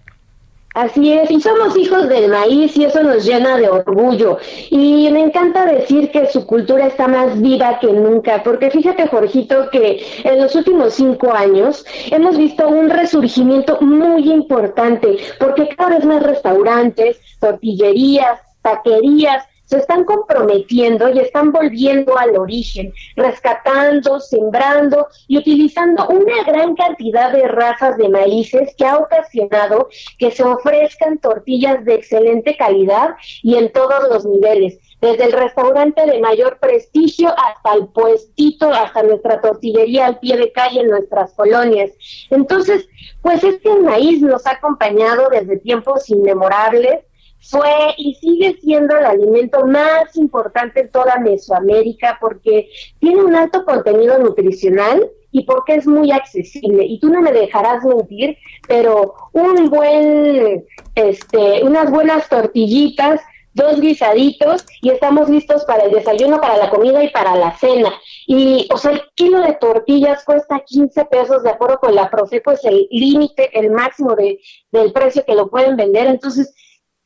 Así 0.74 1.12
es, 1.12 1.30
y 1.30 1.40
somos 1.40 1.76
hijos 1.76 2.08
del 2.08 2.28
maíz 2.28 2.76
y 2.76 2.84
eso 2.84 3.00
nos 3.04 3.24
llena 3.24 3.56
de 3.58 3.68
orgullo. 3.68 4.38
Y 4.70 5.08
me 5.12 5.20
encanta 5.20 5.66
decir 5.66 6.10
que 6.10 6.26
su 6.26 6.44
cultura 6.46 6.88
está 6.88 7.06
más 7.06 7.40
viva 7.40 7.78
que 7.78 7.92
nunca, 7.92 8.42
porque 8.42 8.72
fíjate, 8.72 9.06
Jorgito, 9.06 9.70
que 9.70 10.04
en 10.24 10.42
los 10.42 10.52
últimos 10.56 10.94
cinco 10.94 11.32
años 11.32 11.86
hemos 12.10 12.36
visto 12.36 12.68
un 12.68 12.90
resurgimiento 12.90 13.78
muy 13.82 14.32
importante, 14.32 15.16
porque 15.38 15.68
cada 15.76 15.90
vez 15.90 16.04
más 16.04 16.24
restaurantes, 16.24 17.20
tortillerías, 17.38 18.40
taquerías, 18.60 19.44
se 19.64 19.78
están 19.78 20.04
comprometiendo 20.04 21.08
y 21.08 21.20
están 21.20 21.52
volviendo 21.52 22.16
al 22.18 22.36
origen, 22.36 22.92
rescatando, 23.16 24.20
sembrando 24.20 25.08
y 25.26 25.38
utilizando 25.38 26.06
una 26.08 26.42
gran 26.44 26.74
cantidad 26.74 27.32
de 27.32 27.48
razas 27.48 27.96
de 27.96 28.08
maíces 28.08 28.74
que 28.76 28.84
ha 28.84 28.98
ocasionado 28.98 29.88
que 30.18 30.30
se 30.30 30.42
ofrezcan 30.42 31.18
tortillas 31.18 31.84
de 31.84 31.94
excelente 31.94 32.56
calidad 32.56 33.16
y 33.42 33.56
en 33.56 33.72
todos 33.72 34.08
los 34.10 34.24
niveles, 34.24 34.78
desde 35.00 35.24
el 35.24 35.32
restaurante 35.32 36.06
de 36.06 36.20
mayor 36.20 36.58
prestigio 36.58 37.28
hasta 37.30 37.74
el 37.74 37.88
puestito, 37.88 38.70
hasta 38.70 39.02
nuestra 39.02 39.40
tortillería 39.40 40.06
al 40.06 40.18
pie 40.18 40.36
de 40.36 40.52
calle 40.52 40.80
en 40.80 40.88
nuestras 40.88 41.32
colonias. 41.34 41.90
Entonces, 42.30 42.88
pues 43.22 43.42
este 43.44 43.74
maíz 43.80 44.20
nos 44.22 44.46
ha 44.46 44.52
acompañado 44.52 45.28
desde 45.30 45.58
tiempos 45.58 46.08
inmemorables 46.10 47.04
fue 47.48 47.94
y 47.96 48.14
sigue 48.14 48.56
siendo 48.60 48.96
el 48.96 49.04
alimento 49.04 49.66
más 49.66 50.16
importante 50.16 50.80
en 50.80 50.90
toda 50.90 51.18
Mesoamérica 51.18 52.18
porque 52.20 52.68
tiene 52.98 53.22
un 53.22 53.34
alto 53.34 53.64
contenido 53.64 54.18
nutricional 54.18 55.08
y 55.30 55.44
porque 55.44 55.74
es 55.74 55.86
muy 55.86 56.12
accesible. 56.12 56.84
Y 56.84 57.00
tú 57.00 57.08
no 57.10 57.20
me 57.20 57.32
dejarás 57.32 57.84
mentir, 57.84 58.38
pero 58.68 59.14
un 59.32 59.68
buen, 59.68 60.64
este, 60.94 61.64
unas 61.64 61.90
buenas 61.90 62.28
tortillitas 62.28 63.20
dos 63.54 63.80
guisaditos 63.80 64.66
y 64.82 64.90
estamos 64.90 65.28
listos 65.28 65.64
para 65.64 65.84
el 65.84 65.92
desayuno, 65.92 66.40
para 66.40 66.56
la 66.56 66.70
comida 66.70 67.02
y 67.02 67.10
para 67.10 67.36
la 67.36 67.56
cena. 67.56 67.92
Y, 68.26 68.68
o 68.72 68.76
sea, 68.76 68.92
el 68.92 69.02
kilo 69.14 69.40
de 69.40 69.54
tortillas 69.54 70.24
cuesta 70.24 70.60
15 70.66 71.04
pesos 71.06 71.42
de 71.42 71.50
acuerdo 71.50 71.78
con 71.78 71.94
la 71.94 72.10
Profeco, 72.10 72.52
es 72.52 72.64
el 72.64 72.86
límite, 72.90 73.56
el 73.58 73.70
máximo 73.70 74.14
de, 74.16 74.40
del 74.72 74.92
precio 74.92 75.24
que 75.24 75.34
lo 75.34 75.48
pueden 75.48 75.76
vender. 75.76 76.08
Entonces, 76.08 76.54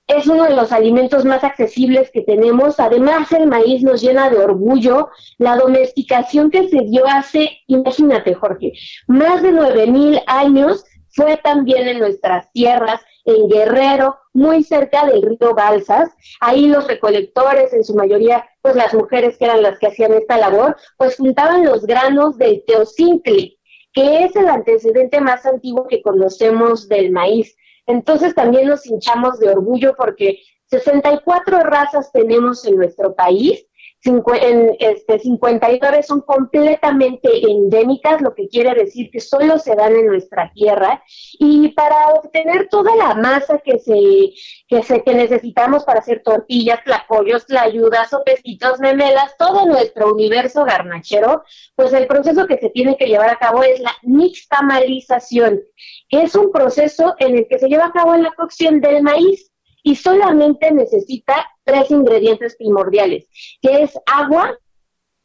es 0.09 0.27
uno 0.27 0.45
de 0.45 0.57
los 0.57 0.73
alimentos 0.73 1.25
más 1.27 1.45
accesibles 1.45 2.11
que 2.11 2.23
tenemos. 2.23 2.81
Además, 2.81 3.31
el 3.33 3.47
maíz 3.47 3.83
nos 3.83 4.01
llena 4.01 4.31
de 4.31 4.39
orgullo. 4.39 5.11
La 5.37 5.57
domesticación 5.57 6.51
que 6.51 6.69
se 6.69 6.81
dio 6.81 7.05
hace, 7.07 7.59
imagínate, 7.67 8.35
Jorge, 8.35 8.73
más 9.07 9.43
de 9.43 9.53
9000 9.53 10.21
años 10.27 10.85
fue 11.11 11.37
también 11.37 11.89
en 11.89 11.99
nuestras 11.99 12.51
tierras, 12.53 13.01
en 13.25 13.49
Guerrero, 13.49 14.17
muy 14.33 14.65
cerca 14.65 15.05
del 15.05 15.21
río 15.23 15.55
Balsas. 15.55 16.11
Ahí 16.41 16.69
los 16.69 16.87
recolectores, 16.87 17.75
en 17.75 17.85
su 17.85 17.95
mayoría, 17.95 18.47
pues 18.63 18.77
las 18.77 18.95
mujeres 18.95 19.37
que 19.37 19.45
eran 19.45 19.63
las 19.63 19.79
que 19.79 19.89
hacían 19.89 20.15
esta 20.15 20.39
labor, 20.39 20.77
pues 20.97 21.17
juntaban 21.17 21.67
los 21.67 21.85
granos 21.85 22.39
del 22.39 22.65
teocincle, 22.67 23.59
que 23.93 24.25
es 24.25 24.37
el 24.37 24.49
antecedente 24.49 25.21
más 25.21 25.45
antiguo 25.45 25.87
que 25.87 26.01
conocemos 26.01 26.89
del 26.89 27.11
maíz. 27.11 27.55
Entonces 27.89 28.35
también 28.35 28.69
nos 28.69 28.87
hinchamos 28.87 29.39
de 29.39 29.49
orgullo 29.49 29.95
porque 29.97 30.41
64 30.67 31.61
razas 31.61 32.13
tenemos 32.13 32.65
en 32.67 32.77
nuestro 32.77 33.15
país 33.15 33.67
en, 34.05 34.77
este, 34.79 35.19
59 35.19 36.03
son 36.03 36.21
completamente 36.21 37.29
endémicas, 37.51 38.21
lo 38.21 38.35
que 38.35 38.49
quiere 38.49 38.75
decir 38.75 39.11
que 39.11 39.21
solo 39.21 39.59
se 39.59 39.75
dan 39.75 39.97
en 39.97 40.07
nuestra 40.07 40.53
tierra. 40.55 41.03
Y 41.39 41.69
para 41.71 42.11
obtener 42.11 42.69
toda 42.69 42.95
la 42.97 43.15
masa 43.15 43.59
que 43.59 43.79
se, 43.79 44.33
que 44.69 44.83
se 44.83 45.03
que 45.03 45.15
necesitamos 45.15 45.85
para 45.85 46.01
hacer 46.01 46.23
tortillas, 46.23 46.83
tlacoyos, 46.85 47.47
tlayudas, 47.47 48.11
sopecitos, 48.11 48.79
memelas, 48.79 49.37
todo 49.37 49.67
nuestro 49.67 50.13
universo 50.13 50.65
garnachero, 50.65 51.43
pues 51.75 51.93
el 51.93 52.07
proceso 52.07 52.47
que 52.47 52.59
se 52.59 52.71
tiene 52.71 52.97
que 52.97 53.07
llevar 53.07 53.31
a 53.31 53.39
cabo 53.39 53.63
es 53.63 53.81
la 53.81 53.93
nixtamalización, 54.03 55.61
que 56.09 56.23
es 56.23 56.35
un 56.35 56.53
proceso 56.53 57.15
en 57.19 57.37
el 57.37 57.49
que 57.49 57.59
se 57.59 57.69
lleva 57.69 57.87
a 57.87 57.93
cabo 57.93 58.15
la 58.17 58.33
cocción 58.33 58.81
del 58.81 59.03
maíz 59.03 59.51
y 59.83 59.97
solamente 59.97 60.71
necesita 60.71 61.49
tres 61.69 61.91
ingredientes 61.91 62.57
primordiales, 62.57 63.29
que 63.61 63.83
es 63.83 63.93
agua, 64.07 64.59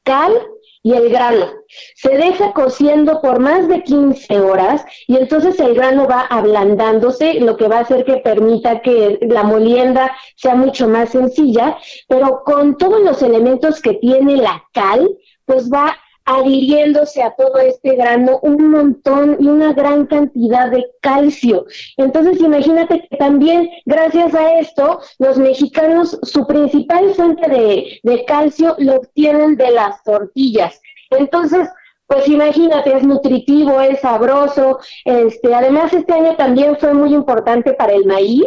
cal 0.03 0.33
y 0.83 0.93
el 0.93 1.09
grano. 1.09 1.47
Se 1.95 2.09
deja 2.09 2.51
cociendo 2.51 3.21
por 3.21 3.39
más 3.39 3.69
de 3.69 3.83
15 3.83 4.41
horas 4.41 4.83
y 5.07 5.15
entonces 5.15 5.57
el 5.61 5.73
grano 5.73 6.05
va 6.05 6.21
ablandándose, 6.21 7.39
lo 7.39 7.55
que 7.55 7.69
va 7.69 7.77
a 7.77 7.81
hacer 7.81 8.03
que 8.03 8.17
permita 8.17 8.81
que 8.81 9.19
la 9.21 9.43
molienda 9.43 10.13
sea 10.35 10.55
mucho 10.55 10.89
más 10.89 11.11
sencilla, 11.11 11.77
pero 12.09 12.43
con 12.43 12.77
todos 12.77 13.01
los 13.01 13.21
elementos 13.21 13.81
que 13.81 13.93
tiene 13.93 14.35
la 14.35 14.61
cal, 14.73 15.09
pues 15.45 15.71
va 15.71 15.95
adhiriéndose 16.25 17.21
a 17.21 17.35
todo 17.35 17.57
este 17.57 17.95
grano 17.95 18.39
un 18.41 18.71
montón 18.71 19.37
y 19.39 19.47
una 19.47 19.73
gran 19.73 20.05
cantidad 20.05 20.71
de 20.71 20.85
calcio. 21.01 21.65
Entonces, 21.97 22.39
imagínate 22.39 23.07
que 23.09 23.17
también 23.17 23.69
gracias 23.85 24.33
a 24.33 24.59
esto, 24.59 25.01
los 25.19 25.37
mexicanos 25.37 26.19
su 26.23 26.45
principal 26.47 27.13
fuente 27.13 27.49
de, 27.49 27.99
de 28.03 28.25
calcio 28.25 28.75
lo 28.79 28.95
obtienen 28.95 29.55
de 29.55 29.71
las 29.71 30.03
tortillas. 30.03 30.79
Entonces, 31.11 31.67
pues 32.07 32.27
imagínate, 32.27 32.95
es 32.95 33.03
nutritivo, 33.03 33.81
es 33.81 34.01
sabroso. 34.01 34.79
Este, 35.05 35.53
además, 35.53 35.93
este 35.93 36.13
año 36.13 36.35
también 36.35 36.77
fue 36.77 36.93
muy 36.93 37.13
importante 37.13 37.73
para 37.73 37.93
el 37.93 38.05
maíz 38.05 38.45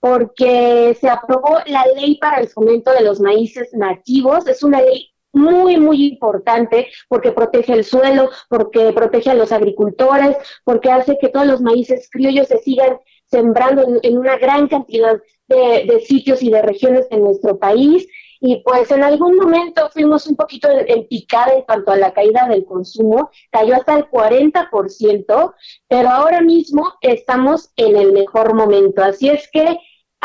porque 0.00 0.96
se 1.00 1.08
aprobó 1.08 1.58
la 1.66 1.84
ley 1.96 2.16
para 2.18 2.40
el 2.40 2.48
fomento 2.48 2.92
de 2.92 3.02
los 3.02 3.20
maíces 3.20 3.70
nativos. 3.72 4.46
Es 4.46 4.62
una 4.62 4.80
ley 4.82 5.10
muy, 5.36 5.76
muy 5.76 6.06
importante 6.06 6.88
porque 7.08 7.32
protege 7.32 7.74
el 7.74 7.84
suelo, 7.84 8.30
porque 8.48 8.92
protege 8.92 9.30
a 9.30 9.34
los 9.34 9.52
agricultores, 9.52 10.36
porque 10.64 10.90
hace 10.90 11.18
que 11.18 11.28
todos 11.28 11.46
los 11.46 11.60
maíces 11.60 12.08
criollos 12.10 12.48
se 12.48 12.58
sigan 12.58 12.98
sembrando 13.26 13.84
en, 14.02 14.18
una 14.18 14.36
gran 14.38 14.68
cantidad 14.68 15.20
de, 15.48 16.00
sitios 16.06 16.42
y 16.42 16.50
de 16.50 16.62
regiones 16.62 17.08
de 17.08 17.18
nuestro 17.18 17.58
país. 17.58 18.06
Y 18.38 18.62
pues 18.62 18.90
en 18.90 19.02
algún 19.02 19.36
momento 19.36 19.88
fuimos 19.90 20.26
un 20.26 20.36
poquito 20.36 20.68
en, 20.70 21.06
picada 21.08 21.54
en 21.54 21.62
cuanto 21.62 21.90
a 21.90 21.96
la 21.96 22.12
caída 22.12 22.46
del 22.48 22.64
consumo, 22.66 23.30
cayó 23.50 23.74
hasta 23.74 23.96
el 23.96 24.10
40%, 24.10 25.54
pero 25.88 26.08
ahora 26.10 26.42
mismo 26.42 26.92
estamos 27.00 27.70
en 27.76 27.96
el 27.96 28.12
mejor 28.12 28.54
momento. 28.54 29.02
Así 29.02 29.28
es 29.30 29.48
que 29.50 29.78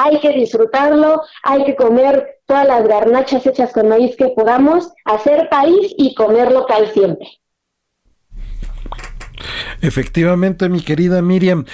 hay 0.03 0.19
que 0.19 0.31
disfrutarlo, 0.31 1.21
hay 1.43 1.63
que 1.65 1.75
comer 1.75 2.39
todas 2.45 2.67
las 2.67 2.87
garnachas 2.87 3.45
hechas 3.45 3.71
con 3.71 3.89
maíz 3.89 4.15
que 4.15 4.29
podamos, 4.29 4.91
hacer 5.05 5.47
país 5.49 5.93
y 5.97 6.15
comer 6.15 6.51
local 6.51 6.89
siempre. 6.93 7.27
Efectivamente, 9.81 10.69
mi 10.69 10.81
querida 10.81 11.21
Miriam, 11.21 11.65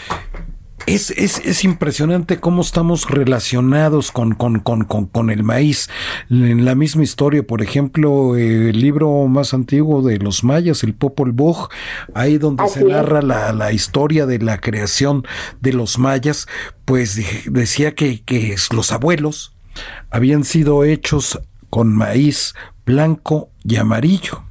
es, 0.88 1.12
es, 1.12 1.40
es, 1.46 1.66
impresionante 1.66 2.40
cómo 2.40 2.62
estamos 2.62 3.10
relacionados 3.10 4.12
con, 4.12 4.34
con, 4.34 4.62
con, 4.62 4.86
con, 4.86 5.30
el 5.30 5.44
maíz. 5.44 5.90
En 6.30 6.64
la 6.64 6.76
misma 6.76 7.04
historia, 7.04 7.46
por 7.46 7.62
ejemplo, 7.62 8.38
el 8.38 8.80
libro 8.80 9.28
más 9.28 9.54
antiguo 9.54 10.02
de 10.02 10.18
los 10.18 10.46
mayas, 10.46 10.84
el 10.84 10.94
Popol 10.94 11.34
Vuh, 11.34 11.68
ahí 12.14 12.38
donde 12.38 12.68
se 12.70 12.86
narra 12.86 13.22
la, 13.22 13.52
la, 13.52 13.74
historia 13.74 14.26
de 14.26 14.40
la 14.40 14.60
creación 14.60 15.26
de 15.60 15.74
los 15.74 16.00
mayas, 16.00 16.48
pues 16.86 17.20
decía 17.52 17.94
que, 17.94 18.24
que 18.24 18.56
los 18.72 18.94
abuelos 18.94 19.54
habían 20.10 20.46
sido 20.46 20.86
hechos 20.86 21.40
con 21.70 21.94
maíz 21.94 22.56
blanco 22.86 23.52
y 23.66 23.76
amarillo 23.76 24.47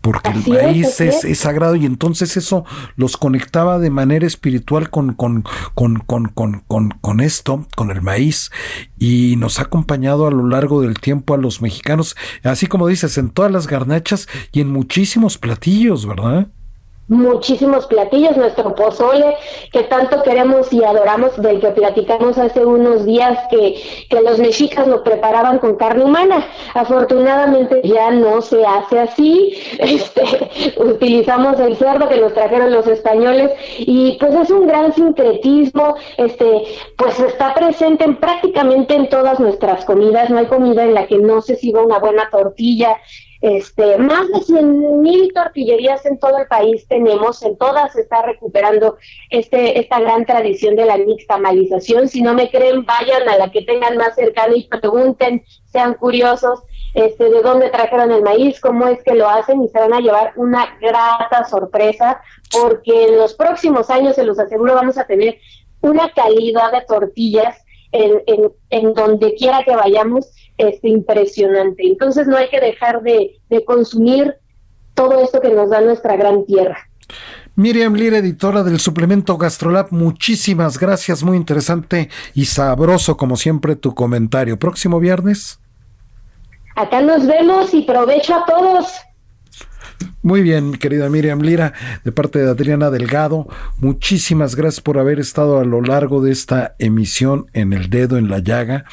porque 0.00 0.30
el 0.30 0.46
maíz 0.46 1.00
es, 1.00 1.38
sagrado 1.38 1.76
y 1.76 1.86
entonces 1.86 2.36
eso 2.36 2.64
los 2.96 3.16
conectaba 3.16 3.78
de 3.78 3.90
manera 3.90 4.26
espiritual 4.26 4.90
con, 4.90 5.14
con, 5.14 5.44
con, 5.74 5.98
con, 5.98 6.26
con, 6.28 6.90
con 7.00 7.20
esto, 7.20 7.66
con 7.76 7.90
el 7.90 8.02
maíz, 8.02 8.50
y 8.98 9.36
nos 9.36 9.58
ha 9.58 9.62
acompañado 9.62 10.26
a 10.26 10.30
lo 10.30 10.46
largo 10.46 10.82
del 10.82 10.98
tiempo 10.98 11.34
a 11.34 11.38
los 11.38 11.62
mexicanos, 11.62 12.16
así 12.42 12.66
como 12.66 12.88
dices, 12.88 13.18
en 13.18 13.30
todas 13.30 13.52
las 13.52 13.66
garnachas 13.66 14.28
y 14.52 14.60
en 14.60 14.70
muchísimos 14.70 15.38
platillos, 15.38 16.06
¿verdad? 16.06 16.48
Muchísimos 17.08 17.86
platillos, 17.86 18.36
nuestro 18.36 18.74
pozole 18.74 19.36
que 19.72 19.84
tanto 19.84 20.22
queremos 20.22 20.72
y 20.72 20.82
adoramos, 20.82 21.40
del 21.40 21.60
que 21.60 21.68
platicamos 21.68 22.38
hace 22.38 22.64
unos 22.64 23.04
días 23.04 23.38
que, 23.50 24.06
que 24.10 24.20
los 24.22 24.38
mexicas 24.38 24.86
lo 24.86 25.02
preparaban 25.04 25.58
con 25.58 25.76
carne 25.76 26.04
humana. 26.04 26.46
Afortunadamente 26.74 27.80
ya 27.84 28.10
no 28.10 28.42
se 28.42 28.64
hace 28.64 28.98
así, 28.98 29.56
este, 29.78 30.74
utilizamos 30.78 31.60
el 31.60 31.76
cerdo 31.76 32.08
que 32.08 32.20
nos 32.20 32.34
trajeron 32.34 32.72
los 32.72 32.86
españoles 32.86 33.52
y 33.78 34.16
pues 34.18 34.34
es 34.34 34.50
un 34.50 34.66
gran 34.66 34.92
sincretismo, 34.92 35.96
este, 36.16 36.64
pues 36.96 37.20
está 37.20 37.54
presente 37.54 38.04
en 38.04 38.16
prácticamente 38.16 38.94
en 38.94 39.08
todas 39.08 39.38
nuestras 39.40 39.84
comidas, 39.84 40.30
no 40.30 40.38
hay 40.38 40.46
comida 40.46 40.84
en 40.84 40.94
la 40.94 41.06
que 41.06 41.18
no 41.18 41.40
se 41.40 41.56
siga 41.56 41.82
una 41.82 41.98
buena 41.98 42.28
tortilla, 42.30 42.96
este, 43.40 43.98
más 43.98 44.28
de 44.28 44.40
100 44.40 45.02
mil 45.02 45.32
tortillerías 45.32 46.04
en 46.06 46.18
todo 46.18 46.38
el 46.38 46.46
país 46.46 46.86
tenemos, 46.88 47.42
en 47.42 47.56
todas 47.56 47.92
se 47.92 48.02
está 48.02 48.22
recuperando 48.22 48.96
este, 49.30 49.78
esta 49.78 50.00
gran 50.00 50.24
tradición 50.24 50.76
de 50.76 50.86
la 50.86 50.96
mixtamalización. 50.96 52.08
Si 52.08 52.22
no 52.22 52.34
me 52.34 52.50
creen, 52.50 52.84
vayan 52.84 53.28
a 53.28 53.36
la 53.36 53.50
que 53.50 53.62
tengan 53.62 53.96
más 53.96 54.14
cercana 54.14 54.56
y 54.56 54.68
pregunten, 54.68 55.44
sean 55.66 55.94
curiosos 55.94 56.62
este, 56.94 57.28
de 57.28 57.42
dónde 57.42 57.68
trajeron 57.68 58.10
el 58.10 58.22
maíz, 58.22 58.58
cómo 58.60 58.86
es 58.88 59.02
que 59.02 59.14
lo 59.14 59.28
hacen 59.28 59.62
y 59.62 59.68
se 59.68 59.78
van 59.78 59.92
a 59.92 60.00
llevar 60.00 60.32
una 60.36 60.78
grata 60.80 61.44
sorpresa 61.44 62.22
porque 62.50 63.08
en 63.08 63.18
los 63.18 63.34
próximos 63.34 63.90
años, 63.90 64.14
se 64.14 64.24
los 64.24 64.38
aseguro, 64.38 64.74
vamos 64.74 64.96
a 64.96 65.06
tener 65.06 65.38
una 65.82 66.10
calidad 66.10 66.72
de 66.72 66.80
tortillas 66.82 67.65
en, 67.92 68.22
en, 68.26 68.52
en 68.70 68.94
donde 68.94 69.34
quiera 69.34 69.62
que 69.64 69.74
vayamos 69.74 70.30
es 70.58 70.82
impresionante. 70.82 71.86
Entonces 71.86 72.26
no 72.26 72.36
hay 72.36 72.48
que 72.48 72.60
dejar 72.60 73.02
de, 73.02 73.38
consumir 73.66 74.34
todo 74.94 75.22
esto 75.22 75.40
que 75.40 75.50
nos 75.50 75.70
da 75.70 75.80
nuestra 75.80 76.16
gran 76.16 76.44
tierra. 76.46 76.78
Miriam 77.54 77.94
Lira, 77.94 78.18
editora 78.18 78.62
del 78.62 78.80
suplemento 78.80 79.38
Gastrolab, 79.38 79.88
muchísimas 79.90 80.78
gracias, 80.78 81.22
muy 81.22 81.36
interesante 81.36 82.10
y 82.34 82.46
sabroso 82.46 83.16
como 83.16 83.36
siempre 83.36 83.76
tu 83.76 83.94
comentario. 83.94 84.58
Próximo 84.58 85.00
viernes. 85.00 85.58
Acá 86.74 87.00
nos 87.00 87.26
vemos 87.26 87.72
y 87.72 87.82
provecho 87.82 88.34
a 88.34 88.44
todos. 88.44 88.86
Muy 90.22 90.42
bien, 90.42 90.72
querida 90.72 91.08
Miriam 91.08 91.40
Lira, 91.40 91.72
de 92.04 92.10
parte 92.10 92.40
de 92.40 92.50
Adriana 92.50 92.90
Delgado, 92.90 93.46
muchísimas 93.78 94.56
gracias 94.56 94.80
por 94.80 94.98
haber 94.98 95.20
estado 95.20 95.60
a 95.60 95.64
lo 95.64 95.80
largo 95.80 96.20
de 96.20 96.32
esta 96.32 96.74
emisión 96.80 97.46
en 97.52 97.72
El 97.72 97.90
Dedo 97.90 98.18
en 98.18 98.28
la 98.28 98.40
Llaga. 98.40 98.86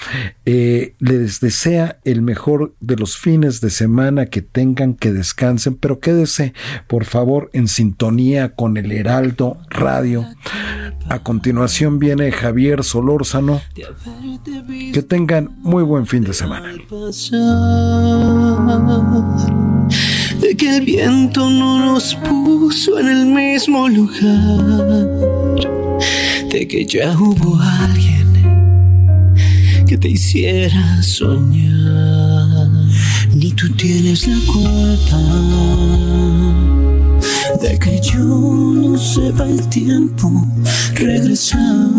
Eh, 0.46 0.94
les 1.00 1.40
desea 1.40 1.98
el 2.04 2.22
mejor 2.22 2.76
de 2.82 2.98
los 2.98 3.18
fines 3.18 3.62
de 3.62 3.72
semana 3.72 4.28
que 4.28 4.44
tengan, 4.44 4.94
que 4.94 5.12
descansen, 5.12 5.74
pero 5.74 6.00
quédese, 6.00 6.54
por 6.88 7.06
favor, 7.06 7.50
en 7.54 7.68
sintonía 7.68 8.54
con 8.54 8.78
el 8.78 8.92
Heraldo 8.92 9.58
Radio. 9.72 10.28
A 11.10 11.20
continuación 11.20 11.98
viene 11.98 12.32
Javier 12.32 12.84
Solórzano. 12.84 13.60
Que 14.94 15.02
tengan 15.02 15.50
muy 15.62 15.82
buen 15.82 16.06
fin 16.06 16.24
de 16.24 16.34
semana 16.34 16.74
que 20.64 20.78
el 20.78 20.86
viento 20.86 21.50
no 21.50 21.78
nos 21.86 22.16
puso 22.16 22.98
en 22.98 23.10
el 23.10 23.26
mismo 23.26 23.90
lugar, 23.90 25.10
de 26.50 26.66
que 26.70 26.86
ya 26.86 27.12
hubo 27.20 27.60
alguien 27.60 28.30
que 29.86 29.98
te 29.98 30.08
hiciera 30.08 31.04
soñar, 31.04 32.70
ni 33.36 33.52
tú 33.52 33.74
tienes 33.74 34.26
la 34.26 34.38
culpa. 34.54 35.20
De 37.62 37.78
que 37.78 38.00
yo 38.02 38.24
no 38.24 38.98
sepa 38.98 39.46
el 39.46 39.68
tiempo 39.68 40.48
regresar. 40.96 41.90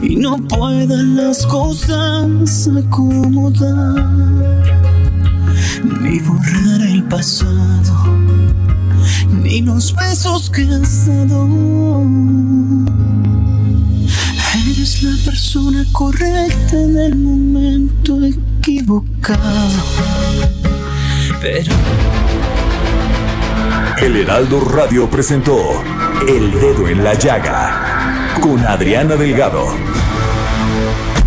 Y 0.00 0.14
no 0.14 0.36
puedan 0.36 1.16
las 1.16 1.44
cosas 1.46 2.68
acomodar 2.68 4.41
ni 5.82 6.18
borrar 6.20 6.80
el 6.82 7.02
pasado, 7.04 8.16
ni 9.42 9.62
los 9.62 9.94
besos 9.94 10.50
que 10.50 10.62
has 10.62 11.06
dado. 11.06 11.48
Eres 14.70 15.02
la 15.02 15.24
persona 15.24 15.84
correcta 15.92 16.76
en 16.76 16.96
el 16.96 17.16
momento 17.16 18.18
equivocado. 18.24 19.82
Pero. 21.40 21.74
El 24.00 24.16
Heraldo 24.16 24.60
Radio 24.60 25.08
presentó 25.08 25.56
El 26.26 26.50
Dedo 26.50 26.88
en 26.88 27.04
la 27.04 27.14
Llaga 27.14 28.32
con 28.40 28.58
Adriana 28.66 29.14
Delgado. 29.14 30.01